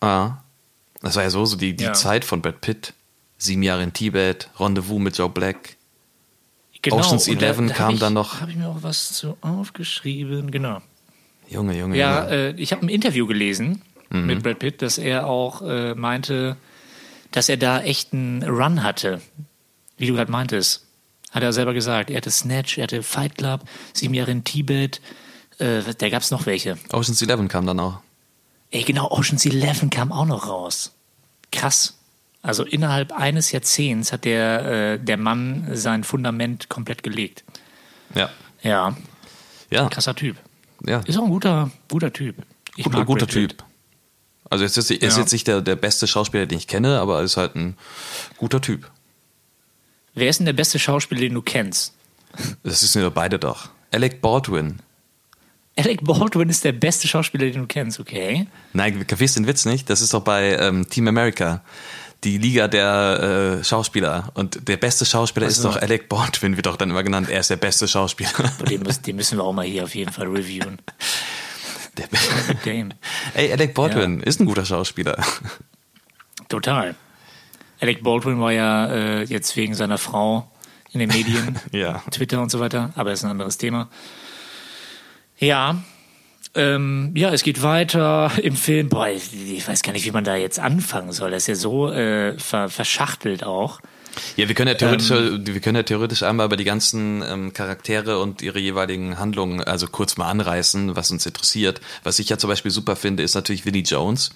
Ah. 0.00 0.38
Das 1.02 1.16
war 1.16 1.22
ja 1.22 1.30
so, 1.30 1.44
so 1.44 1.56
die, 1.56 1.74
die 1.76 1.84
Ja. 1.84 1.92
Zeit 1.92 2.24
von 2.24 2.42
Brad 2.42 2.60
Pitt. 2.60 2.92
Sieben 3.38 3.62
Jahre 3.62 3.82
in 3.84 3.92
Tibet, 3.92 4.48
Rendezvous 4.58 4.98
mit 5.00 5.16
Joe 5.16 5.28
Black. 5.28 5.76
Genau. 6.90 7.00
Ocean's 7.02 7.28
und 7.28 7.40
da- 7.42 7.46
11 7.46 7.68
da 7.68 7.74
kam 7.74 7.94
ich, 7.94 8.00
dann 8.00 8.12
noch. 8.14 8.40
Habe 8.40 8.50
ich 8.50 8.56
mir 8.56 8.68
auch 8.68 8.82
was 8.82 9.12
zu 9.12 9.36
aufgeschrieben, 9.40 10.50
genau. 10.50 10.80
Junge, 11.48 11.76
Junge, 11.78 11.96
Ja, 11.96 12.24
Junge. 12.24 12.36
äh, 12.36 12.50
ich 12.60 12.72
habe 12.72 12.84
ein 12.84 12.88
Interview 12.88 13.26
gelesen 13.26 13.82
Mhm. 14.10 14.26
mit 14.26 14.42
Brad 14.42 14.58
Pitt, 14.58 14.82
dass 14.82 14.98
er 14.98 15.26
auch 15.26 15.62
äh, 15.62 15.94
meinte, 15.94 16.56
dass 17.30 17.48
er 17.48 17.56
da 17.56 17.80
echt 17.82 18.12
einen 18.12 18.42
Run 18.42 18.82
hatte. 18.82 19.20
Wie 19.96 20.06
du 20.06 20.14
gerade 20.14 20.30
meintest. 20.30 20.84
Hat 21.30 21.42
er 21.42 21.52
selber 21.52 21.74
gesagt. 21.74 22.08
Er 22.10 22.16
hatte 22.18 22.30
Snatch, 22.30 22.78
er 22.78 22.84
hatte 22.84 23.02
Fight 23.02 23.36
Club, 23.36 23.62
sieben 23.92 24.14
Jahre 24.14 24.30
in 24.30 24.44
Tibet. 24.44 25.00
Äh, 25.58 25.82
da 25.98 26.08
gab 26.08 26.22
es 26.22 26.30
noch 26.30 26.46
welche. 26.46 26.78
Ocean's 26.92 27.20
11 27.20 27.48
kam 27.48 27.66
dann 27.66 27.80
auch. 27.80 27.98
Ey, 28.70 28.82
genau, 28.84 29.10
Ocean's 29.10 29.44
Eleven 29.44 29.90
kam 29.90 30.12
auch 30.12 30.24
noch 30.26 30.46
raus. 30.46 30.92
Krass. 31.50 31.97
Also 32.48 32.64
innerhalb 32.64 33.12
eines 33.12 33.52
Jahrzehnts 33.52 34.10
hat 34.10 34.24
der, 34.24 34.94
äh, 34.94 34.98
der 34.98 35.18
Mann 35.18 35.68
sein 35.74 36.02
Fundament 36.02 36.70
komplett 36.70 37.02
gelegt. 37.02 37.44
Ja. 38.14 38.30
Ja, 38.62 38.96
Ja, 39.70 39.86
krasser 39.90 40.14
Typ. 40.14 40.36
ja. 40.86 41.00
Ist 41.00 41.18
auch 41.18 41.24
ein 41.24 41.28
guter, 41.28 41.70
guter 41.90 42.10
Typ. 42.10 42.36
Ich 42.76 42.84
Guter, 42.84 43.04
guter 43.04 43.26
Pitt. 43.26 43.50
Typ. 43.50 43.64
Also 44.48 44.64
er 44.64 44.68
ist 44.68 44.90
Ja. 44.90 45.18
jetzt 45.18 45.32
nicht 45.32 45.46
der, 45.46 45.60
der 45.60 45.76
beste 45.76 46.06
Schauspieler, 46.06 46.46
den 46.46 46.56
ich 46.56 46.66
kenne, 46.66 47.00
aber 47.00 47.18
er 47.18 47.24
ist 47.24 47.36
halt 47.36 47.54
ein 47.54 47.76
guter 48.38 48.62
Typ. 48.62 48.90
Wer 50.14 50.30
ist 50.30 50.38
denn 50.38 50.46
der 50.46 50.54
beste 50.54 50.78
Schauspieler, 50.78 51.20
den 51.20 51.34
du 51.34 51.42
kennst? 51.42 51.92
Das 52.62 52.80
sind 52.80 53.02
ja 53.02 53.10
beide 53.10 53.38
doch. 53.38 53.68
Alec 53.92 54.22
Baldwin. 54.22 54.78
Alec 55.76 56.02
Baldwin 56.02 56.48
ist 56.48 56.64
der 56.64 56.72
beste 56.72 57.08
Schauspieler, 57.08 57.44
den 57.50 57.60
du 57.60 57.66
kennst, 57.66 58.00
okay? 58.00 58.46
Nein, 58.72 59.06
kapierst 59.06 59.36
den 59.36 59.46
Witz 59.46 59.66
nicht? 59.66 59.90
Das 59.90 60.00
ist 60.00 60.14
doch 60.14 60.24
bei 60.24 60.56
ähm, 60.56 60.88
Team 60.88 61.08
America. 61.08 61.62
Die 62.24 62.38
Liga 62.38 62.66
der 62.68 63.58
äh, 63.60 63.64
Schauspieler. 63.64 64.30
Und 64.34 64.66
der 64.68 64.76
beste 64.76 65.04
Schauspieler 65.06 65.46
ist 65.46 65.58
Also- 65.58 65.70
doch 65.70 65.80
Alec 65.82 66.08
Baldwin, 66.08 66.56
wird 66.56 66.66
doch 66.66 66.76
dann 66.76 66.90
immer 66.90 67.02
genannt. 67.04 67.28
Er 67.30 67.40
ist 67.40 67.50
der 67.50 67.56
beste 67.56 67.86
Schauspieler. 67.86 68.30
Den, 68.68 68.82
müssen- 68.82 69.02
den 69.04 69.16
müssen 69.16 69.38
wir 69.38 69.44
auch 69.44 69.52
mal 69.52 69.64
hier 69.64 69.84
auf 69.84 69.94
jeden 69.94 70.12
Fall 70.12 70.26
reviewen. 70.26 70.78
Der, 71.96 72.08
Dame. 72.64 72.90
ey, 73.34 73.52
Alec 73.52 73.74
Baldwin 73.74 74.20
ist 74.20 74.40
ein 74.40 74.46
guter 74.46 74.64
Schauspieler. 74.64 75.16
Total. 76.48 76.94
Alec 77.80 78.02
Baldwin 78.02 78.40
war 78.40 78.52
ja 78.52 78.86
äh, 78.86 79.22
jetzt 79.24 79.56
wegen 79.56 79.74
seiner 79.74 79.98
Frau 79.98 80.50
in 80.92 81.00
den 81.00 81.08
Medien, 81.10 81.58
Ja. 81.72 82.02
Twitter 82.10 82.40
und 82.40 82.50
so 82.50 82.58
weiter, 82.60 82.90
aber 82.96 83.12
ist 83.12 83.24
ein 83.24 83.30
anderes 83.30 83.58
Thema. 83.58 83.88
Ja, 85.38 85.76
ähm, 86.54 87.12
ja, 87.14 87.32
es 87.32 87.42
geht 87.42 87.62
weiter 87.62 88.32
im 88.42 88.56
Film. 88.56 88.88
Boah, 88.88 89.08
ich, 89.08 89.66
weiß 89.66 89.82
gar 89.82 89.92
nicht, 89.92 90.04
wie 90.04 90.10
man 90.10 90.24
da 90.24 90.36
jetzt 90.36 90.58
anfangen 90.58 91.12
soll. 91.12 91.30
Das 91.30 91.44
ist 91.44 91.46
ja 91.46 91.54
so 91.54 91.90
äh, 91.90 92.38
ver, 92.38 92.68
verschachtelt 92.68 93.44
auch. 93.44 93.80
Ja, 94.36 94.48
wir 94.48 94.54
können 94.54 94.68
ja 94.68 94.74
theoretisch, 94.74 95.10
ähm, 95.10 95.46
wir 95.46 95.60
können 95.60 95.76
ja 95.76 95.82
theoretisch 95.82 96.22
einmal 96.22 96.46
über 96.46 96.56
die 96.56 96.64
ganzen 96.64 97.22
ähm, 97.22 97.52
Charaktere 97.52 98.18
und 98.18 98.42
ihre 98.42 98.58
jeweiligen 98.58 99.18
Handlungen, 99.18 99.62
also 99.62 99.86
kurz 99.86 100.16
mal 100.16 100.28
anreißen, 100.28 100.96
was 100.96 101.10
uns 101.10 101.24
interessiert. 101.24 101.80
Was 102.02 102.18
ich 102.18 102.28
ja 102.28 102.38
zum 102.38 102.48
Beispiel 102.48 102.70
super 102.70 102.96
finde, 102.96 103.22
ist 103.22 103.34
natürlich 103.34 103.64
Vinnie 103.64 103.82
Jones. 103.82 104.30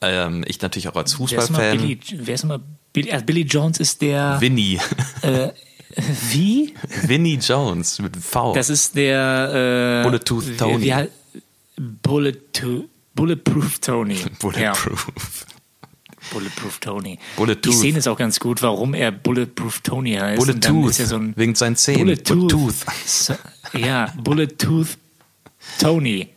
Ähm, 0.00 0.44
ich 0.46 0.60
natürlich 0.60 0.88
auch 0.88 0.96
als 0.96 1.14
Fußballfan. 1.14 1.78
Billy, 1.78 2.00
wer 2.12 2.34
ist 2.34 2.44
immer 2.44 2.60
Billy, 2.92 3.12
also 3.12 3.24
Billy 3.24 3.42
Jones 3.42 3.78
ist 3.78 4.02
der. 4.02 4.40
Vinnie. 4.40 4.80
Äh, 5.22 5.50
wie? 6.30 6.74
Vinnie 7.02 7.38
Jones 7.38 7.98
mit 7.98 8.16
V. 8.16 8.54
Das 8.54 8.70
ist 8.70 8.96
der 8.96 10.00
äh, 10.00 10.02
Bullet 10.02 10.20
Tooth 10.20 10.58
Tony. 10.58 10.80
Wie, 10.80 10.86
wie, 10.86 11.08
Bullet 12.02 12.34
Bulletproof 13.14 13.78
Tony. 13.78 14.18
Bulletproof. 14.38 14.56
Ja. 14.58 14.74
Bulletproof 16.32 16.78
Tony. 16.78 17.18
Bulletproof. 17.36 17.74
Die 17.74 17.78
Szene 17.78 17.98
ist 17.98 18.08
auch 18.08 18.18
ganz 18.18 18.38
gut, 18.38 18.60
warum 18.60 18.92
er 18.92 19.10
Bulletproof 19.10 19.80
Tony 19.80 20.14
heißt. 20.14 20.38
Bulletproof. 20.38 20.98
Ja 20.98 21.06
so 21.06 21.20
wegen 21.36 21.54
seinen 21.54 21.76
Zähnen. 21.76 22.02
Bulletproof. 22.02 22.50
Bullet 22.50 22.74
so, 23.06 23.34
ja, 23.78 24.12
Bulletproof 24.22 24.98
Tony. 25.78 26.28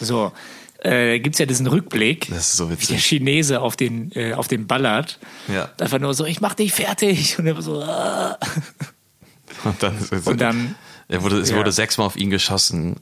So. 0.00 0.32
Äh, 0.80 1.20
gibt 1.20 1.36
es 1.36 1.38
ja 1.38 1.46
diesen 1.46 1.68
Rückblick, 1.68 2.28
so 2.40 2.68
wie 2.68 2.74
der 2.74 2.98
Chinese 2.98 3.60
auf 3.60 3.76
den, 3.76 4.10
äh, 4.16 4.32
auf 4.32 4.48
den 4.48 4.66
ballert. 4.66 5.20
Ja. 5.46 5.70
Einfach 5.78 6.00
nur 6.00 6.12
so, 6.12 6.24
ich 6.24 6.40
mach 6.40 6.54
dich 6.54 6.72
fertig. 6.72 7.38
Und 7.38 7.46
er 7.46 7.62
so, 7.62 7.80
ah. 7.80 8.36
Und 9.64 9.80
dann, 9.80 9.96
und 10.24 10.40
dann 10.40 10.74
er 11.06 11.22
wurde, 11.22 11.38
es 11.38 11.50
ja. 11.50 11.56
wurde 11.56 11.70
sechsmal 11.70 12.06
auf 12.06 12.16
ihn 12.16 12.30
geschossen. 12.30 12.96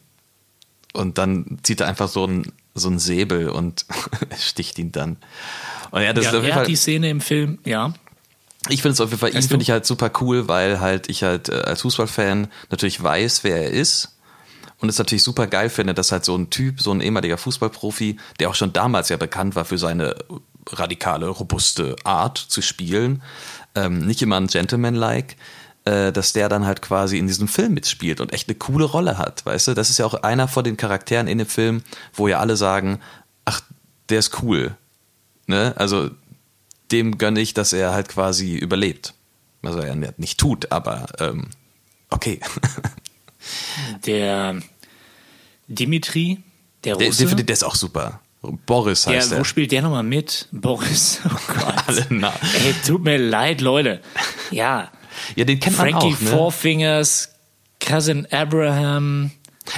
Und 0.92 1.18
dann 1.18 1.58
zieht 1.62 1.80
er 1.80 1.86
einfach 1.86 2.08
so 2.08 2.26
ein 2.26 2.52
so 2.74 2.88
ein 2.88 2.98
Säbel 2.98 3.48
und 3.48 3.84
sticht 4.38 4.78
ihn 4.78 4.92
dann. 4.92 5.16
Und 5.90 6.02
ja, 6.02 6.12
das 6.12 6.24
ja, 6.24 6.30
ist 6.30 6.36
auf 6.36 6.42
jeden 6.42 6.54
Fall, 6.54 6.64
Fall, 6.64 6.70
die 6.70 6.76
Szene 6.76 7.10
im 7.10 7.20
Film, 7.20 7.58
ja. 7.64 7.92
Ich 8.68 8.82
finde 8.82 8.92
es 8.92 9.00
auf 9.00 9.10
jeden 9.10 9.20
Fall, 9.20 9.34
ihn 9.34 9.42
finde 9.42 9.62
ich 9.62 9.70
halt 9.70 9.86
super 9.86 10.10
cool, 10.20 10.46
weil 10.46 10.80
halt 10.80 11.08
ich 11.08 11.22
halt 11.22 11.48
äh, 11.48 11.54
als 11.62 11.82
Fußballfan 11.82 12.48
natürlich 12.70 13.02
weiß, 13.02 13.42
wer 13.44 13.56
er 13.56 13.70
ist. 13.70 14.16
Und 14.78 14.88
es 14.88 14.98
natürlich 14.98 15.22
super 15.22 15.46
geil 15.46 15.68
finde, 15.68 15.92
dass 15.92 16.12
halt 16.12 16.24
so 16.24 16.36
ein 16.36 16.48
Typ, 16.48 16.80
so 16.80 16.90
ein 16.90 17.00
ehemaliger 17.00 17.36
Fußballprofi, 17.36 18.18
der 18.38 18.48
auch 18.48 18.54
schon 18.54 18.72
damals 18.72 19.10
ja 19.10 19.18
bekannt 19.18 19.54
war 19.54 19.66
für 19.66 19.76
seine 19.76 20.14
radikale, 20.70 21.28
robuste 21.28 21.96
Art 22.04 22.38
zu 22.38 22.62
spielen, 22.62 23.22
ähm, 23.74 24.06
nicht 24.06 24.22
immer 24.22 24.38
ein 24.38 24.46
Gentleman-like, 24.46 25.36
äh, 25.90 26.12
dass 26.12 26.32
der 26.32 26.48
dann 26.48 26.66
halt 26.66 26.82
quasi 26.82 27.18
in 27.18 27.26
diesem 27.26 27.48
Film 27.48 27.74
mitspielt 27.74 28.20
und 28.20 28.32
echt 28.32 28.48
eine 28.48 28.56
coole 28.56 28.84
Rolle 28.84 29.18
hat, 29.18 29.44
weißt 29.44 29.68
du? 29.68 29.74
Das 29.74 29.90
ist 29.90 29.98
ja 29.98 30.06
auch 30.06 30.14
einer 30.14 30.46
von 30.46 30.62
den 30.62 30.76
Charakteren 30.76 31.26
in 31.26 31.38
dem 31.38 31.48
Film, 31.48 31.82
wo 32.14 32.28
ja 32.28 32.38
alle 32.38 32.56
sagen, 32.56 33.00
ach, 33.44 33.60
der 34.08 34.20
ist 34.20 34.40
cool. 34.42 34.76
Ne? 35.46 35.74
Also 35.76 36.10
dem 36.92 37.18
gönne 37.18 37.40
ich, 37.40 37.54
dass 37.54 37.72
er 37.72 37.92
halt 37.92 38.08
quasi 38.08 38.56
überlebt. 38.56 39.14
Also 39.62 39.80
er 39.80 39.96
nicht 40.16 40.38
tut, 40.38 40.70
aber 40.70 41.06
ähm, 41.18 41.48
okay. 42.08 42.38
der 44.06 44.60
Dimitri, 45.66 46.38
der 46.84 46.94
Russe. 46.94 47.26
Der, 47.26 47.34
der, 47.34 47.44
der 47.46 47.52
ist 47.52 47.64
auch 47.64 47.74
super. 47.74 48.20
Boris 48.42 49.08
heißt 49.08 49.30
ja, 49.30 49.36
er. 49.36 49.40
Wo 49.40 49.44
spielt 49.44 49.72
der 49.72 49.82
nochmal 49.82 50.04
mit? 50.04 50.46
Boris. 50.52 51.20
Oh 51.24 51.30
Gott. 51.52 51.74
Alle 51.88 52.06
nah. 52.10 52.32
Ey, 52.64 52.74
tut 52.86 53.02
mir 53.02 53.18
leid, 53.18 53.60
Leute. 53.60 54.00
Ja. 54.50 54.90
Ja, 55.36 55.44
den 55.44 55.60
kennt 55.60 55.76
Frankie 55.76 55.94
man 55.94 56.14
auch, 56.14 56.20
ne? 56.20 56.30
Four 56.30 56.52
Fingers, 56.52 57.34
Cousin 57.80 58.26
Abraham. 58.30 59.30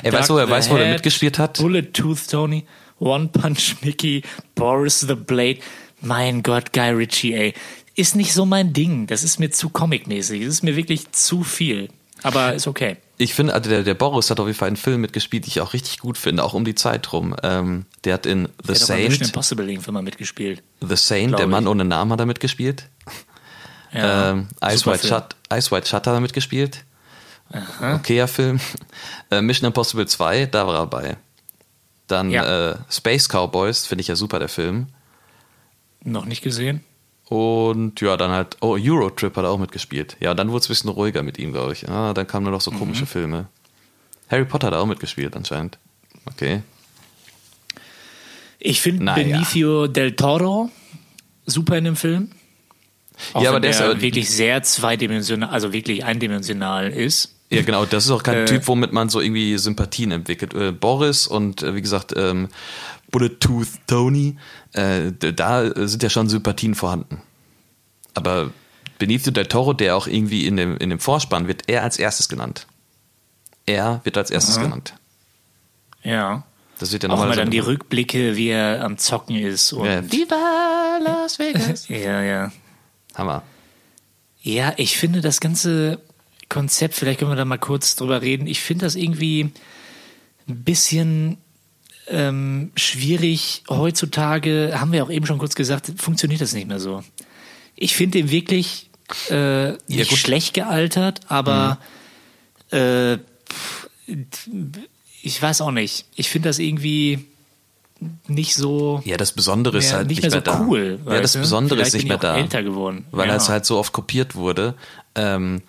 Er 0.02 0.12
weiß, 0.12 0.30
wo 0.30 0.38
er 0.38 0.48
weiß, 0.48 0.70
wo 0.70 0.76
er 0.76 0.92
mitgespielt 0.92 1.38
hat. 1.38 1.58
Bullet 1.58 1.92
Tooth 1.92 2.28
Tony, 2.30 2.64
One 2.98 3.28
Punch 3.28 3.76
Mickey, 3.82 4.22
Boris 4.54 5.00
the 5.00 5.14
Blade. 5.14 5.58
Mein 6.00 6.42
Gott, 6.42 6.72
Guy 6.72 6.90
Ritchie, 6.90 7.34
ey. 7.34 7.54
Ist 7.94 8.16
nicht 8.16 8.32
so 8.32 8.46
mein 8.46 8.72
Ding. 8.72 9.06
Das 9.06 9.22
ist 9.22 9.38
mir 9.38 9.50
zu 9.50 9.68
comicmäßig. 9.68 10.40
Das 10.44 10.54
ist 10.54 10.62
mir 10.62 10.76
wirklich 10.76 11.12
zu 11.12 11.44
viel. 11.44 11.88
Aber 12.22 12.54
ist 12.54 12.66
okay. 12.66 12.96
Ich 13.18 13.34
finde, 13.34 13.54
also 13.54 13.68
der, 13.68 13.82
der 13.82 13.94
Boris 13.94 14.30
hat 14.30 14.40
auf 14.40 14.46
jeden 14.46 14.58
Fall 14.58 14.68
einen 14.68 14.76
Film 14.76 15.00
mitgespielt, 15.00 15.44
den 15.44 15.48
ich 15.48 15.60
auch 15.60 15.74
richtig 15.74 15.98
gut 15.98 16.18
finde, 16.18 16.42
auch 16.42 16.54
um 16.54 16.64
die 16.64 16.74
Zeit 16.74 17.12
rum. 17.12 17.36
Ähm, 17.42 17.84
der 18.04 18.14
hat 18.14 18.26
in 18.26 18.48
The 18.62 18.68
der 18.68 18.74
Saint. 18.76 19.02
Hat 19.02 19.08
Mission 19.10 19.26
Impossible 19.28 19.70
irgendwann 19.70 20.04
mitgespielt. 20.04 20.62
The 20.80 20.96
Saint, 20.96 21.38
der 21.38 21.46
Mann 21.46 21.64
ich. 21.64 21.70
ohne 21.70 21.84
Namen 21.84 22.12
hat 22.12 22.20
er 22.20 22.26
mitgespielt. 22.26 22.88
Ja, 23.92 24.30
ähm, 24.30 24.48
Ice, 24.64 24.86
White 24.86 25.06
Shut, 25.06 25.36
Ice 25.52 25.70
White 25.70 25.86
Shut 25.86 26.06
hat 26.06 26.06
er 26.06 26.20
mitgespielt. 26.20 26.84
Aha. 27.52 27.96
Okayer 27.96 28.28
Film. 28.28 28.60
Äh, 29.30 29.40
Mission 29.40 29.66
Impossible 29.66 30.06
2, 30.06 30.46
da 30.46 30.66
war 30.66 30.74
er 30.74 30.86
bei. 30.86 31.16
Dann 32.06 32.30
ja. 32.30 32.72
äh, 32.72 32.76
Space 32.90 33.28
Cowboys, 33.28 33.86
finde 33.86 34.02
ich 34.02 34.08
ja 34.08 34.16
super, 34.16 34.38
der 34.38 34.48
Film. 34.48 34.88
Noch 36.04 36.24
nicht 36.24 36.42
gesehen. 36.42 36.84
Und 37.28 38.00
ja, 38.02 38.16
dann 38.18 38.30
halt, 38.30 38.58
oh, 38.60 38.76
Eurotrip 38.78 39.36
hat 39.36 39.44
er 39.44 39.50
auch 39.50 39.58
mitgespielt. 39.58 40.16
Ja, 40.20 40.34
dann 40.34 40.50
wurde 40.50 40.60
es 40.60 40.66
ein 40.66 40.72
bisschen 40.72 40.90
ruhiger 40.90 41.22
mit 41.22 41.38
ihm, 41.38 41.52
glaube 41.52 41.72
ich. 41.72 41.88
Ah, 41.88 42.12
dann 42.12 42.26
kamen 42.26 42.44
nur 42.44 42.52
noch 42.52 42.60
so 42.60 42.70
komische 42.70 43.02
mhm. 43.02 43.08
Filme. 43.08 43.46
Harry 44.28 44.44
Potter 44.44 44.66
hat 44.66 44.74
er 44.74 44.80
auch 44.80 44.86
mitgespielt, 44.86 45.34
anscheinend. 45.36 45.78
Okay. 46.26 46.62
Ich 48.58 48.80
finde 48.80 49.04
naja. 49.04 49.24
Benicio 49.24 49.86
del 49.86 50.14
Toro 50.14 50.70
super 51.46 51.78
in 51.78 51.84
dem 51.84 51.96
Film. 51.96 52.30
Auch 53.32 53.42
ja, 53.42 53.50
aber 53.50 53.60
der, 53.60 53.72
der 53.72 54.00
wirklich 54.00 54.30
sehr 54.30 54.62
zweidimensional, 54.62 55.50
also 55.50 55.72
wirklich 55.72 56.04
eindimensional 56.04 56.90
ist. 56.90 57.34
Ja, 57.50 57.62
genau. 57.62 57.84
Das 57.84 58.06
ist 58.06 58.10
auch 58.10 58.22
kein 58.22 58.38
äh, 58.38 58.44
Typ, 58.46 58.66
womit 58.66 58.92
man 58.92 59.08
so 59.08 59.20
irgendwie 59.20 59.58
Sympathien 59.58 60.10
entwickelt. 60.10 60.54
Äh, 60.54 60.72
Boris 60.72 61.26
und 61.26 61.62
äh, 61.62 61.74
wie 61.74 61.82
gesagt, 61.82 62.14
ähm, 62.16 62.48
Bullet 63.10 63.40
Tooth 63.40 63.68
Tony, 63.86 64.36
äh, 64.72 65.12
da 65.12 65.86
sind 65.86 66.02
ja 66.02 66.08
schon 66.08 66.28
Sympathien 66.28 66.74
vorhanden. 66.74 67.20
Aber 68.14 68.50
Benicio 68.98 69.32
del 69.32 69.46
Toro, 69.46 69.74
der 69.74 69.96
auch 69.96 70.06
irgendwie 70.06 70.46
in 70.46 70.56
dem, 70.56 70.76
in 70.78 70.90
dem 70.90 70.98
Vorspann 70.98 71.48
wird 71.48 71.68
er 71.68 71.82
als 71.82 71.98
erstes 71.98 72.28
genannt. 72.28 72.66
Er 73.66 74.00
wird 74.04 74.16
als 74.16 74.30
erstes 74.30 74.56
aha. 74.56 74.64
genannt. 74.64 74.94
Ja. 76.02 76.44
Das 76.78 76.92
wird 76.92 77.04
ja 77.04 77.10
auch 77.10 77.18
mal 77.18 77.28
so 77.28 77.38
dann 77.38 77.50
die 77.50 77.58
Rückblicke, 77.58 78.36
wie 78.36 78.48
er 78.48 78.82
am 78.82 78.98
Zocken 78.98 79.36
ist. 79.36 79.72
Und 79.72 79.86
ja. 79.86 80.10
Viva 80.10 80.98
Las 81.02 81.38
Vegas. 81.38 81.88
ja, 81.88 82.22
ja. 82.22 82.52
Hammer. 83.14 83.42
Ja, 84.42 84.74
ich 84.76 84.96
finde 84.96 85.20
das 85.20 85.40
ganze 85.40 86.00
Konzept, 86.48 86.94
vielleicht 86.94 87.20
können 87.20 87.30
wir 87.30 87.36
da 87.36 87.44
mal 87.44 87.58
kurz 87.58 87.96
drüber 87.96 88.22
reden. 88.22 88.46
Ich 88.46 88.60
finde 88.60 88.84
das 88.86 88.94
irgendwie 88.94 89.50
ein 90.48 90.64
bisschen 90.64 91.38
ähm, 92.08 92.72
schwierig. 92.76 93.62
Heutzutage, 93.68 94.72
haben 94.78 94.92
wir 94.92 95.04
auch 95.04 95.10
eben 95.10 95.26
schon 95.26 95.38
kurz 95.38 95.54
gesagt, 95.54 95.92
funktioniert 95.96 96.40
das 96.40 96.52
nicht 96.52 96.68
mehr 96.68 96.80
so. 96.80 97.02
Ich 97.76 97.94
finde 97.94 98.18
den 98.18 98.30
wirklich 98.30 98.90
äh, 99.30 99.72
nicht 99.72 100.10
ja, 100.10 100.16
schlecht 100.16 100.54
gealtert, 100.54 101.20
aber 101.28 101.78
mhm. 102.70 102.78
äh, 102.78 103.18
ich 105.22 105.40
weiß 105.40 105.60
auch 105.60 105.70
nicht. 105.70 106.06
Ich 106.16 106.28
finde 106.28 106.48
das 106.48 106.58
irgendwie 106.58 107.24
nicht 108.26 108.54
so. 108.54 109.00
Ja, 109.04 109.16
das 109.16 109.32
Besondere 109.32 109.78
ist 109.78 109.92
halt 109.92 110.08
nicht, 110.08 110.22
mehr, 110.22 110.30
mehr, 110.30 110.40
so 110.40 110.44
da. 110.44 110.60
cool. 110.60 111.00
Ja, 111.06 111.20
das 111.20 111.36
Besondere 111.36 111.80
ist 111.80 111.94
nicht 111.94 112.08
mehr 112.08 112.18
da. 112.18 112.36
älter 112.36 112.62
geworden. 112.62 113.06
Weil 113.10 113.28
ja. 113.28 113.36
es 113.36 113.48
halt 113.48 113.66
so 113.66 113.78
oft 113.78 113.92
kopiert 113.92 114.34
wurde. 114.34 114.74
Ähm, 115.14 115.62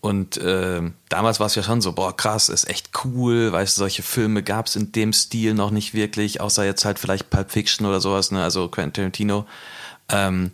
und 0.00 0.36
äh, 0.36 0.80
damals 1.08 1.40
war 1.40 1.46
es 1.46 1.54
ja 1.56 1.62
schon 1.62 1.80
so, 1.80 1.92
boah, 1.92 2.16
krass, 2.16 2.48
ist 2.48 2.68
echt 2.68 2.90
cool, 3.04 3.50
weißt 3.50 3.76
du, 3.76 3.80
solche 3.80 4.02
Filme 4.02 4.44
gab 4.44 4.66
es 4.66 4.76
in 4.76 4.92
dem 4.92 5.12
Stil 5.12 5.54
noch 5.54 5.72
nicht 5.72 5.92
wirklich, 5.92 6.40
außer 6.40 6.64
jetzt 6.64 6.84
halt 6.84 7.00
vielleicht 7.00 7.30
Pulp 7.30 7.50
Fiction 7.50 7.84
oder 7.84 8.00
sowas, 8.00 8.30
ne, 8.30 8.42
also 8.42 8.68
Quentin 8.68 8.92
Tarantino. 8.94 9.44
Ähm, 10.08 10.52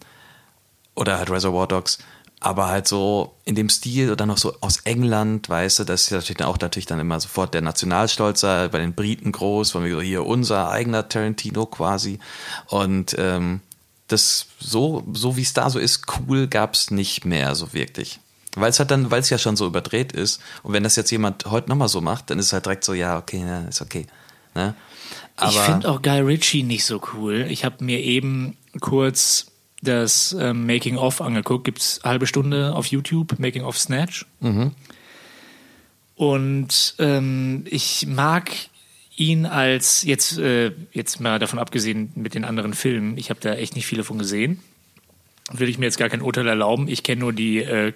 oder 0.94 1.18
halt 1.18 1.30
Reservoir 1.30 1.66
Dogs 1.66 1.98
aber 2.44 2.68
halt 2.68 2.86
so 2.86 3.34
in 3.46 3.54
dem 3.54 3.70
Stil 3.70 4.12
oder 4.12 4.26
noch 4.26 4.36
so 4.36 4.54
aus 4.60 4.80
England, 4.84 5.48
weißt 5.48 5.78
du, 5.78 5.84
das 5.84 6.02
ist 6.02 6.10
natürlich 6.10 6.36
dann 6.36 6.46
auch 6.46 6.58
natürlich 6.58 6.84
dann 6.84 7.00
immer 7.00 7.18
sofort 7.18 7.54
der 7.54 7.62
Nationalstolz 7.62 8.42
bei 8.42 8.68
den 8.68 8.92
Briten 8.92 9.32
groß, 9.32 9.70
von 9.70 9.82
wir 9.82 9.94
so 9.94 10.02
hier 10.02 10.26
unser 10.26 10.68
eigener 10.68 11.08
Tarantino 11.08 11.64
quasi 11.64 12.18
und 12.66 13.16
ähm, 13.18 13.60
das 14.08 14.46
so 14.60 15.04
so 15.14 15.38
wie 15.38 15.42
es 15.42 15.54
da 15.54 15.70
so 15.70 15.78
ist, 15.78 16.02
cool 16.18 16.46
gab's 16.46 16.90
nicht 16.90 17.24
mehr 17.24 17.54
so 17.54 17.72
wirklich. 17.72 18.20
Weil 18.56 18.68
es 18.68 18.78
halt 18.78 18.90
dann, 18.90 19.10
weil 19.10 19.20
es 19.20 19.30
ja 19.30 19.38
schon 19.38 19.56
so 19.56 19.66
überdreht 19.66 20.12
ist 20.12 20.42
und 20.62 20.74
wenn 20.74 20.82
das 20.82 20.96
jetzt 20.96 21.10
jemand 21.10 21.46
heute 21.46 21.70
nochmal 21.70 21.88
so 21.88 22.02
macht, 22.02 22.28
dann 22.28 22.38
ist 22.38 22.46
es 22.46 22.52
halt 22.52 22.66
direkt 22.66 22.84
so, 22.84 22.92
ja, 22.92 23.16
okay, 23.16 23.40
ja, 23.40 23.62
ist 23.62 23.80
okay. 23.80 24.06
Ne? 24.54 24.74
Ich 25.48 25.58
finde 25.60 25.88
auch 25.88 26.02
Guy 26.02 26.20
Ritchie 26.20 26.62
nicht 26.62 26.84
so 26.84 27.00
cool. 27.14 27.46
Ich 27.48 27.64
habe 27.64 27.82
mir 27.82 28.00
eben 28.00 28.58
kurz 28.80 29.46
das 29.84 30.36
ähm, 30.38 30.66
Making 30.66 30.96
of 30.96 31.20
angeguckt. 31.20 31.64
Gibt 31.64 31.78
es 31.78 32.00
halbe 32.02 32.26
Stunde 32.26 32.74
auf 32.74 32.86
YouTube, 32.86 33.38
Making 33.38 33.62
of 33.62 33.78
Snatch. 33.78 34.26
Mhm. 34.40 34.72
Und 36.16 36.94
ähm, 36.98 37.64
ich 37.68 38.06
mag 38.06 38.50
ihn 39.16 39.46
als 39.46 40.02
jetzt 40.02 40.38
äh, 40.38 40.72
jetzt 40.92 41.20
mal 41.20 41.38
davon 41.38 41.58
abgesehen 41.58 42.12
mit 42.14 42.34
den 42.34 42.44
anderen 42.44 42.74
Filmen. 42.74 43.16
Ich 43.16 43.30
habe 43.30 43.40
da 43.40 43.54
echt 43.54 43.76
nicht 43.76 43.86
viele 43.86 44.04
von 44.04 44.18
gesehen. 44.18 44.60
Will 45.52 45.68
ich 45.68 45.78
mir 45.78 45.86
jetzt 45.86 45.98
gar 45.98 46.08
kein 46.08 46.22
Urteil 46.22 46.48
erlauben. 46.48 46.88
Ich 46.88 47.02
kenne 47.02 47.20
nur 47.20 47.32
die 47.32 47.58
äh, 47.58 47.92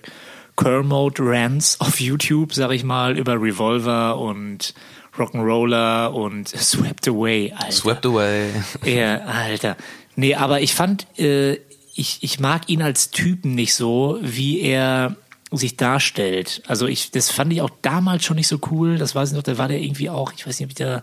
Kermode 0.56 1.22
Rants 1.24 1.80
auf 1.80 2.00
YouTube, 2.00 2.52
sag 2.52 2.72
ich 2.72 2.84
mal, 2.84 3.16
über 3.16 3.40
Revolver 3.40 4.18
und 4.18 4.74
Rock'n'Roller 5.16 6.08
und 6.08 6.48
Swept 6.48 7.08
Away. 7.08 7.52
Alter. 7.56 7.72
Swept 7.72 8.06
Away. 8.06 8.50
Ja, 8.84 9.18
Alter. 9.18 9.76
Nee, 10.16 10.34
aber 10.34 10.60
ich 10.60 10.74
fand 10.74 11.06
äh, 11.18 11.60
ich, 11.98 12.18
ich 12.20 12.38
mag 12.38 12.68
ihn 12.68 12.80
als 12.80 13.10
Typen 13.10 13.54
nicht 13.54 13.74
so, 13.74 14.18
wie 14.22 14.60
er 14.60 15.16
sich 15.50 15.76
darstellt. 15.76 16.62
Also 16.68 16.86
ich, 16.86 17.10
das 17.10 17.30
fand 17.30 17.52
ich 17.52 17.60
auch 17.60 17.70
damals 17.82 18.24
schon 18.24 18.36
nicht 18.36 18.46
so 18.46 18.60
cool. 18.70 18.98
Das 18.98 19.14
weiß 19.14 19.30
ich 19.30 19.36
noch, 19.36 19.42
da 19.42 19.58
war 19.58 19.66
der 19.66 19.80
irgendwie 19.80 20.08
auch, 20.08 20.32
ich 20.32 20.46
weiß 20.46 20.60
nicht, 20.60 20.66
ob 20.66 20.70
ich 20.70 20.76
da, 20.76 21.02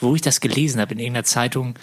wo 0.00 0.14
ich 0.16 0.22
das 0.22 0.40
gelesen 0.40 0.80
habe 0.80 0.94
in 0.94 0.98
irgendeiner 0.98 1.24
Zeitung. 1.24 1.74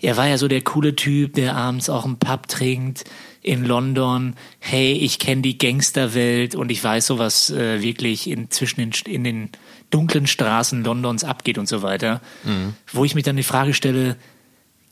Er 0.00 0.16
war 0.16 0.26
ja 0.26 0.38
so 0.38 0.48
der 0.48 0.62
coole 0.62 0.96
Typ, 0.96 1.34
der 1.34 1.54
abends 1.54 1.90
auch 1.90 2.06
im 2.06 2.16
Pub 2.16 2.48
trinkt 2.48 3.04
in 3.42 3.64
London. 3.64 4.36
Hey, 4.58 4.92
ich 4.92 5.18
kenne 5.18 5.42
die 5.42 5.58
Gangsterwelt 5.58 6.54
und 6.54 6.70
ich 6.70 6.82
weiß 6.82 7.06
so, 7.06 7.18
was 7.18 7.50
äh, 7.50 7.82
wirklich 7.82 8.30
in, 8.30 8.50
zwischen 8.50 8.80
den, 8.80 8.92
in 9.12 9.24
den 9.24 9.50
dunklen 9.90 10.26
Straßen 10.26 10.82
Londons 10.82 11.24
abgeht 11.24 11.58
und 11.58 11.68
so 11.68 11.82
weiter. 11.82 12.22
Mhm. 12.44 12.74
Wo 12.90 13.04
ich 13.04 13.14
mich 13.14 13.24
dann 13.24 13.36
die 13.36 13.42
Frage 13.42 13.74
stelle, 13.74 14.16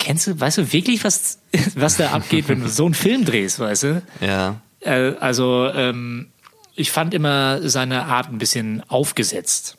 kennst 0.06 0.28
du, 0.28 0.38
weißt 0.38 0.58
du 0.58 0.72
wirklich, 0.72 1.02
was, 1.02 1.40
was 1.74 1.96
da 1.96 2.12
abgeht, 2.12 2.48
wenn 2.48 2.60
du 2.60 2.68
so 2.68 2.84
einen 2.84 2.94
Film 2.94 3.24
drehst, 3.24 3.58
weißt 3.58 3.82
du? 3.82 4.02
Ja. 4.20 4.60
Äh, 4.80 5.14
also, 5.18 5.68
ähm, 5.74 6.28
ich 6.76 6.92
fand 6.92 7.12
immer 7.12 7.68
seine 7.68 8.04
Art 8.04 8.30
ein 8.30 8.38
bisschen 8.38 8.88
aufgesetzt. 8.88 9.78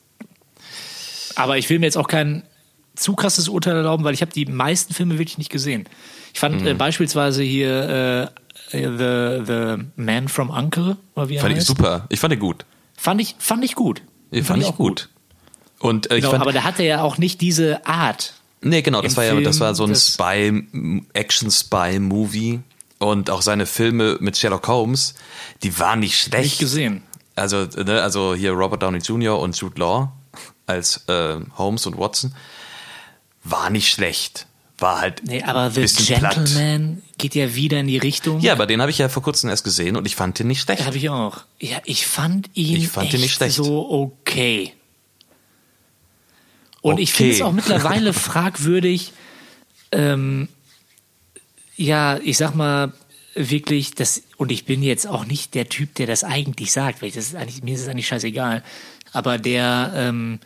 Aber 1.35 1.57
ich 1.57 1.69
will 1.69 1.79
mir 1.79 1.85
jetzt 1.85 1.97
auch 1.97 2.09
kein 2.09 2.43
zu 2.95 3.13
krasses 3.13 3.47
Urteil 3.47 3.77
erlauben, 3.77 4.03
weil 4.03 4.13
ich 4.13 4.21
habe 4.21 4.33
die 4.33 4.45
meisten 4.45 4.93
Filme 4.93 5.17
wirklich 5.17 5.37
nicht 5.37 5.51
gesehen. 5.51 5.87
Ich 6.33 6.41
fand 6.41 6.59
mhm. 6.59 6.67
äh, 6.67 6.73
beispielsweise 6.73 7.41
hier 7.43 8.33
äh, 8.71 8.81
The, 8.81 9.45
The 9.45 9.85
Man 9.95 10.27
from 10.27 10.49
Uncle, 10.49 10.97
oder 11.15 11.29
wie 11.29 11.35
er 11.35 11.41
Fand 11.41 11.55
heißt. 11.55 11.61
ich 11.61 11.67
super. 11.67 12.05
Ich 12.09 12.19
fand 12.19 12.33
ihn 12.33 12.39
gut. 12.39 12.65
Fand 12.97 13.21
ich, 13.21 13.35
fand 13.39 13.63
ich 13.63 13.75
gut. 13.75 14.01
Ich 14.31 14.39
fand, 14.39 14.47
fand 14.47 14.63
ich 14.63 14.69
auch 14.69 14.75
gut. 14.75 15.09
gut. 15.79 15.87
Und, 15.87 16.11
äh, 16.11 16.15
genau, 16.15 16.31
fand, 16.31 16.41
aber 16.41 16.51
da 16.51 16.65
hatte 16.65 16.83
ja 16.83 17.01
auch 17.01 17.17
nicht 17.17 17.39
diese 17.39 17.85
Art. 17.85 18.33
Nee, 18.61 18.81
genau, 18.81 19.01
das 19.01 19.15
war 19.15 19.23
Film, 19.23 19.39
ja, 19.39 19.43
das 19.43 19.59
war 19.59 19.75
so 19.75 19.85
ein 19.85 19.95
Spy, 19.95 20.63
Action-Spy-Movie. 21.13 22.61
Und 22.99 23.29
auch 23.29 23.43
seine 23.43 23.67
Filme 23.67 24.17
mit 24.19 24.37
Sherlock 24.37 24.67
Holmes, 24.67 25.13
die 25.61 25.77
waren 25.77 25.99
nicht 25.99 26.19
schlecht. 26.19 26.43
Nicht 26.43 26.59
gesehen. 26.59 27.03
Also, 27.35 27.65
ne, 27.65 28.01
also 28.01 28.33
hier 28.33 28.53
Robert 28.53 28.81
Downey 28.81 28.97
Jr. 28.97 29.39
und 29.39 29.55
Jude 29.55 29.79
Law 29.79 30.11
als 30.65 31.07
äh, 31.07 31.37
Holmes 31.57 31.85
und 31.85 31.97
Watson 31.97 32.33
war 33.43 33.69
nicht 33.69 33.89
schlecht. 33.89 34.47
War 34.79 35.01
halt. 35.01 35.23
Nee, 35.25 35.41
aber 35.41 35.71
The 35.71 35.85
Gentleman 35.85 36.97
platt. 36.97 37.17
geht 37.17 37.35
ja 37.35 37.55
wieder 37.55 37.79
in 37.79 37.87
die 37.87 37.97
Richtung. 37.97 38.39
Ja, 38.41 38.53
aber 38.53 38.67
den 38.67 38.79
habe 38.79 38.91
ich 38.91 38.99
ja 38.99 39.09
vor 39.09 39.23
kurzem 39.23 39.49
erst 39.49 39.63
gesehen 39.63 39.95
und 39.95 40.05
ich 40.05 40.15
fand 40.15 40.39
ihn 40.39 40.47
nicht 40.47 40.61
schlecht. 40.61 40.85
Habe 40.85 40.97
ich 40.97 41.09
auch. 41.09 41.45
Ja, 41.59 41.77
ich 41.85 42.05
fand 42.05 42.49
ihn, 42.53 42.77
ich 42.77 42.89
fand 42.89 43.11
ihn 43.11 43.21
nicht 43.21 43.33
schlecht. 43.33 43.55
so 43.55 43.89
okay. 43.89 44.73
Und 46.87 46.93
okay. 46.93 47.03
ich 47.03 47.11
finde 47.11 47.33
es 47.33 47.41
auch 47.41 47.51
mittlerweile 47.51 48.13
fragwürdig, 48.13 49.11
ähm, 49.91 50.47
ja, 51.75 52.17
ich 52.23 52.37
sag 52.37 52.55
mal, 52.55 52.93
wirklich, 53.35 53.93
das, 53.93 54.23
und 54.37 54.53
ich 54.53 54.63
bin 54.63 54.81
jetzt 54.81 55.05
auch 55.05 55.25
nicht 55.25 55.53
der 55.53 55.67
Typ, 55.67 55.95
der 55.95 56.07
das 56.07 56.23
eigentlich 56.23 56.71
sagt, 56.71 57.01
weil 57.01 57.11
das 57.11 57.25
ist 57.25 57.35
eigentlich, 57.35 57.61
mir 57.61 57.75
ist 57.75 57.81
es 57.81 57.89
eigentlich 57.89 58.07
scheißegal, 58.07 58.63
aber 59.11 59.37
der 59.37 59.91
ähm, 59.95 60.39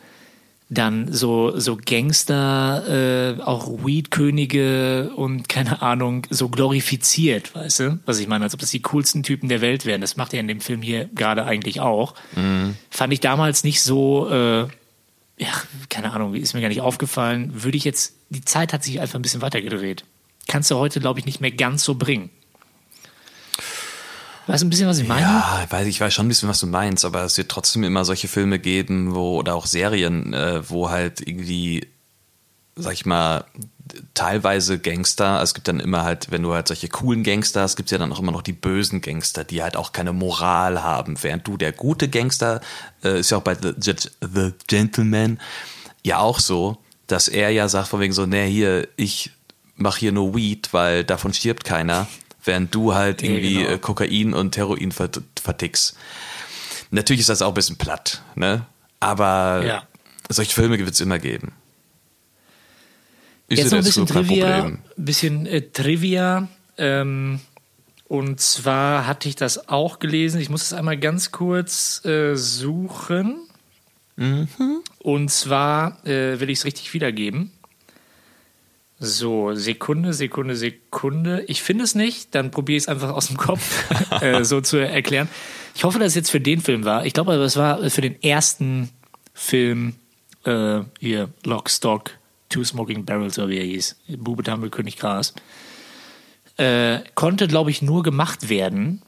dann 0.68 1.12
so, 1.12 1.56
so 1.60 1.76
Gangster, 1.76 3.36
äh, 3.38 3.40
auch 3.40 3.84
Weed-Könige 3.84 5.12
und 5.14 5.48
keine 5.48 5.80
Ahnung, 5.80 6.26
so 6.28 6.48
glorifiziert, 6.48 7.54
weißt 7.54 7.80
du? 7.80 7.98
Was 8.04 8.18
ich 8.18 8.26
meine, 8.26 8.46
als 8.46 8.54
ob 8.54 8.60
das 8.60 8.72
die 8.72 8.82
coolsten 8.82 9.22
Typen 9.22 9.48
der 9.48 9.60
Welt 9.60 9.86
wären. 9.86 10.00
Das 10.00 10.16
macht 10.16 10.34
er 10.34 10.40
in 10.40 10.48
dem 10.48 10.60
Film 10.60 10.82
hier 10.82 11.08
gerade 11.14 11.44
eigentlich 11.44 11.78
auch. 11.78 12.16
Mhm. 12.34 12.74
Fand 12.90 13.12
ich 13.12 13.20
damals 13.20 13.62
nicht 13.62 13.80
so, 13.80 14.28
äh, 14.28 14.66
ja, 15.38 15.52
keine 15.88 16.12
Ahnung, 16.12 16.34
ist 16.34 16.54
mir 16.54 16.60
gar 16.60 16.68
nicht 16.68 16.80
aufgefallen. 16.80 17.64
Würde 17.64 17.76
ich 17.76 17.84
jetzt, 17.84 18.14
die 18.30 18.44
Zeit 18.44 18.72
hat 18.72 18.84
sich 18.84 19.00
einfach 19.00 19.16
ein 19.16 19.22
bisschen 19.22 19.42
weitergedreht 19.42 20.04
kannst 20.46 20.70
du 20.70 20.76
heute, 20.76 21.00
glaube 21.00 21.20
ich, 21.20 21.26
nicht 21.26 21.40
mehr 21.40 21.50
ganz 21.50 21.84
so 21.84 21.94
bringen. 21.94 22.30
Weißt 24.46 24.62
du 24.62 24.66
ein 24.66 24.70
bisschen, 24.70 24.88
was 24.88 24.98
ich 24.98 25.06
meine? 25.06 25.22
Ja, 25.22 25.66
weiß, 25.70 25.86
ich 25.86 26.00
weiß 26.00 26.12
schon 26.12 26.26
ein 26.26 26.28
bisschen, 26.28 26.48
was 26.48 26.58
du 26.58 26.66
meinst, 26.66 27.04
aber 27.04 27.22
es 27.22 27.38
wird 27.38 27.48
trotzdem 27.48 27.84
immer 27.84 28.04
solche 28.04 28.26
Filme 28.26 28.58
geben, 28.58 29.14
wo, 29.14 29.38
oder 29.38 29.54
auch 29.54 29.66
Serien, 29.66 30.34
äh, 30.34 30.68
wo 30.68 30.90
halt 30.90 31.26
irgendwie, 31.26 31.86
sag 32.74 32.94
ich 32.94 33.06
mal, 33.06 33.44
teilweise 34.14 34.78
Gangster, 34.78 35.42
es 35.42 35.54
gibt 35.54 35.68
dann 35.68 35.80
immer 35.80 36.04
halt, 36.04 36.30
wenn 36.30 36.42
du 36.42 36.54
halt 36.54 36.68
solche 36.68 36.88
coolen 36.88 37.22
Gangster 37.24 37.62
hast, 37.62 37.76
gibt 37.76 37.88
es 37.88 37.90
ja 37.90 37.98
dann 37.98 38.12
auch 38.12 38.20
immer 38.20 38.32
noch 38.32 38.42
die 38.42 38.52
bösen 38.52 39.00
Gangster, 39.00 39.44
die 39.44 39.62
halt 39.62 39.76
auch 39.76 39.92
keine 39.92 40.12
Moral 40.12 40.82
haben, 40.82 41.22
während 41.22 41.46
du 41.46 41.56
der 41.56 41.72
gute 41.72 42.08
Gangster, 42.08 42.60
äh, 43.04 43.20
ist 43.20 43.30
ja 43.30 43.38
auch 43.38 43.42
bei 43.42 43.54
The, 43.54 43.94
The 44.20 44.52
Gentleman 44.66 45.40
ja 46.02 46.18
auch 46.18 46.38
so, 46.38 46.78
dass 47.06 47.28
er 47.28 47.50
ja 47.50 47.68
sagt 47.68 47.88
von 47.88 48.00
wegen 48.00 48.12
so, 48.12 48.26
nee, 48.26 48.50
hier, 48.50 48.88
ich 48.96 49.30
mach 49.76 49.96
hier 49.96 50.12
nur 50.12 50.34
Weed, 50.34 50.72
weil 50.72 51.04
davon 51.04 51.32
stirbt 51.32 51.64
keiner, 51.64 52.06
während 52.44 52.74
du 52.74 52.94
halt 52.94 53.22
irgendwie 53.22 53.54
ja, 53.54 53.60
genau. 53.62 53.72
Äh, 53.72 53.78
Kokain 53.78 54.34
und 54.34 54.56
Heroin 54.56 54.92
vertickst. 54.92 55.96
Natürlich 56.90 57.20
ist 57.20 57.28
das 57.28 57.42
auch 57.42 57.48
ein 57.48 57.54
bisschen 57.54 57.76
platt, 57.76 58.22
ne? 58.34 58.66
Aber 59.00 59.64
ja. 59.66 59.82
solche 60.28 60.52
Filme 60.52 60.78
wird 60.78 60.90
es 60.90 61.00
immer 61.00 61.18
geben. 61.18 61.52
Ich 63.52 63.58
Jetzt 63.58 63.70
noch 63.70 63.78
ein 63.78 63.84
bisschen 63.84 64.06
Trivia, 64.06 64.72
bisschen 64.96 65.44
äh, 65.44 65.60
Trivia. 65.60 66.48
Ähm, 66.78 67.40
und 68.08 68.40
zwar 68.40 69.06
hatte 69.06 69.28
ich 69.28 69.36
das 69.36 69.68
auch 69.68 69.98
gelesen. 69.98 70.40
Ich 70.40 70.48
muss 70.48 70.62
es 70.62 70.72
einmal 70.72 70.96
ganz 70.96 71.32
kurz 71.32 72.02
äh, 72.06 72.34
suchen. 72.34 73.42
Mhm. 74.16 74.48
Und 75.00 75.30
zwar 75.30 76.02
äh, 76.06 76.40
will 76.40 76.48
ich 76.48 76.60
es 76.60 76.64
richtig 76.64 76.94
wiedergeben. 76.94 77.52
So, 78.98 79.52
Sekunde, 79.54 80.14
Sekunde, 80.14 80.56
Sekunde. 80.56 81.44
Ich 81.46 81.62
finde 81.62 81.84
es 81.84 81.94
nicht, 81.94 82.34
dann 82.34 82.50
probiere 82.50 82.78
ich 82.78 82.84
es 82.84 82.88
einfach 82.88 83.10
aus 83.10 83.26
dem 83.26 83.36
Kopf 83.36 83.84
äh, 84.22 84.44
so 84.44 84.62
zu 84.62 84.78
erklären. 84.78 85.28
Ich 85.74 85.84
hoffe, 85.84 85.98
dass 85.98 86.08
es 86.08 86.14
jetzt 86.14 86.30
für 86.30 86.40
den 86.40 86.62
Film 86.62 86.86
war. 86.86 87.04
Ich 87.04 87.12
glaube 87.12 87.32
aber, 87.32 87.42
es 87.42 87.58
war 87.58 87.90
für 87.90 88.00
den 88.00 88.22
ersten 88.22 88.88
Film 89.34 89.96
äh, 90.44 90.80
hier, 91.00 91.28
Lock, 91.44 91.68
Stock, 91.68 92.12
Two 92.52 92.64
Smoking 92.64 93.04
Barrels, 93.04 93.38
oder 93.38 93.48
wie 93.48 93.58
er 93.58 93.64
hieß. 93.64 93.96
Bube, 94.18 94.42
Dame, 94.42 94.70
König, 94.70 94.98
Gras. 94.98 95.34
Äh, 96.56 97.00
konnte, 97.14 97.48
glaube 97.48 97.70
ich, 97.70 97.82
nur 97.82 98.02
gemacht 98.02 98.48
werden, 98.48 99.02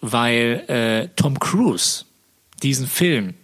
weil 0.00 0.64
äh, 0.68 1.08
Tom 1.16 1.38
Cruise 1.38 2.04
diesen 2.62 2.86
Film 2.86 3.34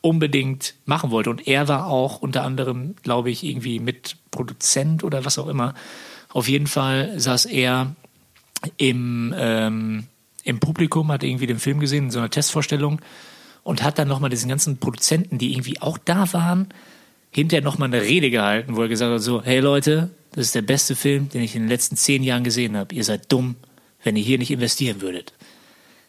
unbedingt 0.00 0.74
machen 0.84 1.10
wollte. 1.10 1.30
Und 1.30 1.46
er 1.46 1.68
war 1.68 1.86
auch 1.86 2.20
unter 2.20 2.44
anderem, 2.44 2.96
glaube 3.02 3.30
ich, 3.30 3.44
irgendwie 3.44 3.78
mit 3.78 4.16
Produzent 4.30 5.04
oder 5.04 5.24
was 5.24 5.38
auch 5.38 5.48
immer. 5.48 5.74
Auf 6.30 6.48
jeden 6.48 6.66
Fall 6.66 7.18
saß 7.18 7.46
er 7.46 7.94
im, 8.76 9.34
ähm, 9.36 10.06
im 10.44 10.60
Publikum, 10.60 11.10
hat 11.12 11.22
irgendwie 11.22 11.46
den 11.46 11.58
Film 11.58 11.80
gesehen 11.80 12.04
in 12.04 12.10
so 12.10 12.18
einer 12.18 12.30
Testvorstellung 12.30 13.00
und 13.62 13.82
hat 13.82 13.98
dann 13.98 14.08
nochmal 14.08 14.30
diesen 14.30 14.48
ganzen 14.48 14.78
Produzenten, 14.78 15.38
die 15.38 15.52
irgendwie 15.52 15.80
auch 15.80 15.98
da 15.98 16.32
waren, 16.32 16.68
hinterher 17.30 17.62
nochmal 17.62 17.88
eine 17.88 18.02
Rede 18.02 18.30
gehalten, 18.30 18.76
wo 18.76 18.82
er 18.82 18.88
gesagt 18.88 19.12
hat, 19.12 19.22
so, 19.22 19.42
hey 19.42 19.60
Leute, 19.60 20.10
das 20.32 20.46
ist 20.46 20.54
der 20.54 20.62
beste 20.62 20.96
Film, 20.96 21.28
den 21.28 21.42
ich 21.42 21.54
in 21.54 21.62
den 21.62 21.68
letzten 21.68 21.96
zehn 21.96 22.22
Jahren 22.22 22.44
gesehen 22.44 22.76
habe. 22.76 22.94
Ihr 22.94 23.04
seid 23.04 23.30
dumm, 23.30 23.56
wenn 24.04 24.16
ihr 24.16 24.22
hier 24.22 24.38
nicht 24.38 24.50
investieren 24.50 25.00
würdet. 25.00 25.32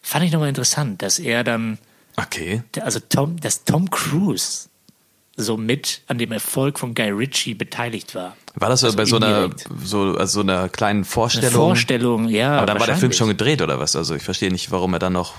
Fand 0.01 0.25
ich 0.25 0.31
nochmal 0.31 0.49
interessant, 0.49 1.01
dass 1.01 1.19
er 1.19 1.43
dann 1.43 1.77
Okay. 2.19 2.63
Also 2.81 2.99
Tom, 2.99 3.39
dass 3.39 3.63
Tom 3.63 3.89
Cruise 3.89 4.67
so 5.37 5.55
mit 5.55 6.01
an 6.07 6.17
dem 6.17 6.33
Erfolg 6.33 6.77
von 6.77 6.93
Guy 6.93 7.09
Ritchie 7.11 7.53
beteiligt 7.53 8.13
war. 8.13 8.35
War 8.55 8.67
das 8.67 8.83
also 8.83 8.97
bei 8.97 9.05
so 9.05 9.15
einer, 9.15 9.49
so, 9.83 10.15
also 10.17 10.25
so 10.25 10.39
einer 10.41 10.67
kleinen 10.67 11.05
Vorstellung? 11.05 11.47
Eine 11.47 11.55
Vorstellung, 11.55 12.27
ja. 12.27 12.57
Aber 12.57 12.65
dann 12.65 12.79
war 12.79 12.87
der 12.87 12.97
Film 12.97 13.13
schon 13.13 13.29
gedreht 13.29 13.61
oder 13.61 13.79
was? 13.79 13.95
Also 13.95 14.15
ich 14.15 14.23
verstehe 14.23 14.51
nicht, 14.51 14.71
warum 14.71 14.93
er 14.93 14.99
dann 14.99 15.13
noch. 15.13 15.35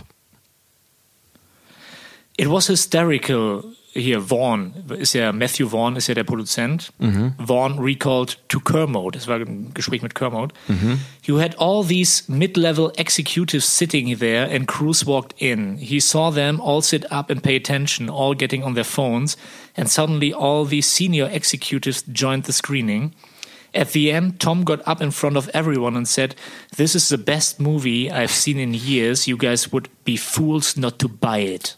It 2.38 2.48
was 2.48 2.70
hysterical 2.70 3.62
hier 3.92 4.28
Vaughn 4.28 4.72
ist 4.98 5.14
ja 5.14 5.32
Matthew 5.32 5.68
Vaughn 5.70 5.96
ist 5.96 6.06
ja 6.06 6.14
der 6.14 6.24
Produzent. 6.24 6.92
Mhm. 6.98 7.34
Vaughn 7.38 7.78
recalled 7.78 8.38
to 8.48 8.60
Kermode. 8.60 9.18
Das 9.18 9.26
war 9.26 9.36
ein 9.36 9.72
Gespräch 9.74 10.02
mit 10.02 10.14
Kermode. 10.14 10.54
Mhm. 10.68 11.00
You 11.24 11.40
had 11.40 11.58
all 11.58 11.84
these 11.84 12.24
mid-level 12.28 12.92
executives 12.96 13.76
sitting 13.76 14.16
there, 14.18 14.48
and 14.48 14.66
Cruz 14.68 15.06
walked 15.06 15.40
in. 15.40 15.76
He 15.76 16.00
saw 16.00 16.32
them 16.32 16.60
all 16.60 16.82
sit 16.82 17.10
up 17.10 17.30
and 17.30 17.42
pay 17.42 17.56
attention, 17.56 18.08
all 18.08 18.36
getting 18.36 18.62
on 18.62 18.74
their 18.74 18.84
phones, 18.84 19.36
and 19.76 19.88
suddenly 19.88 20.32
all 20.32 20.64
these 20.64 20.88
senior 20.88 21.28
executives 21.32 22.04
joined 22.12 22.44
the 22.44 22.52
screening. 22.52 23.12
At 23.72 23.92
the 23.92 24.10
end, 24.10 24.40
Tom 24.40 24.64
got 24.64 24.80
up 24.86 25.00
in 25.00 25.12
front 25.12 25.36
of 25.36 25.48
everyone 25.54 25.96
and 25.96 26.06
said, 26.06 26.34
This 26.76 26.94
is 26.94 27.08
the 27.08 27.18
best 27.18 27.60
movie 27.60 28.10
I've 28.10 28.32
seen 28.32 28.58
in 28.58 28.74
years. 28.74 29.28
You 29.28 29.36
guys 29.36 29.72
would 29.72 29.88
be 30.04 30.16
fools 30.16 30.76
not 30.76 30.98
to 30.98 31.08
buy 31.08 31.38
it. 31.38 31.76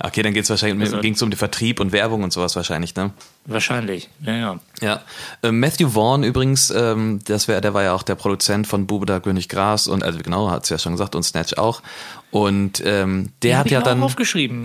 Okay, 0.00 0.22
dann 0.22 0.34
geht's 0.34 0.50
wahrscheinlich, 0.50 0.88
also, 0.88 1.00
ging 1.00 1.14
es 1.14 1.22
um 1.22 1.30
den 1.30 1.36
Vertrieb 1.36 1.80
und 1.80 1.92
Werbung 1.92 2.22
und 2.22 2.32
sowas 2.32 2.56
wahrscheinlich, 2.56 2.94
ne? 2.94 3.12
Wahrscheinlich, 3.46 4.08
ja, 4.20 4.34
ja. 4.34 4.60
Ja. 4.80 5.02
Äh, 5.42 5.52
Matthew 5.52 5.90
Vaughn 5.90 6.22
übrigens, 6.22 6.70
ähm, 6.70 7.20
das 7.24 7.48
wär, 7.48 7.60
der 7.60 7.74
war 7.74 7.82
ja 7.82 7.94
auch 7.94 8.02
der 8.02 8.14
Produzent 8.14 8.66
von 8.66 8.86
Bube 8.86 9.06
da 9.06 9.20
König 9.20 9.48
Gras 9.48 9.86
und, 9.86 10.04
also 10.04 10.18
genau, 10.18 10.50
hat's 10.50 10.68
ja 10.68 10.78
schon 10.78 10.92
gesagt, 10.92 11.14
und 11.14 11.22
Snatch 11.22 11.54
auch. 11.54 11.82
Und 12.30 12.82
ähm, 12.84 13.30
der 13.42 13.52
Den 13.52 13.58
hat 13.58 13.70
ja 13.70 13.80
dann. 13.80 14.00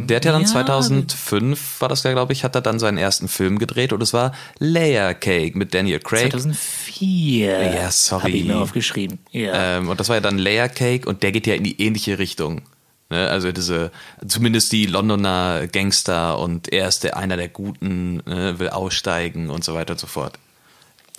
Der 0.07 0.18
hat 0.18 0.26
ja 0.26 0.34
dann 0.34 0.41
ja. 0.41 0.47
2005, 0.47 1.80
war 1.80 1.88
das 1.88 2.03
ja, 2.03 2.11
glaube 2.11 2.34
ich, 2.34 2.43
hat 2.43 2.55
er 2.55 2.61
dann 2.61 2.78
seinen 2.78 2.97
ersten 2.97 3.30
Film 3.30 3.57
gedreht 3.57 3.93
und 3.93 4.03
es 4.03 4.11
war 4.11 4.34
Layer 4.59 5.14
Cake 5.14 5.57
mit 5.57 5.74
Daniel 5.74 5.99
Craig. 5.99 6.32
2004 6.32 6.84
4. 6.93 7.74
Ja, 7.74 7.91
sorry. 7.91 8.22
Habe 8.22 8.32
ich 8.32 8.45
mir 8.45 8.57
aufgeschrieben. 8.57 9.20
Ja. 9.32 9.78
Ähm, 9.78 9.89
und 9.89 9.99
das 9.99 10.09
war 10.09 10.18
ja 10.18 10.22
dann 10.22 10.38
Layer 10.38 10.70
Cake 10.70 11.07
und 11.07 11.24
der 11.24 11.32
geht 11.32 11.47
ja 11.47 11.55
in 11.55 11.64
die 11.64 11.82
ähnliche 11.82 12.20
Richtung. 12.20 12.61
Ne? 13.14 13.30
Also 13.30 13.51
diese, 13.51 13.91
zumindest 14.28 14.72
die 14.72 14.88
Londoner 14.88 15.68
Gangster 15.68 16.39
und 16.39 16.74
er 16.74 16.88
ist 16.88 17.03
der 17.03 17.16
einer 17.16 17.38
der 17.38 17.47
Guten, 17.47 18.18
ne? 18.26 18.57
will 18.57 18.70
aussteigen 18.70 19.51
und 19.51 19.64
so 19.64 19.76
weiter 19.76 19.93
und 19.93 19.99
so 19.99 20.07
fort. 20.07 20.39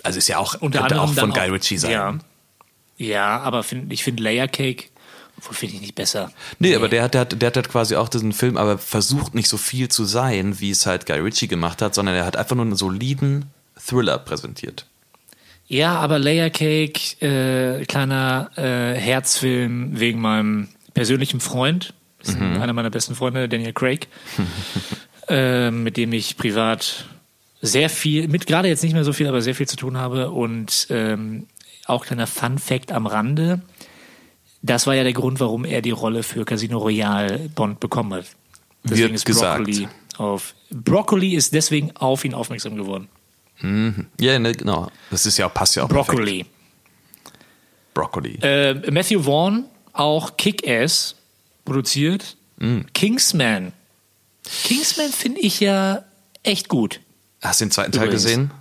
Also 0.03 0.17
ist 0.17 0.27
ja 0.27 0.37
auch, 0.37 0.55
Unter 0.59 0.81
könnte 0.81 0.99
auch 0.99 1.13
von 1.13 1.31
Guy 1.31 1.49
Ritchie 1.49 1.77
sein. 1.77 1.91
Ja, 1.91 2.17
ja 2.97 3.39
aber 3.39 3.63
find, 3.63 3.93
ich 3.93 4.03
finde 4.03 4.23
Layer 4.23 4.49
Cake, 4.49 4.89
obwohl 5.37 5.55
finde 5.55 5.75
ich 5.75 5.81
nicht 5.81 5.95
besser. 5.95 6.33
Nee, 6.59 6.75
aber 6.75 6.89
der 6.89 7.03
hat, 7.03 7.13
der, 7.13 7.21
hat, 7.21 7.41
der 7.41 7.47
hat 7.47 7.55
halt 7.55 7.69
quasi 7.69 7.95
auch 7.95 8.09
diesen 8.09 8.33
Film, 8.33 8.57
aber 8.57 8.77
versucht 8.77 9.33
nicht 9.33 9.47
so 9.47 9.55
viel 9.55 9.87
zu 9.87 10.03
sein, 10.03 10.59
wie 10.59 10.71
es 10.71 10.85
halt 10.85 11.05
Guy 11.05 11.19
Ritchie 11.19 11.47
gemacht 11.47 11.81
hat, 11.81 11.95
sondern 11.95 12.15
er 12.15 12.25
hat 12.25 12.35
einfach 12.35 12.57
nur 12.57 12.65
einen 12.65 12.75
soliden 12.75 13.45
Thriller 13.79 14.17
präsentiert. 14.17 14.85
Ja, 15.67 15.95
aber 15.95 16.19
Layer 16.19 16.49
Cake, 16.49 17.25
äh, 17.25 17.85
kleiner 17.85 18.51
äh, 18.57 18.99
Herzfilm 18.99 19.97
wegen 19.97 20.19
meinem 20.19 20.67
persönlichen 20.95 21.39
Freund, 21.39 21.93
Mhm. 22.25 22.59
einer 22.59 22.73
meiner 22.73 22.89
besten 22.89 23.13
Freunde, 23.13 23.47
Daniel 23.47 23.73
Craig, 23.73 24.07
äh, 25.27 25.69
mit 25.69 25.95
dem 25.95 26.11
ich 26.11 26.37
privat 26.37 27.05
sehr 27.61 27.87
viel, 27.89 28.27
mit 28.27 28.47
gerade 28.47 28.67
jetzt 28.67 28.81
nicht 28.83 28.93
mehr 28.93 29.03
so 29.03 29.13
viel, 29.13 29.27
aber 29.27 29.41
sehr 29.43 29.53
viel 29.53 29.67
zu 29.67 29.75
tun 29.75 29.97
habe. 29.97 30.31
Und 30.31 30.87
ähm, 30.89 31.45
auch 31.85 32.05
kleiner 32.05 32.25
Fun 32.25 32.57
Fact 32.57 32.91
am 32.91 33.05
Rande. 33.05 33.61
Das 34.63 34.87
war 34.87 34.95
ja 34.95 35.03
der 35.03 35.13
Grund, 35.13 35.39
warum 35.39 35.65
er 35.65 35.83
die 35.83 35.91
Rolle 35.91 36.23
für 36.23 36.45
Casino 36.45 36.79
Royale 36.79 37.49
Bond 37.53 37.79
bekommen 37.79 38.13
hat. 38.15 38.25
Deswegen 38.83 39.01
Wird 39.03 39.13
ist 39.13 39.25
gesagt. 39.25 39.63
Broccoli 39.65 39.87
auf. 40.17 40.55
Broccoli 40.71 41.35
ist 41.35 41.53
deswegen 41.53 41.95
auf 41.95 42.25
ihn 42.25 42.33
aufmerksam 42.33 42.75
geworden. 42.75 43.07
Ja, 44.19 44.39
ne, 44.39 44.51
genau. 44.53 44.89
Das 45.11 45.25
ist 45.27 45.37
ja, 45.37 45.47
passt 45.49 45.75
ja 45.75 45.83
auch 45.83 45.89
perfekt. 45.89 46.07
Broccoli. 46.17 46.45
Broccoli. 47.93 48.39
Äh, 48.41 48.91
Matthew 48.91 49.21
Vaughn, 49.23 49.65
auch 49.95 50.37
Kick-Ass 50.37 51.15
produziert. 51.65 52.37
Kingsman. 52.93 53.73
Kingsman 54.63 55.11
finde 55.11 55.41
ich 55.41 55.59
ja 55.59 56.03
echt 56.43 56.69
gut. 56.69 56.99
Hast 57.41 57.59
du 57.61 57.65
den 57.65 57.71
zweiten 57.71 57.91
Teil 57.91 58.03
übrigens. 58.05 58.23
gesehen? 58.23 58.51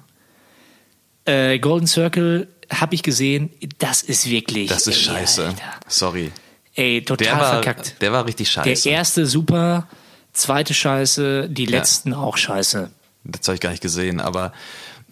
Äh, 1.26 1.58
Golden 1.58 1.86
Circle 1.86 2.48
habe 2.70 2.94
ich 2.94 3.02
gesehen. 3.02 3.50
Das 3.78 4.02
ist 4.02 4.28
wirklich. 4.28 4.68
Das 4.68 4.86
ist 4.86 4.96
ey, 4.96 5.02
scheiße. 5.04 5.46
Alter. 5.46 5.62
Sorry. 5.86 6.32
Ey, 6.74 7.04
total 7.04 7.26
Der 7.26 7.36
war, 7.38 7.52
verkackt. 7.62 8.02
der 8.02 8.12
war 8.12 8.26
richtig 8.26 8.52
Der 8.52 8.62
scheiße. 8.64 8.88
erste 8.88 9.26
super, 9.26 9.86
zweite 10.32 10.74
scheiße, 10.74 11.48
die 11.48 11.66
letzten 11.66 12.12
auch 12.12 12.36
scheiße. 12.36 12.90
Das 13.22 13.46
habe 13.46 13.54
ich 13.54 13.60
gar 13.60 13.70
nicht 13.70 13.82
gesehen, 13.82 14.20
aber 14.20 14.52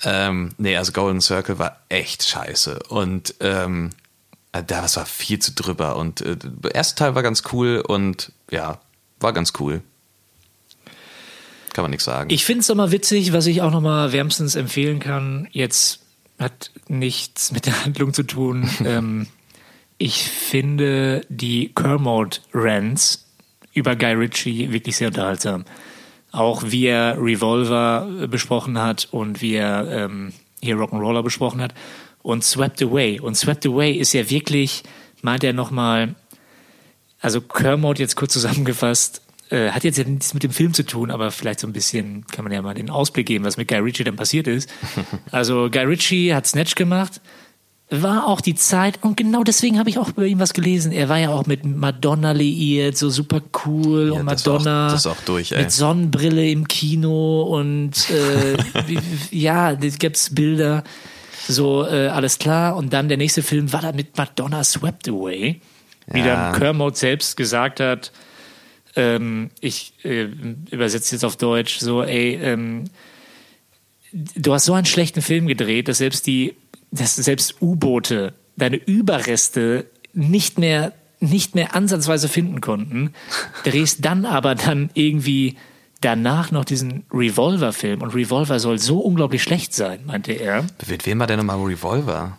ähm, 0.03 0.53
nee, 0.59 0.77
also 0.77 0.93
Golden 0.93 1.21
Circle 1.21 1.59
war 1.61 1.81
echt 1.89 2.25
scheiße. 2.25 2.81
Und 2.89 3.35
ähm, 3.41 3.91
äh, 4.53 4.63
das 4.63 4.97
war 4.97 5.07
viel 5.07 5.39
zu 5.39 5.53
drüber. 5.53 5.97
Und 5.97 6.21
äh, 6.21 6.37
der 6.37 6.75
erste 6.75 6.97
Teil 6.97 7.15
war 7.15 7.23
ganz 7.23 7.43
cool 7.53 7.83
und 7.87 8.33
ja, 8.51 8.81
war 9.21 9.33
ganz 9.33 9.53
cool. 9.59 9.83
Kann 11.73 11.85
man 11.85 11.91
nichts 11.91 12.05
sagen. 12.05 12.31
Ich 12.31 12.45
finde 12.45 12.61
es 12.61 12.69
immer 12.69 12.93
witzig, 12.93 13.33
was 13.33 13.47
ich 13.47 13.63
auch 13.63 13.71
nochmal 13.71 14.13
wärmstens 14.13 14.57
empfehlen 14.57 15.01
kann. 15.01 15.49
Jetzt 15.53 16.01
hat 16.39 16.71
nichts 16.89 17.53
mit 17.53 17.67
der 17.67 17.85
Handlung 17.85 18.13
zu 18.13 18.25
tun. 18.25 18.69
ähm, 18.85 19.27
ich 19.97 20.25
finde 20.25 21.25
die 21.29 21.73
Kermode-Rants 21.75 23.27
über 23.73 23.97
Guy 23.97 24.13
Ritchie 24.13 24.73
wirklich 24.73 24.97
sehr 24.97 25.09
unterhaltsam. 25.09 25.65
Auch 26.31 26.63
wie 26.67 26.87
er 26.87 27.17
Revolver 27.19 28.09
äh, 28.21 28.27
besprochen 28.27 28.79
hat 28.79 29.09
und 29.11 29.41
wie 29.41 29.55
er 29.55 29.89
ähm, 29.91 30.33
hier 30.61 30.77
Rock'n'Roller 30.77 31.23
besprochen 31.23 31.61
hat. 31.63 31.75
Und 32.23 32.45
Swept 32.45 32.81
Away. 32.83 33.19
Und 33.21 33.37
Swept 33.37 33.67
Away 33.67 33.93
ist 33.93 34.13
ja 34.13 34.29
wirklich, 34.31 34.83
meint 35.23 35.43
er 35.45 35.53
nochmal, 35.53 36.15
also 37.21 37.41
Kermode 37.41 38.01
jetzt 38.01 38.17
kurz 38.17 38.33
zusammengefasst, 38.33 39.23
äh, 39.51 39.71
hat 39.71 39.85
jetzt 39.85 39.99
ja 39.99 40.05
nichts 40.05 40.33
mit 40.35 40.43
dem 40.43 40.51
Film 40.53 40.73
zu 40.73 40.85
tun, 40.85 41.11
aber 41.11 41.31
vielleicht 41.31 41.61
so 41.61 41.67
ein 41.67 41.73
bisschen 41.73 42.25
kann 42.29 42.45
man 42.45 42.53
ja 42.53 42.63
mal 42.63 42.75
den 42.75 42.91
Ausblick 42.91 43.27
geben, 43.27 43.45
was 43.45 43.57
mit 43.57 43.69
Guy 43.69 43.79
Ritchie 43.79 44.05
dann 44.05 44.17
passiert 44.17 44.47
ist. 44.47 44.69
Also 45.31 45.69
Guy 45.71 45.83
Ritchie 45.85 46.33
hat 46.35 46.47
Snatch 46.47 46.75
gemacht, 46.75 47.21
war 47.91 48.27
auch 48.27 48.41
die 48.41 48.55
Zeit 48.55 49.01
und 49.03 49.17
genau 49.19 49.43
deswegen 49.45 49.79
habe 49.79 49.91
ich 49.91 49.99
auch 49.99 50.09
über 50.11 50.25
ihn 50.27 50.39
was 50.39 50.55
gelesen. 50.55 50.93
Er 50.93 51.09
war 51.11 51.19
ja 51.19 51.29
auch 51.31 51.47
mit 51.47 51.65
Madonna 51.65 52.33
liiert, 52.33 52.97
so 52.97 53.11
super 53.11 53.43
cool 53.67 54.13
Ja, 54.15 54.21
und 54.21 54.27
das 54.27 54.41
ist 54.43 54.49
auch- 54.49 54.53
Madonna 54.61 54.89
das 54.91 55.07
auch 55.07 55.21
durch, 55.27 55.53
ey. 55.53 55.63
mit 55.63 55.73
Sonnenbrille 55.73 56.49
im 56.51 56.67
Kino 56.69 57.43
und 57.43 57.93
äh, 58.11 58.57
ja, 59.37 59.75
da 59.75 59.89
gibt's 59.89 60.35
Bilder. 60.35 60.85
So, 61.49 61.87
äh, 61.87 62.09
alles 62.09 62.39
klar. 62.39 62.77
Und 62.77 62.93
dann 62.93 63.09
der 63.09 63.17
nächste 63.17 63.43
Film 63.43 63.73
war 63.73 63.83
da 63.83 63.93
mit 63.93 64.17
Madonna 64.17 64.65
Swept 64.65 65.09
Away. 65.09 65.61
Wie 66.07 66.19
Ja. 66.19 66.53
dann 66.53 66.59
Kermode 66.59 66.97
selbst 66.97 67.37
gesagt 67.37 67.81
hat, 67.81 68.13
ähm, 68.97 69.51
ich 69.61 69.95
äh, 70.05 70.29
übersetze 70.71 71.15
jetzt 71.15 71.25
auf 71.25 71.37
Deutsch, 71.37 71.79
so, 71.79 72.03
ey, 72.03 72.35
ähm, 72.35 72.85
du 74.13 74.53
hast 74.53 74.67
so 74.67 74.75
einen 74.75 74.87
schlechten 74.87 75.23
Film 75.23 75.47
gedreht, 75.47 75.89
dass 75.89 75.99
selbst 75.99 76.27
die, 76.27 76.55
dass 76.91 77.17
selbst 77.17 77.63
U-Boote 77.63 78.35
deine 78.57 78.77
Überreste 78.77 79.87
nicht 80.13 80.59
mehr, 80.59 80.93
nicht 81.21 81.55
mehr 81.55 81.75
ansatzweise 81.75 82.29
finden 82.29 82.61
konnten, 82.61 83.15
drehst 83.65 84.05
dann 84.05 84.27
aber 84.27 84.55
dann 84.55 84.91
irgendwie 84.95 85.57
danach 86.05 86.51
noch 86.51 86.65
diesen 86.65 87.05
Revolver-Film 87.13 88.03
und 88.03 88.15
Revolver 88.15 88.61
soll 88.61 88.79
so 88.79 88.99
unglaublich 88.99 89.43
schlecht 89.43 89.75
sein, 89.75 90.01
meinte 90.05 90.33
er. 90.33 90.67
Mit 90.87 91.07
wem 91.07 91.19
war 91.19 91.27
denn 91.27 91.39
nochmal 91.39 91.61
Revolver? 91.61 92.39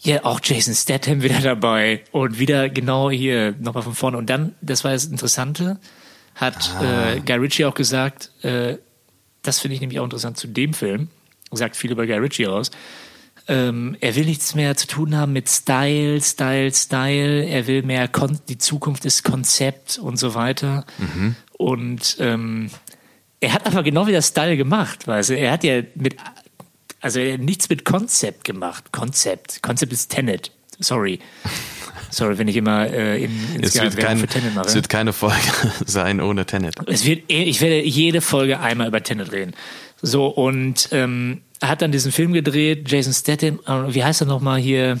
Ja, 0.00 0.24
auch 0.24 0.40
Jason 0.42 0.74
Statham 0.74 1.22
wieder 1.22 1.40
dabei 1.40 2.02
und 2.10 2.38
wieder 2.38 2.68
genau 2.68 3.10
hier 3.10 3.54
nochmal 3.60 3.82
von 3.82 3.94
vorne. 3.94 4.16
Und 4.16 4.28
dann, 4.30 4.54
das 4.60 4.84
war 4.84 4.92
das 4.92 5.04
Interessante, 5.04 5.78
hat 6.34 6.70
äh, 6.80 7.20
Guy 7.20 7.36
Ritchie 7.36 7.64
auch 7.64 7.74
gesagt, 7.74 8.30
äh, 8.42 8.76
das 9.42 9.60
finde 9.60 9.74
ich 9.74 9.80
nämlich 9.80 10.00
auch 10.00 10.04
interessant 10.04 10.36
zu 10.36 10.46
dem 10.46 10.74
Film, 10.74 11.08
sagt 11.52 11.76
viel 11.76 11.92
über 11.92 12.06
Guy 12.06 12.18
Ritchie 12.18 12.46
aus. 12.46 12.70
Ähm, 13.48 13.96
er 14.00 14.14
will 14.14 14.26
nichts 14.26 14.54
mehr 14.54 14.76
zu 14.76 14.86
tun 14.86 15.16
haben 15.16 15.32
mit 15.32 15.48
Style, 15.48 16.20
Style, 16.20 16.72
Style. 16.72 17.44
Er 17.44 17.66
will 17.66 17.82
mehr 17.82 18.06
Kon 18.06 18.38
die 18.48 18.58
Zukunft 18.58 19.06
ist 19.06 19.24
Konzept 19.24 19.98
und 19.98 20.18
so 20.18 20.34
weiter. 20.34 20.84
Und 21.58 22.16
ähm, 22.20 22.70
er 23.40 23.52
hat 23.52 23.66
aber 23.66 23.82
genau 23.82 24.06
wieder 24.06 24.22
Style 24.22 24.56
gemacht, 24.56 25.06
weißt 25.06 25.30
du. 25.30 25.38
Er 25.38 25.52
hat 25.52 25.64
ja 25.64 25.82
mit 25.94 26.16
also 27.00 27.20
er 27.20 27.34
hat 27.34 27.40
nichts 27.40 27.68
mit 27.68 27.84
Konzept 27.84 28.44
gemacht. 28.44 28.92
Konzept. 28.92 29.62
Konzept 29.62 29.92
ist 29.92 30.10
Tenet. 30.10 30.50
Sorry. 30.80 31.20
Sorry, 32.10 32.38
wenn 32.38 32.48
ich 32.48 32.56
immer 32.56 32.86
äh, 32.88 33.24
in, 33.24 33.54
ins 33.54 33.74
Es 33.74 33.82
wird, 33.82 33.96
kein, 33.98 34.18
für 34.18 34.26
Tenet 34.26 34.54
mache. 34.54 34.66
es 34.66 34.74
wird 34.74 34.88
keine 34.88 35.12
Folge 35.12 35.36
sein 35.86 36.20
ohne 36.20 36.46
Tenet. 36.46 36.76
Es 36.86 37.04
wird, 37.04 37.24
ich 37.28 37.60
werde 37.60 37.82
jede 37.84 38.20
Folge 38.20 38.60
einmal 38.60 38.88
über 38.88 39.02
Tenet 39.02 39.30
reden. 39.30 39.54
So, 40.00 40.26
und 40.26 40.88
ähm, 40.92 41.42
er 41.60 41.68
hat 41.68 41.82
dann 41.82 41.92
diesen 41.92 42.12
Film 42.12 42.32
gedreht, 42.32 42.90
Jason 42.90 43.12
Statham, 43.12 43.60
äh, 43.66 43.94
wie 43.94 44.02
heißt 44.02 44.22
er 44.22 44.26
nochmal 44.26 44.58
hier? 44.58 44.98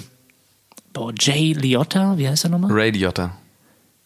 Boah, 0.92 1.12
Jay 1.18 1.52
Liotta, 1.52 2.18
wie 2.18 2.28
heißt 2.28 2.44
er 2.44 2.50
nochmal? 2.50 2.70
Radiotter. 2.72 3.36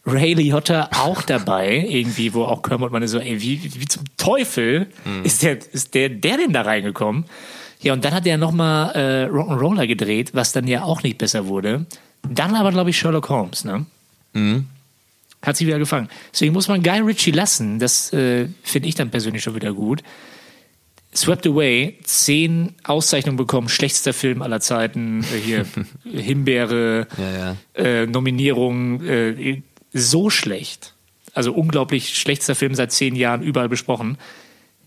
Ray 0.04 0.34
Liotta 0.34 0.88
auch 0.98 1.22
dabei, 1.22 1.86
irgendwie, 1.88 2.34
wo 2.34 2.42
auch 2.44 2.62
Kermit 2.62 2.90
meine 2.90 3.06
so, 3.06 3.18
ey, 3.20 3.40
wie, 3.40 3.62
wie 3.62 3.86
zum 3.86 4.02
Teufel 4.16 4.88
ist 5.22 5.42
der, 5.44 5.58
ist 5.72 5.94
der, 5.94 6.08
der 6.08 6.38
denn 6.38 6.52
da 6.52 6.62
reingekommen? 6.62 7.24
Ja, 7.82 7.92
und 7.92 8.04
dann 8.04 8.12
hat 8.14 8.26
er 8.26 8.36
nochmal 8.36 8.92
äh, 8.94 9.26
Rock'n'Roller 9.30 9.86
gedreht, 9.86 10.30
was 10.34 10.52
dann 10.52 10.66
ja 10.66 10.82
auch 10.82 11.02
nicht 11.02 11.18
besser 11.18 11.46
wurde. 11.46 11.86
Dann 12.28 12.54
aber, 12.54 12.70
glaube 12.70 12.90
ich, 12.90 12.98
Sherlock 12.98 13.28
Holmes, 13.28 13.64
ne? 13.64 13.86
Hat 15.42 15.56
sich 15.56 15.66
wieder 15.66 15.78
gefangen. 15.78 16.08
Deswegen 16.32 16.52
muss 16.52 16.68
man 16.68 16.82
Guy 16.82 17.00
Ritchie 17.00 17.32
lassen. 17.32 17.78
Das 17.80 18.12
äh, 18.12 18.46
finde 18.62 18.88
ich 18.88 18.94
dann 18.94 19.10
persönlich 19.10 19.42
schon 19.42 19.54
wieder 19.56 19.72
gut. 19.72 20.02
Swept 21.14 21.46
Away, 21.46 21.98
zehn 22.04 22.74
Auszeichnungen 22.84 23.36
bekommen, 23.36 23.68
schlechtester 23.68 24.12
Film 24.14 24.40
aller 24.40 24.60
Zeiten, 24.60 25.22
äh, 25.24 25.38
hier 25.44 25.66
Himbeere, 26.04 27.06
Ja, 27.18 27.30
ja. 27.30 27.56
äh, 27.84 28.06
Nominierung, 28.06 29.02
äh, 29.04 29.62
so 29.92 30.30
schlecht. 30.30 30.94
Also 31.34 31.52
unglaublich 31.52 32.18
schlechtester 32.18 32.54
Film 32.54 32.74
seit 32.74 32.92
zehn 32.92 33.16
Jahren, 33.16 33.42
überall 33.42 33.68
besprochen. 33.68 34.18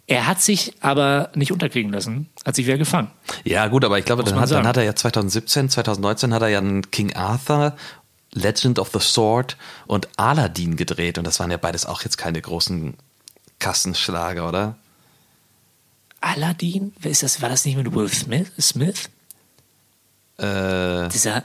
Er 0.08 0.28
hat 0.28 0.41
sich 0.41 0.74
aber 0.82 1.32
nicht 1.34 1.51
unterkriegen 1.51 1.91
lassen, 1.91 2.30
hat 2.45 2.56
sich 2.56 2.68
wieder 2.68 2.78
gefangen. 2.78 3.10
Ja, 3.43 3.68
gut, 3.68 3.84
aber 3.84 3.97
ich 3.97 4.06
glaube, 4.06 4.24
dann 4.24 4.39
hat, 4.39 4.51
dann 4.51 4.68
hat 4.68 4.78
er 4.78 4.84
ja 4.84 4.95
2017, 4.95 5.70
2019 5.70 6.34
hat 6.34 6.43
er 6.43 6.49
ja 6.49 6.60
einen 6.60 6.91
King 6.91 7.16
Arthur, 7.16 7.76
Legend 8.32 8.78
of 8.78 8.91
the 8.93 8.99
Sword 8.99 9.58
und 9.88 10.08
Aladdin 10.18 10.76
gedreht. 10.76 11.18
Und 11.18 11.26
das 11.26 11.39
waren 11.39 11.49
ja 11.49 11.58
beides 11.58 11.88
auch 11.88 12.03
jetzt 12.03 12.18
keine 12.18 12.39
großen 12.39 12.95
Kassenschlager, 13.58 14.47
oder? 14.47 14.76
Aladdin, 16.22 16.93
ist 17.01 17.24
das? 17.24 17.41
War 17.41 17.49
das 17.49 17.66
nicht 17.66 17.78
mit 17.78 17.91
Will 17.93 18.10
Smith? 18.10 18.51
Smith? 18.60 19.10
Äh, 20.38 21.08
Dieser, 21.10 21.43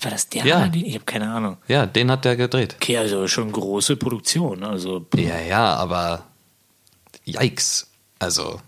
war 0.00 0.10
das 0.10 0.28
der 0.28 0.44
Ja. 0.44 0.56
Aladdin? 0.56 0.84
Ich 0.86 0.94
habe 0.94 1.04
keine 1.04 1.30
Ahnung. 1.30 1.56
ja, 1.68 1.86
den 1.86 2.10
hat 2.10 2.24
der 2.24 2.36
gedreht. 2.36 2.76
Okay, 2.76 2.96
also 2.98 3.26
schon 3.28 3.50
große 3.52 3.96
Produktion. 3.96 4.62
Also 4.64 5.06
Ja, 5.14 5.38
ja, 5.40 5.74
aber 5.74 6.24
yikes. 7.24 7.86
Also, 8.20 8.60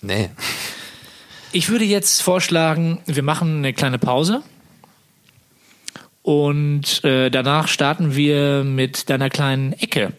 nee. 0.00 0.30
ich 1.52 1.68
würde 1.68 1.84
jetzt 1.84 2.22
vorschlagen, 2.22 3.00
wir 3.06 3.22
machen 3.22 3.58
eine 3.58 3.72
kleine 3.72 3.98
Pause. 3.98 4.42
Und 6.22 7.02
äh, 7.04 7.30
danach 7.30 7.68
starten 7.68 8.14
wir 8.14 8.64
mit 8.64 9.08
deiner 9.08 9.30
kleinen 9.30 9.72
Ecke. 9.72 10.12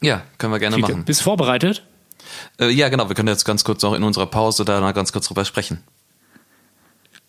Ja, 0.00 0.22
können 0.38 0.52
wir 0.52 0.60
gerne 0.60 0.76
Fiete, 0.76 0.92
machen. 0.92 1.04
Bist 1.04 1.20
du 1.20 1.24
vorbereitet? 1.24 1.82
Äh, 2.60 2.70
ja, 2.70 2.88
genau. 2.88 3.08
Wir 3.08 3.16
können 3.16 3.28
jetzt 3.28 3.44
ganz 3.44 3.64
kurz 3.64 3.82
noch 3.82 3.94
in 3.94 4.04
unserer 4.04 4.26
Pause 4.26 4.64
da 4.64 4.80
mal 4.80 4.92
ganz 4.92 5.12
kurz 5.12 5.26
drüber 5.26 5.44
sprechen. 5.44 5.82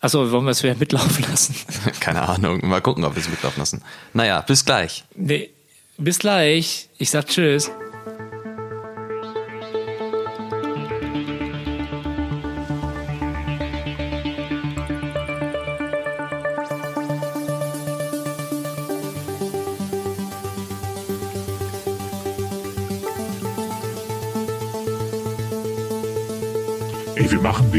Achso, 0.00 0.30
wollen 0.30 0.44
wir 0.44 0.52
es 0.52 0.62
wieder 0.62 0.74
mitlaufen 0.74 1.24
lassen? 1.30 1.54
Keine 2.00 2.22
Ahnung. 2.22 2.66
Mal 2.66 2.80
gucken, 2.80 3.04
ob 3.04 3.14
wir 3.14 3.20
es 3.20 3.28
mitlaufen 3.28 3.60
lassen. 3.60 3.82
Naja, 4.14 4.40
bis 4.40 4.64
gleich. 4.64 5.04
Nee, 5.14 5.50
bis 5.98 6.18
gleich. 6.18 6.88
Ich 6.98 7.10
sag 7.10 7.26
Tschüss. 7.26 7.70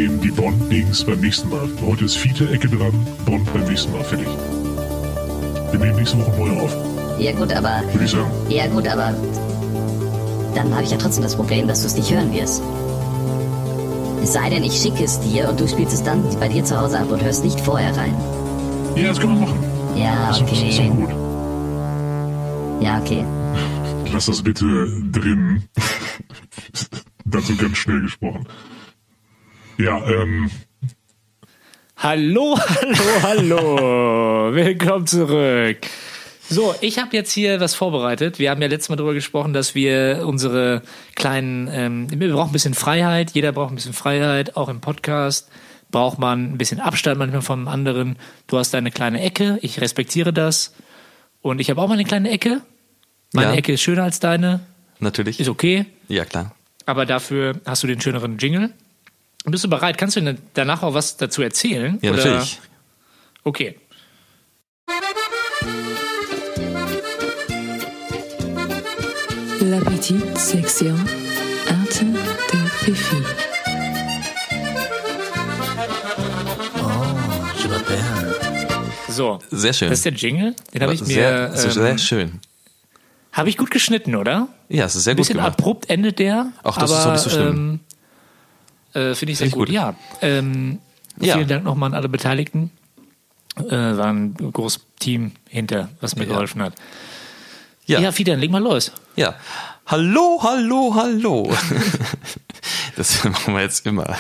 Den, 0.02 0.20
die 0.20 0.32
Bond-Dings 0.32 1.04
beim 1.04 1.20
nächsten 1.20 1.48
Mal. 1.50 1.70
Heute 1.86 2.06
ist 2.06 2.18
Fiete-Ecke 2.18 2.68
dran, 2.70 2.92
Bond 3.24 3.54
beim 3.54 3.66
nächsten 3.66 3.92
Mal. 3.92 4.04
Fertig. 4.04 4.28
Wir 5.70 5.80
nehmen 5.80 5.96
nächste 5.96 6.18
Woche 6.18 6.32
neu 6.40 6.60
auf, 6.60 6.76
Ja 7.20 7.32
gut, 7.34 7.54
aber. 7.54 7.84
würde 7.92 8.06
ich 8.06 8.10
sagen. 8.10 8.32
Ja 8.50 8.66
gut, 8.66 8.88
aber. 8.88 9.14
Dann 10.56 10.74
habe 10.74 10.82
ich 10.84 10.90
ja 10.90 10.98
trotzdem 10.98 11.22
das 11.22 11.36
Problem, 11.36 11.68
dass 11.68 11.82
du 11.82 11.86
es 11.86 11.96
nicht 11.98 12.12
hören 12.12 12.34
wirst. 12.34 12.64
Es 14.24 14.34
sei 14.34 14.50
denn, 14.50 14.64
ich 14.64 14.74
schicke 14.74 15.04
es 15.04 15.20
dir 15.20 15.48
und 15.50 15.60
du 15.60 15.68
spielst 15.68 15.94
es 15.94 16.02
dann 16.02 16.24
bei 16.40 16.48
dir 16.48 16.64
zu 16.66 16.82
Hause 16.82 16.98
ab 17.00 17.12
und 17.12 17.22
hörst 17.24 17.44
nicht 17.44 17.60
vorher 17.62 17.96
rein. 17.96 18.16
Ja, 18.96 19.10
das 19.10 19.20
können 19.20 19.36
wir 19.40 19.46
machen. 19.46 19.60
Ja, 19.96 20.30
Das 20.30 20.42
ist, 20.42 20.50
das 20.52 20.58
ist 20.64 20.80
okay. 20.80 20.90
gut. 20.90 21.10
Ja, 22.82 23.00
okay. 23.00 23.24
Lass 24.12 24.26
das 24.26 24.42
bitte 24.42 24.66
drin. 25.12 25.62
Dazu 27.26 27.56
ganz 27.56 27.78
schnell 27.78 28.02
gesprochen. 28.02 28.48
Ja, 29.82 30.00
ähm, 30.08 30.52
Hallo, 31.98 32.58
hallo, 32.82 33.24
hallo. 33.24 34.54
Willkommen 34.56 35.08
zurück. 35.08 35.78
So, 36.50 36.76
ich 36.82 37.00
habe 37.00 37.16
jetzt 37.16 37.32
hier 37.32 37.60
was 37.60 37.74
vorbereitet. 37.74 38.38
Wir 38.38 38.50
haben 38.52 38.62
ja 38.62 38.68
letztes 38.68 38.90
Mal 38.90 38.96
darüber 38.98 39.14
gesprochen, 39.14 39.54
dass 39.54 39.74
wir 39.74 40.24
unsere 40.26 40.82
kleinen, 41.16 41.68
ähm, 41.72 42.08
wir 42.12 42.32
brauchen 42.34 42.50
ein 42.50 42.54
bisschen 42.54 42.74
Freiheit. 42.74 43.32
Jeder 43.32 43.52
braucht 43.54 43.72
ein 43.72 43.76
bisschen 43.76 43.94
Freiheit. 43.94 44.56
Auch 44.58 44.70
im 44.70 44.82
Podcast 44.82 45.50
braucht 45.90 46.20
man 46.20 46.54
ein 46.54 46.58
bisschen 46.58 46.80
Abstand 46.80 47.18
manchmal 47.18 47.42
vom 47.42 47.68
anderen. 47.68 48.18
Du 48.48 48.58
hast 48.58 48.74
deine 48.74 48.92
kleine 48.92 49.22
Ecke. 49.22 49.58
Ich 49.62 49.80
respektiere 49.82 50.34
das. 50.34 50.74
Und 51.42 51.60
ich 51.60 51.70
habe 51.70 51.82
auch 51.82 51.88
meine 51.88 52.04
kleine 52.04 52.30
Ecke. 52.30 52.62
Meine 53.34 53.52
Ja. 53.54 53.58
Ecke 53.58 53.74
ist 53.74 53.82
schöner 53.82 54.04
als 54.04 54.20
deine. 54.20 54.60
Natürlich. 55.00 55.40
Ist 55.40 55.50
okay. 55.50 55.86
Ja, 56.08 56.26
klar. 56.26 56.54
Aber 56.86 57.06
dafür 57.06 57.62
hast 57.66 57.84
du 57.84 57.88
den 57.88 58.02
schöneren 58.02 58.38
Jingle. 58.38 58.72
Bist 59.46 59.64
du 59.64 59.70
bereit? 59.70 59.98
Kannst 59.98 60.16
du 60.16 60.38
danach 60.54 60.84
auch 60.84 60.94
was 60.94 61.18
dazu 61.18 61.42
erzählen? 61.42 61.98
Ja, 62.02 62.12
Oder- 62.12 62.24
natürlich. 62.26 62.60
Okay. 63.44 63.76
La 69.62 69.80
petite 69.80 70.38
section 70.38 70.96
Arte 71.70 72.06
de 72.52 72.60
Fifi. 72.82 73.18
So. 79.10 79.40
Sehr 79.52 79.74
schön. 79.74 79.90
Das 79.90 80.00
ist 80.00 80.06
der 80.06 80.14
Jingle. 80.14 80.56
Den 80.74 80.82
habe 80.82 80.94
ich 80.94 81.02
sehr, 81.02 81.50
mir. 81.50 81.58
sehr, 81.58 81.72
sehr 81.72 81.90
Ähm, 81.92 81.98
schön. 81.98 82.40
habe 83.34 83.50
ich 83.50 83.58
gut 83.58 83.70
geschnitten, 83.72 84.16
oder? 84.16 84.48
Ja, 84.70 84.86
es 84.86 84.96
ist 84.96 85.04
sehr 85.04 85.12
Ein 85.14 85.18
gut 85.18 85.24
bisschen 85.28 85.38
gemacht. 85.38 85.60
abrupt 85.60 85.90
endet 85.90 86.20
der. 86.20 86.52
Ach, 86.64 86.78
das 86.78 86.92
aber, 86.92 87.00
ist 87.00 87.06
doch 87.06 87.12
nicht 87.12 87.22
so 87.24 87.30
schlimm. 87.30 87.58
Ähm, 87.58 87.80
äh, 88.94 89.16
Finde 89.16 89.32
ich 89.34 89.38
sehr 89.38 89.50
gut. 89.50 89.68
gut. 89.68 89.70
Ja. 89.70 89.96
Ähm, 90.22 90.80
Ja. 91.20 91.36
Vielen 91.36 91.48
Dank 91.48 91.64
nochmal 91.66 91.90
an 91.90 91.94
alle 91.94 92.10
Beteiligten. 92.10 92.72
Äh, 93.58 93.70
war 93.72 94.08
ein 94.12 94.34
großes 94.36 94.82
Team 95.00 95.34
hinter, 95.50 95.90
was 96.00 96.16
mir 96.16 96.24
Ja. 96.24 96.30
geholfen 96.30 96.62
hat. 96.62 96.74
Ja. 97.86 98.00
Ja, 98.00 98.12
Fiete, 98.12 98.32
dann 98.32 98.40
leg 98.40 98.50
mal 98.52 98.62
los. 98.64 98.92
Ja. 99.18 99.36
Hallo, 99.88 100.40
hallo, 100.42 100.94
hallo. 100.96 101.52
das 102.96 103.24
machen 103.26 103.54
wir 103.54 103.62
jetzt 103.62 103.86
immer. 103.86 104.16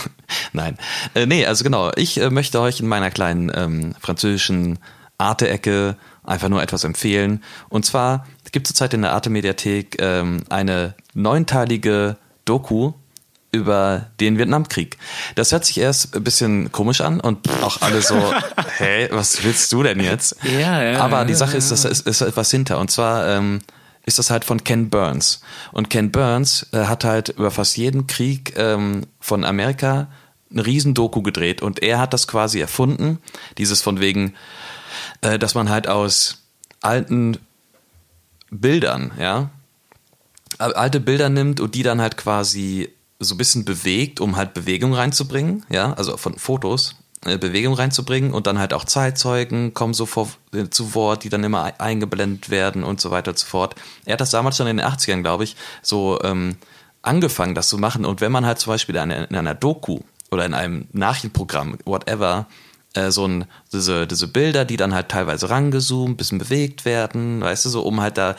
Nein. 0.53 0.77
Äh, 1.13 1.25
nee, 1.25 1.45
also 1.45 1.63
genau. 1.63 1.91
Ich 1.95 2.19
äh, 2.19 2.29
möchte 2.29 2.59
euch 2.59 2.79
in 2.81 2.87
meiner 2.87 3.09
kleinen 3.11 3.51
ähm, 3.55 3.93
französischen 3.99 4.79
Arte-Ecke 5.17 5.95
einfach 6.23 6.49
nur 6.49 6.61
etwas 6.61 6.83
empfehlen. 6.83 7.43
Und 7.69 7.85
zwar 7.85 8.27
gibt 8.51 8.67
es 8.67 8.73
zurzeit 8.73 8.93
in 8.93 9.01
der 9.03 9.13
Arte-Mediathek 9.13 9.97
ähm, 10.01 10.43
eine 10.49 10.93
neunteilige 11.13 12.17
Doku 12.45 12.93
über 13.51 14.07
den 14.19 14.37
Vietnamkrieg. 14.37 14.97
Das 15.35 15.51
hört 15.51 15.65
sich 15.65 15.77
erst 15.77 16.15
ein 16.15 16.23
bisschen 16.23 16.71
komisch 16.71 17.01
an 17.01 17.19
und 17.19 17.49
auch 17.61 17.81
alle 17.81 18.01
so, 18.01 18.15
hä, 18.77 19.09
was 19.11 19.43
willst 19.43 19.71
du 19.73 19.83
denn 19.83 19.99
jetzt? 19.99 20.37
Ja, 20.43 20.81
ja, 20.81 21.01
Aber 21.01 21.25
die 21.25 21.33
Sache 21.33 21.57
ist, 21.57 21.71
dass 21.71 21.81
da 21.81 21.89
ist, 21.89 22.07
ist 22.07 22.21
etwas 22.21 22.49
hinter. 22.49 22.79
Und 22.79 22.91
zwar 22.91 23.27
ähm, 23.27 23.59
ist 24.05 24.19
das 24.19 24.29
halt 24.29 24.45
von 24.45 24.63
Ken 24.63 24.89
Burns. 24.89 25.41
Und 25.73 25.89
Ken 25.89 26.11
Burns 26.11 26.67
äh, 26.71 26.85
hat 26.85 27.03
halt 27.03 27.29
über 27.29 27.51
fast 27.51 27.75
jeden 27.75 28.07
Krieg 28.07 28.53
ähm, 28.55 29.05
von 29.19 29.43
Amerika 29.43 30.07
eine 30.49 30.65
riesen 30.65 30.93
Doku 30.93 31.21
gedreht. 31.21 31.61
Und 31.61 31.83
er 31.83 31.99
hat 31.99 32.13
das 32.13 32.27
quasi 32.27 32.59
erfunden. 32.61 33.19
Dieses 33.57 33.81
von 33.81 33.99
wegen, 33.99 34.33
äh, 35.21 35.37
dass 35.37 35.55
man 35.55 35.69
halt 35.69 35.87
aus 35.87 36.43
alten 36.81 37.37
Bildern, 38.49 39.11
ja, 39.19 39.49
alte 40.57 40.99
Bilder 40.99 41.29
nimmt 41.29 41.59
und 41.59 41.75
die 41.75 41.83
dann 41.83 42.01
halt 42.01 42.17
quasi 42.17 42.89
so 43.23 43.35
ein 43.35 43.37
bisschen 43.37 43.65
bewegt, 43.65 44.19
um 44.19 44.35
halt 44.35 44.53
Bewegung 44.53 44.93
reinzubringen, 44.93 45.65
ja, 45.69 45.93
also 45.93 46.17
von 46.17 46.37
Fotos 46.37 46.95
äh, 47.25 47.37
Bewegung 47.37 47.75
reinzubringen 47.75 48.33
und 48.33 48.47
dann 48.47 48.57
halt 48.59 48.73
auch 48.73 48.83
Zeitzeugen 48.83 49.73
kommen 49.73 49.93
so 49.93 50.05
vor, 50.05 50.27
äh, 50.53 50.69
zu 50.69 50.95
Wort, 50.95 51.23
die 51.23 51.29
dann 51.29 51.43
immer 51.43 51.63
ei- 51.65 51.79
eingeblendet 51.79 52.49
werden 52.49 52.83
und 52.83 52.99
so 52.99 53.11
weiter 53.11 53.31
und 53.31 53.37
so 53.39 53.45
fort. 53.45 53.75
Er 54.05 54.13
hat 54.13 54.21
das 54.21 54.31
damals 54.31 54.57
schon 54.57 54.67
in 54.67 54.77
den 54.77 54.85
80ern, 54.85 55.21
glaube 55.21 55.43
ich, 55.43 55.55
so 55.83 56.19
ähm, 56.23 56.55
angefangen, 57.03 57.55
das 57.55 57.69
zu 57.69 57.77
machen. 57.77 58.05
Und 58.05 58.21
wenn 58.21 58.31
man 58.31 58.45
halt 58.45 58.59
zum 58.59 58.73
Beispiel 58.73 58.95
in 58.95 59.01
einer, 59.01 59.29
in 59.29 59.35
einer 59.35 59.53
Doku 59.55 59.99
oder 60.31 60.45
in 60.45 60.53
einem 60.53 60.87
Nachrichtenprogramm, 60.93 61.77
whatever, 61.85 62.47
äh, 62.93 63.11
so 63.11 63.27
ein, 63.27 63.45
diese, 63.71 64.05
diese 64.07 64.27
Bilder, 64.27 64.65
die 64.65 64.77
dann 64.77 64.93
halt 64.93 65.09
teilweise 65.09 65.49
rangezoomt, 65.49 66.17
bisschen 66.17 66.39
bewegt 66.39 66.85
werden, 66.85 67.41
weißt 67.41 67.65
du, 67.65 67.69
so 67.69 67.81
um 67.83 68.01
halt 68.01 68.17
da 68.17 68.31
äh, 68.31 68.35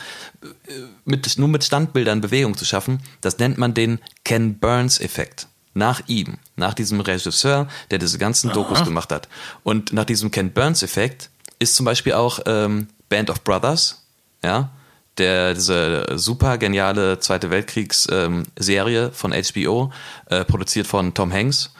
mit, 1.04 1.38
nur 1.38 1.48
mit 1.48 1.64
Standbildern 1.64 2.20
Bewegung 2.20 2.56
zu 2.56 2.64
schaffen, 2.64 3.00
das 3.20 3.38
nennt 3.38 3.58
man 3.58 3.74
den 3.74 3.98
Ken 4.24 4.58
Burns-Effekt. 4.58 5.48
Nach 5.74 6.02
ihm, 6.06 6.36
nach 6.56 6.74
diesem 6.74 7.00
Regisseur, 7.00 7.66
der 7.90 7.98
diese 7.98 8.18
ganzen 8.18 8.52
Dokus 8.52 8.84
gemacht 8.84 9.10
hat. 9.10 9.28
Und 9.62 9.94
nach 9.94 10.04
diesem 10.04 10.30
Ken 10.30 10.52
Burns-Effekt 10.52 11.30
ist 11.58 11.76
zum 11.76 11.86
Beispiel 11.86 12.12
auch 12.12 12.40
ähm, 12.44 12.88
Band 13.08 13.30
of 13.30 13.42
Brothers, 13.42 14.04
ja, 14.44 14.70
der 15.16 15.54
diese 15.54 16.06
super 16.16 16.58
geniale 16.58 17.20
Zweite 17.20 17.50
Weltkriegs-Serie 17.50 19.12
von 19.12 19.32
HBO, 19.32 19.92
äh, 20.26 20.44
produziert 20.44 20.86
von 20.86 21.14
Tom 21.14 21.32
Hanks, 21.32 21.70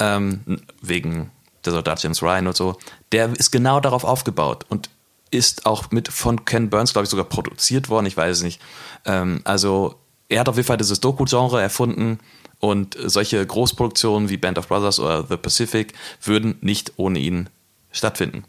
ähm, 0.00 0.60
wegen 0.82 1.30
der 1.66 1.72
Soldat 1.72 2.02
James 2.02 2.22
Ryan 2.22 2.46
und 2.46 2.56
so, 2.56 2.76
der 3.12 3.32
ist 3.36 3.50
genau 3.50 3.80
darauf 3.80 4.04
aufgebaut 4.04 4.64
und 4.68 4.88
ist 5.30 5.66
auch 5.66 5.90
mit 5.90 6.08
von 6.08 6.44
Ken 6.44 6.70
Burns, 6.70 6.92
glaube 6.92 7.04
ich, 7.04 7.10
sogar 7.10 7.26
produziert 7.26 7.88
worden, 7.88 8.06
ich 8.06 8.16
weiß 8.16 8.38
es 8.38 8.42
nicht. 8.42 8.60
Ähm, 9.04 9.40
also 9.44 9.96
er 10.28 10.40
hat 10.40 10.48
auf 10.48 10.56
jeden 10.56 10.66
Fall 10.66 10.76
dieses 10.76 11.00
Doku-Genre 11.00 11.60
erfunden 11.60 12.18
und 12.60 12.96
solche 12.98 13.44
Großproduktionen 13.44 14.28
wie 14.28 14.36
Band 14.36 14.58
of 14.58 14.68
Brothers 14.68 14.98
oder 14.98 15.24
The 15.28 15.36
Pacific 15.36 15.92
würden 16.22 16.56
nicht 16.60 16.92
ohne 16.96 17.18
ihn 17.18 17.48
stattfinden. 17.92 18.44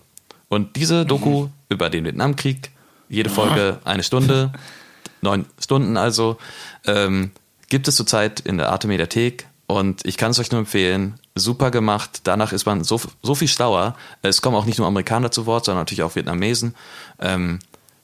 Und 0.49 0.76
diese 0.76 1.05
Doku 1.05 1.49
über 1.70 1.89
den 1.89 2.05
Vietnamkrieg, 2.05 2.72
jede 3.09 3.30
Folge 3.30 3.80
eine 3.84 4.03
Stunde, 4.03 4.53
neun 5.22 5.45
Stunden 5.59 5.97
also, 5.97 6.38
ähm, 6.86 7.32
gibt 7.70 7.88
es 7.88 7.95
zurzeit 7.95 8.39
in 8.39 8.57
der 8.57 8.70
Arte 8.70 8.88
Mediathek 8.88 9.47
und 9.65 10.05
ich 10.05 10.18
kann 10.18 10.32
es 10.32 10.39
euch 10.39 10.51
nur 10.51 10.59
empfehlen. 10.59 11.20
Super 11.40 11.72
gemacht. 11.72 12.22
Danach 12.24 12.52
ist 12.54 12.66
man 12.66 12.84
so, 12.84 13.00
so 13.22 13.36
viel 13.36 13.48
schlauer. 13.48 13.96
Es 14.22 14.42
kommen 14.42 14.56
auch 14.56 14.66
nicht 14.66 14.78
nur 14.80 14.88
Amerikaner 14.88 15.32
zu 15.32 15.46
Wort, 15.46 15.66
sondern 15.66 15.82
natürlich 15.82 16.04
auch 16.04 16.16
Vietnamesen. 16.16 16.76
Ähm, 17.20 17.60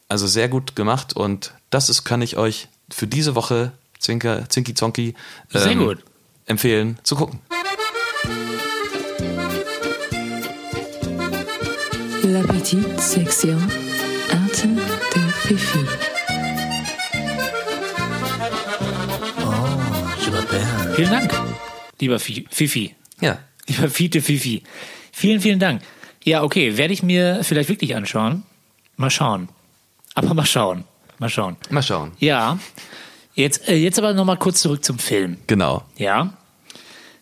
also 0.10 0.28
sehr 0.28 0.50
gut 0.50 0.76
gemacht 0.76 1.14
und 1.16 1.54
das 1.70 1.90
ist, 1.90 2.04
kann 2.04 2.22
ich 2.22 2.38
euch 2.38 2.68
für 2.92 3.08
diese 3.08 3.36
Woche, 3.36 3.72
Zwinker, 4.00 4.48
Zinki 4.50 4.74
Zonki, 4.74 5.16
ähm, 5.54 5.62
Sehr 5.62 5.76
gut. 5.76 6.04
empfehlen 6.46 7.00
zu 7.04 7.16
gucken. 7.16 7.40
La 12.24 12.42
petite 12.44 13.00
section 13.02 13.58
Arte 14.32 14.68
de 14.68 15.22
Fifi. 15.32 15.86
Vielen 20.96 21.12
Dank, 21.12 21.34
lieber 22.00 22.20
Fi- 22.20 22.46
Fifi. 22.50 22.96
Ja. 23.24 23.40
Lieber 23.68 23.90
Fiete 23.90 24.22
Fifi. 24.22 24.64
Vielen, 25.12 25.40
vielen 25.40 25.60
Dank. 25.60 25.82
Ja, 26.24 26.44
okay, 26.44 26.78
werde 26.78 26.94
ich 26.94 27.04
mir 27.04 27.40
vielleicht 27.44 27.70
wirklich 27.70 27.96
anschauen. 27.96 28.44
Mal 28.98 29.10
schauen. 29.10 29.50
Aber 30.14 30.34
mal 30.34 30.46
schauen. 30.46 30.84
Mal 31.20 31.30
schauen. 31.30 31.56
Mal 31.70 31.82
schauen. 31.82 32.12
Ja. 32.20 32.60
Jetzt, 33.34 33.68
äh, 33.70 33.76
jetzt 33.76 33.98
aber 33.98 34.14
nochmal 34.14 34.38
kurz 34.38 34.62
zurück 34.62 34.84
zum 34.84 35.00
Film. 35.00 35.38
Genau. 35.48 35.84
Ja. 35.98 36.34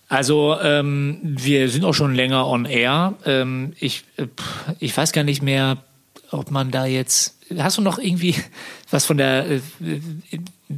Also 0.10 0.60
ähm, 0.60 1.20
wir 1.24 1.70
sind 1.70 1.86
auch 1.86 1.94
schon 1.94 2.16
länger 2.16 2.48
on 2.48 2.66
air. 2.66 3.14
Ähm, 3.26 3.74
ich, 3.80 4.04
äh, 4.18 4.28
ich 4.80 4.96
weiß 4.98 5.14
gar 5.14 5.24
nicht 5.24 5.42
mehr, 5.42 5.78
ob 6.32 6.52
man 6.52 6.72
da 6.72 6.86
jetzt. 6.86 7.38
Hast 7.58 7.78
du 7.78 7.82
noch 7.82 8.00
irgendwie 8.00 8.36
was 8.90 9.06
von 9.06 9.18
der 9.18 9.50
äh, 9.50 9.62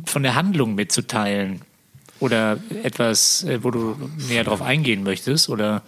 von 0.06 0.22
der 0.22 0.36
Handlung 0.36 0.76
mitzuteilen? 0.76 1.62
Oder 2.24 2.58
etwas, 2.84 3.44
äh, 3.44 3.64
wo 3.64 3.70
du 3.72 3.96
näher 4.30 4.44
drauf 4.46 4.62
eingehen 4.62 5.04
möchtest? 5.04 5.50
Oder 5.50 5.82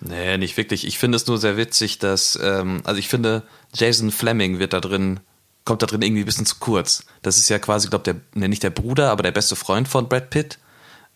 Nee, 0.00 0.38
nicht 0.38 0.56
wirklich. 0.56 0.86
Ich 0.86 0.98
finde 0.98 1.16
es 1.16 1.26
nur 1.26 1.36
sehr 1.38 1.56
witzig, 1.58 1.98
dass, 1.98 2.38
ähm, 2.42 2.80
also 2.84 2.98
ich 2.98 3.08
finde, 3.08 3.42
Jason 3.74 4.10
Fleming 4.10 4.58
wird 4.58 4.72
da 4.72 4.80
drin, 4.80 5.20
kommt 5.66 5.82
da 5.82 5.86
drin 5.86 6.00
irgendwie 6.00 6.22
ein 6.22 6.26
bisschen 6.26 6.46
zu 6.46 6.56
kurz. 6.58 7.04
Das 7.22 7.36
ist 7.36 7.50
ja 7.50 7.58
quasi, 7.58 7.88
glaube 7.88 8.04
der, 8.04 8.16
ne, 8.34 8.48
nicht 8.48 8.62
der 8.62 8.70
Bruder, 8.70 9.10
aber 9.10 9.22
der 9.22 9.30
beste 9.32 9.56
Freund 9.56 9.88
von 9.88 10.08
Brad 10.08 10.30
Pitt. 10.30 10.58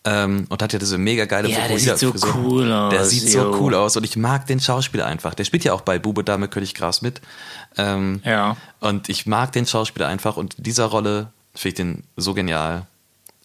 Ähm, 0.07 0.45
und 0.49 0.61
hat 0.61 0.71
ja 0.71 0.77
diese 0.77 0.99
mega 0.99 1.25
geile 1.25 1.49
Ja, 1.49 1.67
der 1.67 1.79
sieht 1.79 1.97
so 1.97 2.11
Frisur. 2.11 2.35
cool 2.35 2.71
aus, 2.71 2.93
Der 2.93 3.05
sieht 3.05 3.27
so 3.27 3.39
yo. 3.39 3.57
cool 3.59 3.73
aus 3.73 3.97
und 3.97 4.03
ich 4.03 4.15
mag 4.17 4.45
den 4.45 4.59
Schauspieler 4.59 5.07
einfach. 5.07 5.33
Der 5.33 5.45
spielt 5.45 5.63
ja 5.63 5.73
auch 5.73 5.81
bei 5.81 5.97
Bube 5.97 6.23
Dame 6.23 6.47
König 6.47 6.75
Gras 6.75 7.01
mit. 7.01 7.21
Ähm, 7.77 8.21
Ja. 8.23 8.55
Und 8.79 9.09
ich 9.09 9.25
mag 9.25 9.51
den 9.53 9.65
Schauspieler 9.65 10.07
einfach 10.07 10.37
und 10.37 10.53
in 10.59 10.63
dieser 10.63 10.85
Rolle 10.85 11.31
finde 11.55 11.69
ich 11.69 11.73
den 11.73 12.03
so 12.17 12.35
genial. 12.35 12.85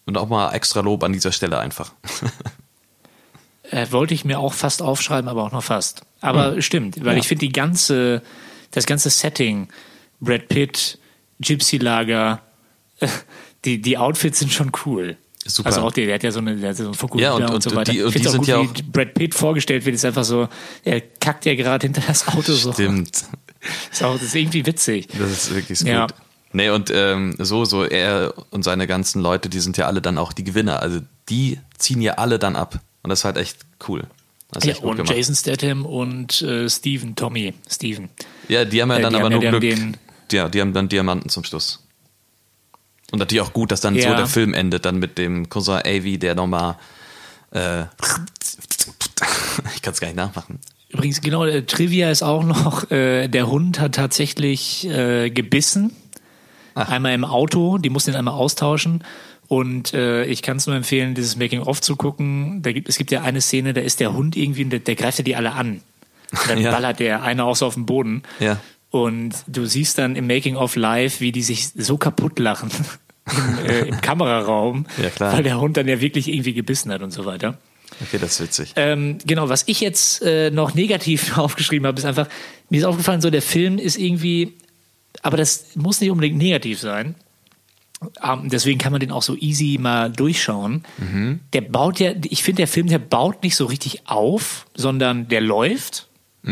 Und 0.07 0.16
auch 0.18 0.28
mal 0.28 0.53
extra 0.55 0.80
Lob 0.80 1.05
an 1.05 1.12
dieser 1.12 1.30
Stelle 1.32 1.59
einfach. 1.59 1.92
äh, 3.70 3.86
wollte 3.90 4.14
ich 4.14 4.24
mir 4.24 4.38
auch 4.38 4.53
fast 4.55 4.82
aufschreiben, 4.82 5.28
aber 5.28 5.44
auch 5.44 5.53
nur 5.53 5.62
fast. 5.62 6.03
Aber 6.20 6.53
Hm. 6.53 6.62
stimmt, 6.62 7.05
weil 7.05 7.18
ich 7.18 7.28
finde 7.28 7.46
die 7.46 7.53
ganze, 7.53 8.22
das 8.72 8.86
ganze 8.86 9.11
Setting, 9.11 9.68
Brad 10.20 10.48
Pitt, 10.48 10.98
Gypsy 11.40 11.78
Lager, 11.78 12.40
die, 13.64 13.80
die 13.80 13.96
Outfits 13.98 14.38
sind 14.40 14.53
schon 14.53 14.72
cool. 14.84 15.16
Super. 15.46 15.68
Also 15.68 15.80
auch 15.82 15.92
der, 15.92 16.05
der 16.07 16.16
hat 16.16 16.22
ja 16.22 16.30
so, 16.32 16.40
eine, 16.40 16.55
der 16.57 16.70
hat 16.70 16.76
so 16.76 16.84
einen 16.84 16.94
Fokuhila 16.94 17.28
Ja, 17.28 17.34
und- 17.34 17.44
und, 17.44 17.51
und 17.55 17.62
so 17.62 17.74
weiter. 17.74 17.92
die- 17.92 18.03
und 18.03 18.09
ich 18.09 18.12
finde 18.14 18.20
die 18.24 18.28
auch 18.28 18.32
sind 18.32 18.40
gut, 18.40 18.48
ja 18.48 18.62
wie 18.62 18.66
auch- 18.88 18.92
Brad 18.92 19.14
Pitt 19.14 19.34
vorgestellt 19.34 19.84
wird, 19.86 19.94
ist 19.94 20.05
einfach 20.05 20.24
so, 20.24 20.48
er 20.84 21.01
kackt 21.01 21.46
ja 21.46 21.55
gerade 21.55 21.86
hinter 21.86 22.03
das 22.07 22.28
Auto 22.28 22.53
so. 22.53 22.72
Stimmt. 22.72 23.24
Ist 23.92 24.03
auch, 24.03 24.14
das 24.14 24.22
ist 24.22 24.34
irgendwie 24.34 24.64
witzig. 24.64 25.07
Das 25.18 25.30
ist 25.30 25.55
wirklich 25.55 25.80
Ja. 25.82 26.07
gut. 26.07 26.14
Nee, 26.53 26.70
und 26.70 26.90
ähm, 26.92 27.36
so, 27.38 27.64
so 27.64 27.84
er 27.84 28.34
und 28.51 28.64
seine 28.64 28.86
ganzen 28.86 29.22
Leute, 29.22 29.48
die 29.48 29.61
sind 29.61 29.76
ja 29.76 29.86
alle 29.86 30.03
dann 30.03 30.18
auch 30.18 30.32
die 30.32 30.42
Gewinner. 30.44 30.80
Also 30.82 31.01
die 31.28 31.61
ziehen 31.78 32.01
ja 32.03 32.14
alle 32.14 32.38
dann 32.40 32.57
ab. 32.57 32.80
Und 33.03 33.11
das 33.11 33.20
ist 33.20 33.24
halt 33.24 33.36
echt 33.36 33.59
cool. 33.88 34.03
Das 34.51 34.64
Ja, 34.64 34.72
echt 34.72 34.80
gut 34.80 34.90
und 34.90 34.96
gemacht. 34.96 35.14
Jason 35.16 35.36
Statham 35.36 35.86
und 35.86 36.42
äh, 36.42 36.68
Steven, 36.68 37.14
Tommy, 37.14 37.55
Steven. 37.70 38.09
Ja, 38.48 38.64
die 38.64 38.82
haben 38.82 38.90
ja 38.90 38.98
Äh, 38.98 39.03
dann 39.03 39.14
aber 39.14 39.30
nur 39.30 39.42
ja 39.42 39.51
Glück. 39.51 39.61
den- 39.62 39.96
ja, 40.32 40.48
die 40.48 40.61
haben 40.61 40.72
dann 40.72 40.88
Diamanten 40.88 41.28
zum 41.30 41.44
Schluss. 41.44 41.84
Und 43.12 43.18
natürlich 43.20 43.42
auch 43.42 43.53
gut, 43.53 43.70
dass 43.70 43.80
dann 43.80 43.94
so 43.94 44.01
Ja. 44.01 44.14
der 44.16 44.26
Film 44.26 44.53
endet, 44.55 44.84
dann 44.84 44.98
mit 44.98 45.18
dem 45.18 45.48
Cousin 45.48 45.78
Avi, 45.84 46.18
der 46.18 46.34
nochmal 46.34 46.76
äh, 47.53 47.82
ich 49.74 49.82
kann 49.82 49.92
es 49.92 50.01
gar 50.01 50.09
nicht 50.09 50.16
nachmachen. 50.16 50.59
Übrigens, 50.88 51.20
genau, 51.20 51.44
äh, 51.44 51.62
Trivia 51.62 52.11
ist 52.11 52.22
auch 52.22 52.42
noch, 52.44 52.90
äh, 52.90 53.28
der 53.28 53.48
Hund 53.48 53.78
hat 53.78 53.94
tatsächlich 53.94 54.86
äh, 54.88 55.30
gebissen. 55.30 55.92
Einmal 56.74 57.12
im 57.14 57.24
Auto, 57.24 57.78
die 57.78 57.90
mussten 57.90 58.10
ihn 58.12 58.16
einmal 58.16 58.34
austauschen. 58.34 59.04
Und 59.48 59.94
äh, 59.94 60.24
ich 60.26 60.42
kann 60.42 60.58
es 60.58 60.66
nur 60.66 60.76
empfehlen, 60.76 61.14
dieses 61.14 61.36
Making-of 61.36 61.80
zu 61.80 61.96
gucken. 61.96 62.62
Da 62.62 62.72
gibt, 62.72 62.88
es 62.88 62.96
gibt 62.96 63.10
ja 63.10 63.22
eine 63.22 63.40
Szene, 63.40 63.72
da 63.74 63.80
ist 63.80 63.98
der 64.00 64.12
Hund 64.12 64.36
irgendwie, 64.36 64.64
der, 64.64 64.78
der 64.78 64.94
greift 64.94 65.18
ja 65.18 65.24
die 65.24 65.34
alle 65.36 65.52
an. 65.52 65.80
Und 66.30 66.48
dann 66.48 66.58
Ja. 66.62 66.70
ballert 66.70 67.00
der 67.00 67.22
eine 67.22 67.44
auch 67.44 67.56
so 67.56 67.66
auf 67.66 67.74
den 67.74 67.86
Boden. 67.86 68.22
Ja. 68.38 68.60
Und 68.90 69.34
du 69.46 69.66
siehst 69.66 69.98
dann 69.98 70.14
im 70.16 70.26
Making-of 70.26 70.76
live, 70.76 71.20
wie 71.20 71.32
die 71.32 71.42
sich 71.42 71.68
so 71.68 71.96
kaputt 71.96 72.38
lachen 72.38 72.70
im, 73.60 73.66
äh, 73.66 73.80
im 73.88 74.00
Kameraraum, 74.00 74.86
Ja, 75.02 75.32
weil 75.32 75.42
der 75.42 75.60
Hund 75.60 75.76
dann 75.76 75.88
ja 75.88 76.00
wirklich 76.00 76.28
irgendwie 76.28 76.54
gebissen 76.54 76.92
hat 76.92 77.02
und 77.02 77.10
so 77.12 77.24
weiter. 77.24 77.58
Okay, 78.02 78.18
das 78.20 78.32
ist 78.38 78.40
witzig. 78.42 78.72
Ähm, 78.76 79.18
genau, 79.26 79.48
was 79.48 79.64
ich 79.66 79.80
jetzt 79.80 80.22
äh, 80.22 80.50
noch 80.50 80.74
negativ 80.74 81.36
aufgeschrieben 81.38 81.86
habe, 81.86 81.98
ist 81.98 82.04
einfach, 82.04 82.28
mir 82.68 82.78
ist 82.78 82.84
aufgefallen, 82.84 83.20
so 83.20 83.30
der 83.30 83.42
Film 83.42 83.78
ist 83.78 83.98
irgendwie, 83.98 84.54
aber 85.22 85.36
das 85.36 85.76
muss 85.76 86.00
nicht 86.00 86.11
unbedingt 86.11 86.38
negativ 86.38 86.80
sein. 86.80 87.14
Ähm, 88.22 88.48
deswegen 88.48 88.78
kann 88.78 88.92
man 88.92 89.00
den 89.00 89.12
auch 89.12 89.22
so 89.22 89.36
easy 89.36 89.76
mal 89.78 90.11
durchschauen. 90.11 90.84
Der 91.52 91.61
baut 91.61 92.00
ja, 92.00 92.12
ich 92.22 92.42
finde, 92.42 92.61
der 92.61 92.68
Film, 92.68 92.86
der 92.86 92.98
baut 92.98 93.42
nicht 93.42 93.56
so 93.56 93.66
richtig 93.66 94.06
auf, 94.06 94.66
sondern 94.74 95.28
der 95.28 95.42
läuft 95.42 96.08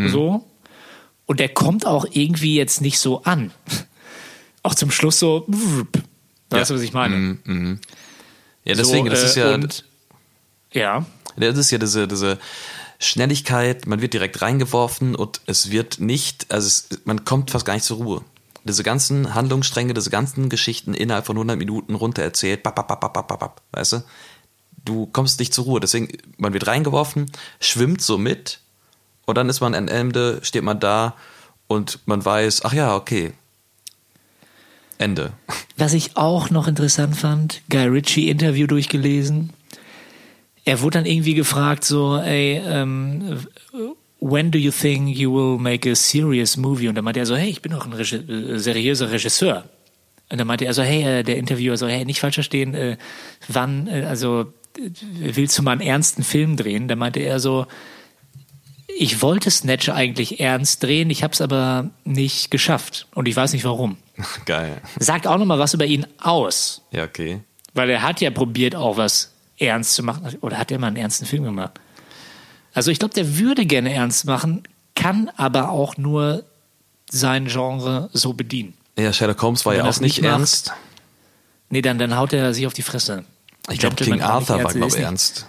so. 0.08 0.44
Und 1.24 1.40
der 1.40 1.48
kommt 1.48 1.86
auch 1.86 2.06
irgendwie 2.10 2.54
jetzt 2.56 2.80
nicht 2.80 2.98
so 2.98 3.22
an. 3.24 3.52
Auch 4.64 4.74
zum 4.74 4.90
Schluss 4.90 5.18
so, 5.18 5.46
weißt 6.50 6.70
du, 6.70 6.74
was 6.74 6.82
ich 6.82 6.92
meine? 6.92 7.38
Ja, 8.64 8.74
deswegen, 8.74 9.06
so, 9.06 9.10
das 9.10 9.22
ist 9.22 9.36
äh, 9.36 9.40
ja, 9.40 9.54
Und, 9.54 9.84
ja. 10.72 11.06
Das 11.36 11.56
ist 11.56 11.70
ja 11.70 11.78
diese, 11.78 12.08
diese 12.08 12.38
Schnelligkeit, 12.98 13.86
man 13.86 14.02
wird 14.02 14.12
direkt 14.14 14.42
reingeworfen 14.42 15.14
und 15.14 15.40
es 15.46 15.70
wird 15.70 16.00
nicht, 16.00 16.46
also 16.50 16.66
es, 16.66 16.88
man 17.04 17.24
kommt 17.24 17.52
fast 17.52 17.64
gar 17.64 17.74
nicht 17.74 17.84
zur 17.84 17.98
Ruhe. 17.98 18.24
Diese 18.68 18.82
ganzen 18.82 19.34
Handlungsstränge, 19.34 19.94
diese 19.94 20.10
ganzen 20.10 20.48
Geschichten 20.48 20.94
innerhalb 20.94 21.26
von 21.26 21.36
100 21.36 21.58
Minuten 21.58 21.94
runter 21.94 22.22
erzählt, 22.22 22.62
bap, 22.62 22.76
bap, 22.76 22.86
bap, 22.86 23.00
bap, 23.00 23.26
bap, 23.26 23.38
bap, 23.40 23.62
weißt 23.72 23.94
du? 23.94 24.04
Du 24.84 25.06
kommst 25.06 25.40
nicht 25.40 25.52
zur 25.52 25.64
Ruhe, 25.64 25.80
deswegen, 25.80 26.08
man 26.36 26.52
wird 26.52 26.66
reingeworfen, 26.66 27.30
schwimmt 27.60 28.00
so 28.00 28.16
mit 28.18 28.60
und 29.26 29.36
dann 29.36 29.48
ist 29.48 29.60
man 29.60 29.74
am 29.74 29.88
Ende, 29.88 30.38
steht 30.42 30.62
man 30.62 30.80
da 30.80 31.14
und 31.66 31.98
man 32.06 32.24
weiß, 32.24 32.64
ach 32.64 32.72
ja, 32.72 32.94
okay, 32.94 33.32
Ende. 34.98 35.32
Was 35.76 35.94
ich 35.94 36.16
auch 36.16 36.50
noch 36.50 36.68
interessant 36.68 37.16
fand, 37.16 37.62
Guy 37.70 37.86
Ritchie 37.86 38.28
Interview 38.28 38.66
durchgelesen. 38.66 39.52
Er 40.64 40.80
wurde 40.80 40.98
dann 40.98 41.06
irgendwie 41.06 41.34
gefragt, 41.34 41.84
so, 41.84 42.18
ey, 42.18 42.60
ähm, 42.64 43.46
when 44.20 44.50
do 44.50 44.58
you 44.58 44.70
think 44.70 45.16
you 45.16 45.32
will 45.32 45.58
make 45.58 45.88
a 45.88 45.94
serious 45.94 46.56
movie? 46.56 46.88
Und 46.88 46.94
dann 46.94 47.04
meinte 47.04 47.20
er 47.20 47.26
so, 47.26 47.36
hey, 47.36 47.48
ich 47.48 47.62
bin 47.62 47.72
doch 47.72 47.86
ein 47.86 47.92
Regi 47.92 48.16
äh, 48.16 48.58
seriöser 48.58 49.10
Regisseur. 49.10 49.68
Und 50.30 50.38
dann 50.38 50.46
meinte 50.46 50.64
er 50.64 50.74
so, 50.74 50.82
hey, 50.82 51.20
äh, 51.20 51.22
der 51.22 51.36
Interviewer 51.36 51.76
so, 51.76 51.86
hey, 51.86 52.04
nicht 52.04 52.20
falsch 52.20 52.34
verstehen, 52.34 52.74
äh, 52.74 52.96
wann, 53.48 53.88
also 53.88 54.52
willst 55.20 55.58
du 55.58 55.62
mal 55.62 55.72
einen 55.72 55.80
ernsten 55.80 56.22
Film 56.22 56.56
drehen? 56.56 56.88
Da 56.88 56.96
meinte 56.96 57.20
er 57.20 57.40
so, 57.40 57.66
ich 58.86 59.22
wollte 59.22 59.50
Snatch 59.50 59.88
eigentlich 59.88 60.40
ernst 60.40 60.82
drehen, 60.82 61.10
ich 61.10 61.22
habe 61.22 61.32
es 61.32 61.40
aber 61.40 61.90
nicht 62.04 62.50
geschafft 62.50 63.06
und 63.14 63.28
ich 63.28 63.36
weiß 63.36 63.52
nicht 63.52 63.64
warum. 63.64 63.96
Geil. 64.44 64.80
Sagt 64.98 65.26
auch 65.26 65.38
noch 65.38 65.46
mal 65.46 65.58
was 65.58 65.74
über 65.74 65.86
ihn 65.86 66.06
aus. 66.18 66.82
Ja, 66.90 67.04
okay. 67.04 67.40
Weil 67.74 67.90
er 67.90 68.02
hat 68.02 68.20
ja 68.20 68.30
probiert, 68.30 68.74
auch 68.74 68.96
was 68.96 69.32
ernst 69.58 69.94
zu 69.94 70.02
machen. 70.02 70.36
Oder 70.40 70.58
hat 70.58 70.70
er 70.70 70.78
mal 70.78 70.88
einen 70.88 70.96
ernsten 70.96 71.26
Film 71.26 71.44
gemacht? 71.44 71.78
Also 72.78 72.92
ich 72.92 73.00
glaube, 73.00 73.12
der 73.14 73.38
würde 73.38 73.66
gerne 73.66 73.92
ernst 73.92 74.24
machen, 74.24 74.62
kann 74.94 75.30
aber 75.36 75.70
auch 75.70 75.96
nur 75.96 76.44
sein 77.10 77.46
Genre 77.46 78.08
so 78.12 78.32
bedienen. 78.34 78.74
Ja, 78.96 79.12
Sherlock 79.12 79.42
Holmes 79.42 79.66
war 79.66 79.74
ja 79.74 79.84
auch 79.84 80.00
nicht 80.00 80.22
macht, 80.22 80.30
ernst. 80.30 80.72
Nee, 81.70 81.82
dann, 81.82 81.98
dann 81.98 82.16
haut 82.16 82.32
er 82.32 82.54
sich 82.54 82.66
auf 82.68 82.72
die 82.74 82.82
Fresse. 82.82 83.24
Ich 83.70 83.80
glaube, 83.80 83.96
King 83.96 84.22
Arthur 84.22 84.56
war, 84.56 84.60
ernst- 84.66 84.76
glaube 84.76 84.96
ich, 84.96 85.02
ernst. 85.02 85.46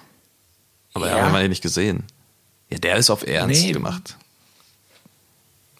Aber 0.93 1.07
Ja. 1.07 1.21
haben 1.21 1.33
wir 1.33 1.41
ja 1.41 1.47
nicht 1.47 1.61
gesehen. 1.61 2.03
Ja, 2.71 2.79
der 2.79 2.95
ist 2.97 3.09
auf 3.11 3.25
Ernst 3.25 3.63
Nee. 3.63 3.71
gemacht. 3.73 4.17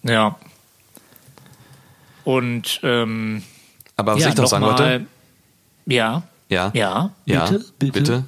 Ja. 0.04 0.38
Und 2.24 2.80
ähm, 2.84 3.44
Aber 3.96 4.16
was 4.16 4.22
ja, 4.22 4.30
ich 4.30 4.36
noch 4.36 4.48
sagen 4.48 4.66
wollte, 4.66 5.06
Ja. 5.88 6.24
ja, 6.48 6.72
Ja. 6.74 7.12
ja, 7.26 7.46
Bitte. 7.50 7.66
Bitte. 7.80 7.92
bitte, 8.00 8.24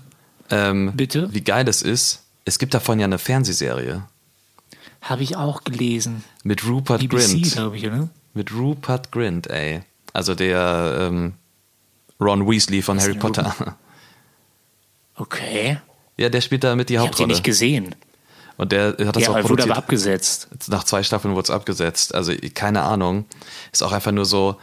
ähm, 0.50 0.92
Bitte? 0.96 1.34
wie 1.34 1.42
geil 1.42 1.66
das 1.66 1.82
ist. 1.82 2.21
Es 2.46 2.58
gibt 2.60 2.74
davon 2.74 3.00
ja 3.00 3.06
eine 3.06 3.18
Fernsehserie 3.20 4.04
Habe 5.02 5.24
ich 5.24 5.36
auch 5.36 5.64
gelesen. 5.64 6.24
mit 6.44 6.66
Rupert 6.66 7.02
BBC, 7.02 7.10
Grint. 7.42 7.52
glaube 7.54 7.78
ich, 7.78 7.86
oder? 7.88 8.10
Mit 8.34 8.54
Rupert 8.54 9.12
Grint, 9.12 9.48
ey. 9.48 9.82
Also 10.14 10.36
der 10.36 10.98
ähm, 11.00 11.34
Ron 12.20 12.48
Weasley 12.50 12.82
von 12.82 12.98
Was 12.98 13.04
Harry 13.06 13.16
Potter. 13.18 13.56
Okay. 15.16 15.78
Ja, 16.18 16.30
der 16.30 16.42
spielt 16.42 16.64
da 16.64 16.76
mit 16.76 16.89
die 16.89 16.94
Ich 16.94 17.00
habe 17.00 17.08
die 17.08 17.12
Hauptrolle. 17.12 17.28
nicht 17.30 17.44
gesehen. 17.44 17.96
Und 18.58 18.72
der 18.72 18.96
hat 19.06 19.16
das 19.16 19.24
Ja, 19.24 19.30
auch 19.30 19.36
er 19.36 19.44
wurde 19.44 19.48
produziert. 19.50 19.72
aber 19.72 19.78
abgesetzt. 19.78 20.48
Nach 20.68 20.84
zwei 20.84 21.04
Staffeln 21.04 21.34
wurde 21.36 21.46
es 21.46 21.50
abgesetzt. 21.52 22.16
Also 22.16 22.34
keine 22.54 22.82
Ahnung. 22.84 23.26
Ist 23.72 23.84
auch 23.84 23.92
einfach 23.92 24.12
nur 24.12 24.26
so, 24.26 24.58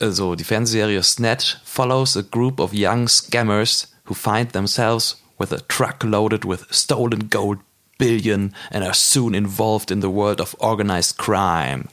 äh, 0.00 0.10
so 0.10 0.34
die 0.34 0.44
Fernsehserie 0.44 1.02
Snatch 1.02 1.58
follows 1.64 2.16
a 2.16 2.22
group 2.22 2.60
of 2.60 2.72
young 2.74 3.08
scammers 3.08 3.92
who 4.06 4.14
find 4.14 4.52
themselves 4.52 5.21
with 5.42 5.52
a 5.52 5.60
truck 5.68 6.04
loaded 6.04 6.44
with 6.44 6.66
stolen 6.70 7.28
gold 7.28 7.58
billion 7.98 8.54
and 8.70 8.84
are 8.84 8.94
soon 8.94 9.34
involved 9.34 9.90
in 9.90 10.00
the 10.00 10.08
world 10.08 10.40
of 10.40 10.56
organized 10.58 11.18
crime. 11.18 11.88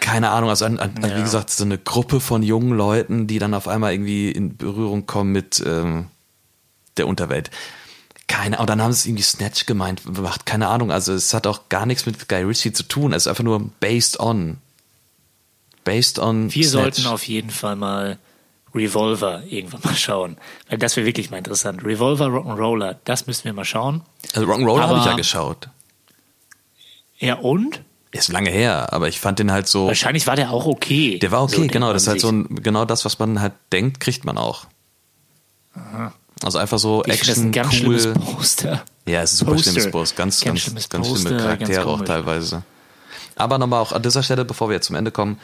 Keine 0.00 0.30
Ahnung, 0.30 0.48
also, 0.48 0.64
an, 0.64 0.78
an, 0.78 0.94
also 1.02 1.16
wie 1.16 1.22
gesagt, 1.22 1.50
so 1.50 1.64
eine 1.64 1.76
Gruppe 1.76 2.20
von 2.20 2.42
jungen 2.42 2.76
Leuten, 2.76 3.26
die 3.26 3.38
dann 3.38 3.52
auf 3.52 3.68
einmal 3.68 3.92
irgendwie 3.92 4.30
in 4.30 4.56
Berührung 4.56 5.06
kommen 5.06 5.32
mit 5.32 5.62
ähm, 5.66 6.06
der 6.96 7.06
Unterwelt. 7.06 7.50
Keine 8.26 8.56
Ahnung, 8.56 8.66
dann 8.66 8.82
haben 8.82 8.92
sie 8.92 9.00
es 9.00 9.06
irgendwie 9.06 9.22
Snatch 9.22 9.66
gemeint, 9.66 10.02
macht 10.18 10.46
keine 10.46 10.68
Ahnung. 10.68 10.90
Also 10.90 11.12
es 11.12 11.34
hat 11.34 11.46
auch 11.46 11.68
gar 11.68 11.86
nichts 11.86 12.06
mit 12.06 12.28
Guy 12.28 12.42
Ritchie 12.42 12.72
zu 12.72 12.84
tun. 12.84 13.12
Es 13.12 13.24
ist 13.24 13.28
einfach 13.28 13.44
nur 13.44 13.70
based 13.80 14.20
on. 14.20 14.58
Based 15.84 16.18
on. 16.18 16.54
Wir 16.54 16.68
Snatch. 16.68 16.96
sollten 16.96 17.06
auf 17.06 17.24
jeden 17.24 17.50
Fall 17.50 17.76
mal 17.76 18.18
Revolver 18.78 19.42
irgendwann 19.48 19.80
mal 19.84 19.94
schauen. 19.96 20.36
Weil 20.68 20.78
das 20.78 20.96
wäre 20.96 21.06
wirklich 21.06 21.30
mal 21.30 21.38
interessant. 21.38 21.84
Revolver 21.84 22.26
Rock'n'Roller, 22.26 22.96
das 23.04 23.26
müssen 23.26 23.44
wir 23.44 23.52
mal 23.52 23.64
schauen. 23.64 24.02
Also 24.34 24.46
Rock'n'Roll 24.50 24.80
habe 24.80 24.98
ich 24.98 25.04
ja 25.04 25.14
geschaut. 25.16 25.68
Ja, 27.18 27.34
und? 27.34 27.82
Ist 28.10 28.28
lange 28.28 28.50
her, 28.50 28.92
aber 28.92 29.08
ich 29.08 29.20
fand 29.20 29.38
den 29.38 29.52
halt 29.52 29.66
so. 29.68 29.86
Wahrscheinlich 29.86 30.26
war 30.26 30.36
der 30.36 30.50
auch 30.50 30.66
okay. 30.66 31.18
Der 31.18 31.30
war 31.30 31.42
okay, 31.42 31.56
So 31.56 31.66
genau. 31.66 31.92
Das 31.92 32.02
ist 32.02 32.08
halt 32.08 32.20
so 32.20 32.30
ein, 32.30 32.46
genau 32.62 32.84
das, 32.84 33.04
was 33.04 33.18
man 33.18 33.40
halt 33.40 33.52
denkt, 33.72 34.00
kriegt 34.00 34.24
man 34.24 34.38
auch. 34.38 34.66
Also 36.42 36.58
einfach 36.58 36.78
so 36.78 37.02
Ich 37.06 37.12
finde 37.14 37.18
das 37.26 37.28
Action, 37.30 37.46
ein 37.48 37.52
ganz 37.52 37.68
cool. 37.82 37.98
schlimmes 38.00 38.06
Poster. 38.14 38.84
Ja, 39.06 39.22
es 39.22 39.32
ist 39.32 39.36
ein 39.36 39.46
super 39.46 39.52
Poster. 39.52 39.70
schlimmes 39.72 39.90
Post. 39.90 40.16
Ganz, 40.16 40.40
Ganz 40.40 40.44
ganz, 40.44 40.60
schlimmes 40.60 40.88
ganz 40.88 41.06
schlimme 41.06 41.20
Poster, 41.22 41.36
ganz 41.36 41.42
Charaktere 41.58 41.86
auch 41.86 41.92
komisch. 41.94 42.06
teilweise. 42.08 42.62
Aber 43.36 43.58
nochmal 43.58 43.80
auch 43.80 43.92
an 43.92 44.02
dieser 44.02 44.22
Stelle, 44.22 44.44
bevor 44.44 44.68
wir 44.68 44.74
jetzt 44.74 44.86
zum 44.86 44.96
Ende 44.96 45.10
kommen, 45.12 45.38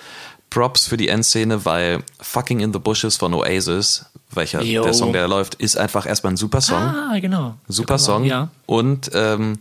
Props 0.54 0.86
für 0.86 0.96
die 0.96 1.08
Endszene, 1.08 1.64
weil 1.64 2.04
Fucking 2.20 2.60
in 2.60 2.72
the 2.72 2.78
Bushes 2.78 3.16
von 3.16 3.34
Oasis, 3.34 4.06
welcher 4.30 4.62
Jo. 4.62 4.84
der 4.84 4.94
Song, 4.94 5.12
der 5.12 5.26
läuft, 5.26 5.56
ist 5.56 5.76
einfach 5.76 6.06
erstmal 6.06 6.34
ein 6.34 6.36
super 6.36 6.60
Song. 6.60 6.78
Ah, 6.78 7.18
genau. 7.18 7.56
Super 7.66 7.96
Genau, 7.96 7.98
Song. 8.06 8.24
Ja. 8.24 8.50
Und 8.66 9.10
ähm, 9.14 9.58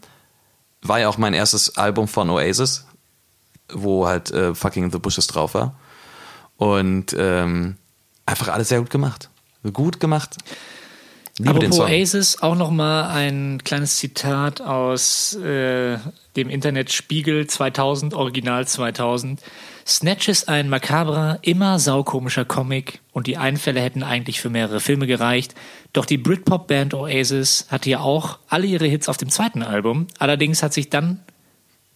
war 0.83 0.99
ja 0.99 1.09
auch 1.09 1.17
mein 1.17 1.33
erstes 1.33 1.77
Album 1.77 2.07
von 2.07 2.29
Oasis, 2.29 2.85
wo 3.73 4.05
halt 4.05 4.29
äh, 4.29 4.53
Fucking 4.53 4.83
in 4.83 4.91
the 4.91 4.99
Bushes 4.99 5.25
drauf 5.25 5.55
war. 5.55 5.73
Und 6.57 7.15
ähm, 7.17 7.77
einfach 8.27 8.49
alles 8.49 8.69
sehr 8.69 8.77
gut 8.79 8.91
gemacht. 8.91 9.29
Gut 9.73 9.99
gemacht. 9.99 10.37
Liebe 11.39 11.59
den 11.59 11.71
Apropos 11.71 11.77
Song. 11.77 11.87
Oasis, 11.87 12.41
auch 12.43 12.55
noch 12.55 12.69
mal 12.69 13.09
ein 13.09 13.63
kleines 13.63 13.97
Zitat 13.97 14.61
aus 14.61 15.33
äh, 15.35 15.97
dem 16.35 16.49
Internet 16.49 16.91
Spiegel 16.91 17.47
2000, 17.47 18.13
Original 18.13 18.67
2000. 18.67 19.41
Snatch 19.85 20.29
ist 20.29 20.47
ein 20.47 20.69
makabrer, 20.69 21.39
immer 21.41 21.79
saukomischer 21.79 22.45
Comic 22.45 22.99
und 23.13 23.25
die 23.25 23.37
Einfälle 23.37 23.81
hätten 23.81 24.03
eigentlich 24.03 24.41
für 24.41 24.51
mehrere 24.51 24.79
Filme 24.79 25.07
gereicht. 25.07 25.55
Doch 25.91 26.05
die 26.05 26.19
Britpop-Band 26.19 26.93
Oasis 26.93 27.65
hatte 27.69 27.89
ja 27.89 28.01
auch 28.01 28.37
alle 28.47 28.67
ihre 28.67 28.85
Hits 28.85 29.09
auf 29.09 29.17
dem 29.17 29.29
zweiten 29.29 29.63
Album. 29.63 30.05
Allerdings 30.19 30.61
hat 30.61 30.73
sich 30.73 30.91
dann 30.91 31.19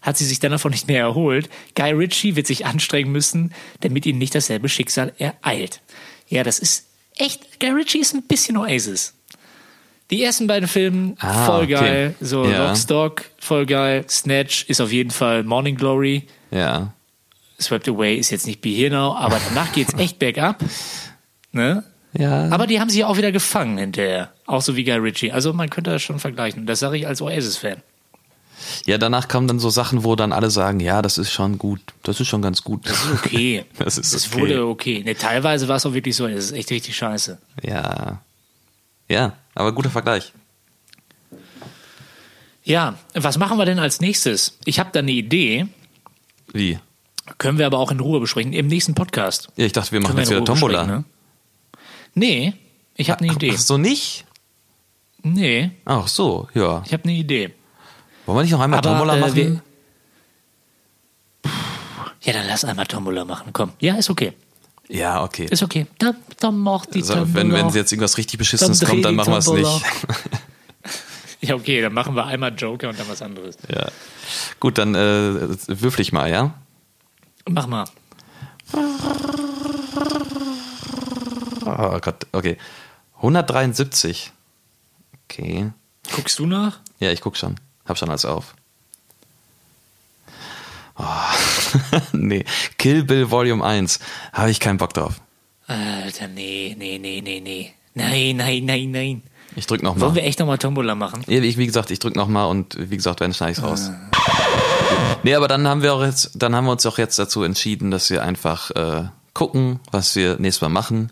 hat 0.02 0.18
sie 0.18 0.26
sich 0.26 0.40
dann 0.40 0.52
davon 0.52 0.72
nicht 0.72 0.88
mehr 0.88 1.02
erholt. 1.02 1.50
Guy 1.76 1.92
Ritchie 1.92 2.36
wird 2.36 2.48
sich 2.48 2.66
anstrengen 2.66 3.12
müssen, 3.12 3.54
damit 3.82 4.06
ihn 4.06 4.18
nicht 4.18 4.34
dasselbe 4.34 4.70
Schicksal 4.70 5.14
ereilt. 5.18 5.82
Ja, 6.28 6.44
das 6.44 6.60
ist 6.60 6.88
echt, 7.18 7.60
Guy 7.60 7.72
Ritchie 7.72 8.00
ist 8.00 8.14
ein 8.14 8.24
bisschen 8.24 8.58
Oasis. 8.58 9.14
Die 10.10 10.24
ersten 10.24 10.48
beiden 10.48 10.68
Filme, 10.70 11.16
Ah, 11.20 11.46
voll 11.46 11.64
okay. 11.66 11.74
geil. 11.74 12.16
So 12.22 12.46
Ja. 12.46 12.68
Lockstock, 12.68 13.26
voll 13.40 13.66
geil. 13.66 14.06
Snatch 14.10 14.66
ist 14.70 14.80
auf 14.82 14.92
jeden 14.92 15.12
Fall 15.12 15.44
Morning 15.44 15.76
Glory. 15.76 16.28
Ja. 16.52 16.94
Swept 17.60 17.90
Away 17.90 18.16
ist 18.16 18.30
jetzt 18.30 18.48
nicht 18.48 18.62
Be 18.62 18.70
Here 18.70 18.90
Now, 18.92 19.16
aber 19.16 19.40
danach 19.50 19.72
geht's 19.74 19.94
echt 19.96 20.20
bergab. 20.20 20.64
Ne? 21.52 21.84
Ja. 22.14 22.50
Aber 22.50 22.68
die 22.68 22.80
haben 22.80 22.90
sich 22.90 23.04
auch 23.04 23.18
wieder 23.18 23.32
gefangen 23.32 23.78
hinterher. 23.78 24.32
Auch 24.46 24.62
so 24.62 24.76
wie 24.76 24.84
Guy 24.86 24.94
Ritchie. 24.96 25.32
Also 25.32 25.52
man 25.54 25.70
könnte 25.70 25.92
das 25.92 26.02
schon 26.02 26.20
vergleichen. 26.20 26.66
Das 26.66 26.80
sage 26.80 26.98
ich 26.98 27.06
als 27.08 27.22
Oasis-Fan. 27.22 27.78
Ja, 28.86 28.98
danach 28.98 29.28
kamen 29.28 29.48
dann 29.48 29.60
so 29.60 29.70
Sachen, 29.70 30.04
wo 30.04 30.16
dann 30.16 30.32
alle 30.34 30.50
sagen, 30.50 30.80
ja, 30.80 31.02
das 31.02 31.18
ist 31.18 31.32
schon 31.32 31.58
gut, 31.60 31.80
das 32.04 32.20
ist 32.20 32.28
schon 32.28 32.42
ganz 32.42 32.64
gut. 32.64 32.88
Das 32.90 33.04
ist 33.04 33.12
okay. 33.26 33.66
Das 33.78 33.98
ist 33.98 34.14
Es 34.14 34.28
okay. 34.32 34.40
wurde 34.42 34.66
okay. 34.68 35.04
Ne, 35.06 35.16
teilweise 35.16 35.68
war 35.68 35.76
es 35.76 35.86
auch 35.86 35.94
wirklich 35.94 36.16
so, 36.16 36.26
es 36.28 36.46
ist 36.46 36.52
echt 36.54 36.72
richtig 36.72 36.96
scheiße. 36.96 37.38
Ja. 37.62 38.22
Ja, 39.10 39.34
aber 39.56 39.72
guter 39.74 39.90
Vergleich. 39.90 40.34
Ja, 42.64 42.96
was 43.14 43.38
machen 43.38 43.58
wir 43.58 43.66
denn 43.66 43.80
als 43.80 44.02
nächstes? 44.02 44.58
Ich 44.66 44.80
habe 44.80 44.90
da 44.92 45.00
eine 45.00 45.12
Idee, 45.12 45.68
Wie? 46.52 46.80
können 47.38 47.58
wir 47.58 47.66
aber 47.66 47.78
auch 47.80 47.92
in 47.92 48.00
Ruhe 48.02 48.20
besprechen, 48.20 48.52
im 48.54 48.68
nächsten 48.68 48.94
Podcast. 48.94 49.48
Ja, 49.56 49.66
ich 49.66 49.72
dachte, 49.72 49.92
wir 49.94 50.02
machen 50.02 50.18
jetzt 50.18 50.30
wieder 50.30 50.44
Tombola. 50.44 50.86
ne? 50.86 51.04
Nee, 52.14 52.54
ich 52.96 53.10
habe 53.10 53.22
eine 53.24 53.32
Idee. 53.34 53.52
Ach 53.54 53.58
so, 53.60 53.78
nicht? 53.78 54.26
Nee, 55.24 55.72
Ach 55.86 56.08
so, 56.08 56.48
ja. 56.54 56.84
ich 56.86 56.92
habe 56.94 57.04
eine 57.04 57.14
Idee. 57.14 57.54
Wollen 58.26 58.38
wir 58.40 58.44
nicht 58.44 58.52
noch 58.52 58.60
einmal 58.60 58.80
Aber, 58.80 58.90
Tombola 58.90 59.16
äh, 59.16 59.20
machen? 59.22 59.36
wir- 59.36 59.62
Ja, 62.24 62.34
dann 62.34 62.48
lass 62.48 62.66
einmal 62.66 62.86
Tombola 62.88 63.24
machen. 63.24 63.52
Komm. 63.54 63.72
Ja, 63.80 63.96
ist 63.96 64.10
okay. 64.10 64.34
Ja, 64.90 65.24
okay. 65.24 65.48
Ist 65.50 65.64
okay. 65.64 65.88
Dann, 66.00 66.16
dann 66.40 66.58
mach 66.58 66.86
die 66.86 67.00
Also, 67.02 67.14
Tombola. 67.16 67.34
wenn, 67.36 67.52
wenn 67.54 67.70
jetzt 67.70 67.92
irgendwas 67.92 68.18
richtig 68.18 68.38
Beschissenes 68.40 68.80
Dann 68.80 68.90
kommt, 68.90 69.06
dann 69.06 69.12
die 69.14 69.18
machen 69.18 69.34
wir 69.34 69.38
es 69.40 69.48
nicht. 69.48 69.82
Ja, 71.40 71.54
okay, 71.54 71.82
dann 71.84 71.94
machen 71.94 72.16
wir 72.16 72.26
einmal 72.26 72.52
Joker 72.56 72.90
und 72.90 73.00
dann 73.00 73.08
was 73.08 73.22
anderes. 73.22 73.58
ja. 73.70 73.90
Gut, 74.60 74.80
dann 74.80 74.96
äh, 74.96 75.56
würfel 75.68 76.02
ich 76.02 76.12
mal, 76.12 76.30
ja? 76.32 76.56
Mach 77.48 77.68
mal. 77.68 77.86
Oh 81.66 82.00
Gott, 82.02 82.26
okay. 82.32 82.58
173. 83.18 84.32
Okay. 85.26 85.72
Guckst 86.16 86.40
du 86.40 86.48
nach? 86.48 86.80
Ja, 87.00 87.12
ich 87.12 87.22
guck 87.22 87.38
schon. 87.38 87.56
Hab 87.86 87.98
schon 88.00 88.10
alles 88.10 88.26
auf. 88.26 88.56
Oh. 90.98 91.04
nee. 92.14 92.44
Kill 92.78 93.04
Bill 93.04 93.30
Volume 93.32 93.64
1. 93.64 94.00
Habe 94.34 94.52
ich 94.52 94.60
keinen 94.60 94.78
Bock 94.78 94.94
drauf. 94.94 95.16
Alter, 95.68 96.28
nee, 96.28 96.76
nee, 96.78 96.98
nee, 96.98 97.22
nee, 97.22 97.40
nee. 97.42 97.74
Nein, 97.94 98.38
nein, 98.38 98.66
nein, 98.66 98.92
nein. 98.92 99.24
Ich 99.56 99.66
drück 99.66 99.82
noch 99.82 100.00
Wollen 100.00 100.10
mal. 100.14 100.16
wir 100.16 100.24
echt 100.24 100.40
nochmal 100.40 100.58
Tombola 100.60 100.94
machen? 100.96 101.24
Ja, 101.28 101.42
ich, 101.42 101.58
wie 101.58 101.66
gesagt, 101.66 101.90
ich 101.92 102.00
drück 102.00 102.16
noch 102.16 102.28
mal 102.28 102.46
und 102.46 102.76
wie 102.92 102.96
gesagt, 102.96 103.20
wenn 103.22 103.34
schneide 103.34 103.54
ich's 103.54 103.64
raus. 103.64 103.90
Nee, 105.24 105.34
aber 105.34 105.48
dann 105.48 105.68
haben 105.68 105.82
wir 105.82 105.94
auch 105.94 106.04
jetzt, 106.04 106.32
dann 106.36 106.56
haben 106.56 106.66
wir 106.66 106.72
uns 106.72 106.86
auch 106.86 106.98
jetzt 107.00 107.18
dazu 107.18 107.44
entschieden, 107.44 107.90
dass 107.92 108.10
wir 108.10 108.24
einfach 108.24 108.70
äh, 108.72 109.06
gucken, 109.34 109.80
was 109.92 110.16
wir 110.16 110.38
nächstes 110.40 110.62
Mal 110.62 110.70
machen 110.70 111.12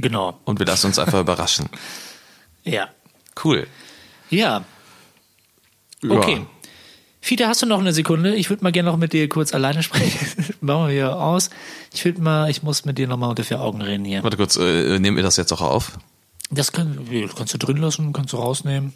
Genau. 0.00 0.38
und 0.44 0.60
wir 0.60 0.66
lassen 0.66 0.86
uns 0.86 0.98
einfach 0.98 1.20
überraschen. 1.20 1.68
Ja. 2.64 2.88
Cool. 3.42 3.66
Ja. 4.28 4.62
Okay. 6.06 6.44
Fiete, 7.20 7.46
hast 7.48 7.62
du 7.62 7.66
noch 7.66 7.80
eine 7.80 7.92
Sekunde? 7.92 8.34
Ich 8.36 8.48
würde 8.48 8.62
mal 8.62 8.70
gerne 8.72 8.90
noch 8.90 8.96
mit 8.96 9.12
dir 9.12 9.28
kurz 9.28 9.52
alleine 9.52 9.82
sprechen. 9.82 10.54
Machen 10.60 10.86
wir 10.86 10.92
hier 10.92 11.16
aus. 11.16 11.50
Ich 11.92 12.04
würde 12.04 12.20
mal, 12.22 12.48
ich 12.50 12.62
muss 12.62 12.84
mit 12.84 12.96
dir 12.98 13.08
nochmal 13.08 13.30
unter 13.30 13.44
vier 13.44 13.60
Augen 13.60 13.82
reden 13.82 14.04
hier. 14.04 14.22
Warte 14.22 14.36
kurz, 14.36 14.56
äh, 14.56 14.98
nehmen 14.98 15.16
wir 15.16 15.24
das 15.24 15.36
jetzt 15.36 15.52
auch 15.52 15.60
auf? 15.60 15.98
Das, 16.50 16.72
kann, 16.72 16.98
das 17.10 17.34
kannst 17.34 17.52
du 17.54 17.58
drin 17.58 17.76
lassen, 17.78 18.12
kannst 18.12 18.32
du 18.32 18.36
rausnehmen. 18.38 18.92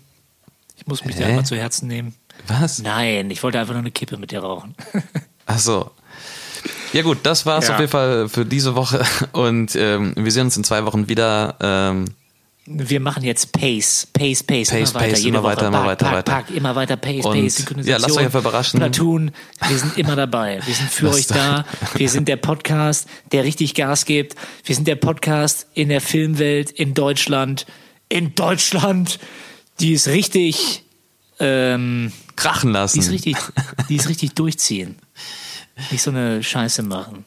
Ich 0.76 0.86
muss 0.86 1.04
mich 1.04 1.16
dir 1.16 1.24
Hä? 1.26 1.30
einmal 1.30 1.44
zu 1.44 1.56
Herzen 1.56 1.88
nehmen. 1.88 2.14
Was? 2.46 2.78
Nein, 2.80 3.30
ich 3.30 3.42
wollte 3.42 3.58
einfach 3.60 3.74
nur 3.74 3.80
eine 3.82 3.90
Kippe 3.90 4.16
mit 4.16 4.30
dir 4.30 4.40
rauchen. 4.40 4.74
Ach 5.46 5.58
so. 5.58 5.90
Ja 6.92 7.02
gut, 7.02 7.18
das 7.24 7.44
war's 7.44 7.68
Ja. 7.68 7.74
auf 7.74 7.80
jeden 7.80 7.90
Fall 7.90 8.28
für 8.28 8.44
diese 8.46 8.74
Woche 8.74 9.04
und 9.32 9.74
ähm, 9.76 10.12
wir 10.16 10.30
sehen 10.30 10.44
uns 10.46 10.56
in 10.56 10.64
zwei 10.64 10.84
Wochen 10.84 11.08
wieder. 11.08 11.56
Ähm, 11.60 12.04
Wir 12.64 13.00
machen 13.00 13.24
jetzt 13.24 13.50
Pace, 13.52 14.06
Pace, 14.12 14.44
Pace, 14.44 14.70
Pace, 14.70 14.72
immer 14.72 14.94
weiter, 14.94 15.08
Pace, 15.08 15.18
jede 15.18 15.28
immer 15.28 15.42
weiter, 15.42 15.66
immer 15.66 15.84
weiter, 15.84 16.04
pack, 16.06 16.14
weiter. 16.14 16.32
Pack, 16.32 16.50
immer 16.50 16.76
weiter, 16.76 16.96
Pace, 16.96 17.24
Und, 17.24 17.42
Pace, 17.42 17.56
Synchronisation. 17.56 17.84
ja, 17.86 17.96
lasst 17.96 18.16
euch 18.16 18.24
einfach 18.24 18.40
überraschen. 18.40 18.78
Platoon, 18.78 19.30
wir 19.68 19.78
sind 19.78 19.98
immer 19.98 20.14
dabei. 20.14 20.60
Wir 20.64 20.74
sind 20.74 20.88
für 20.88 21.10
euch 21.10 21.26
da. 21.26 21.64
Wir 21.94 22.08
sind 22.08 22.28
der 22.28 22.36
Podcast, 22.36 23.08
der 23.32 23.42
richtig 23.42 23.74
Gas 23.74 24.04
gibt. 24.04 24.36
Wir 24.64 24.76
sind 24.76 24.86
der 24.86 24.94
Podcast 24.94 25.66
in 25.74 25.88
der 25.88 26.00
Filmwelt 26.00 26.70
in 26.70 26.94
Deutschland. 26.94 27.66
In 28.08 28.34
Deutschland, 28.36 29.18
die 29.80 29.92
ist 29.92 30.06
richtig, 30.06 30.84
ähm, 31.40 32.12
krachen 32.36 32.70
lassen. 32.70 32.94
die 33.00 33.04
ist 33.04 33.10
richtig, 33.10 33.36
die 33.88 33.96
ist 33.96 34.08
richtig 34.08 34.34
durchziehen. 34.34 34.96
Nicht 35.90 36.02
so 36.02 36.10
eine 36.10 36.42
Scheiße 36.44 36.82
machen. 36.82 37.24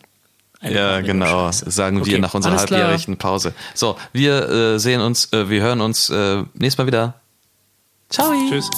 Eine 0.61 0.75
Ja, 0.75 1.01
genau. 1.01 1.47
Scheiße. 1.47 1.71
Sagen 1.71 1.97
wir 1.97 2.01
Okay, 2.03 2.19
nach 2.19 2.33
unserer 2.33 2.53
alles 2.53 2.65
klar. 2.65 2.81
halbjährigen 2.81 3.17
Pause. 3.17 3.53
So, 3.73 3.97
wir 4.13 4.49
äh, 4.49 4.79
sehen 4.79 5.01
uns, 5.01 5.31
äh, 5.33 5.49
wir 5.49 5.61
hören 5.61 5.81
uns 5.81 6.09
äh, 6.09 6.43
nächstes 6.53 6.77
Mal 6.77 6.87
wieder. 6.87 7.13
Ciao. 8.09 8.31
Tschüss. 8.49 8.69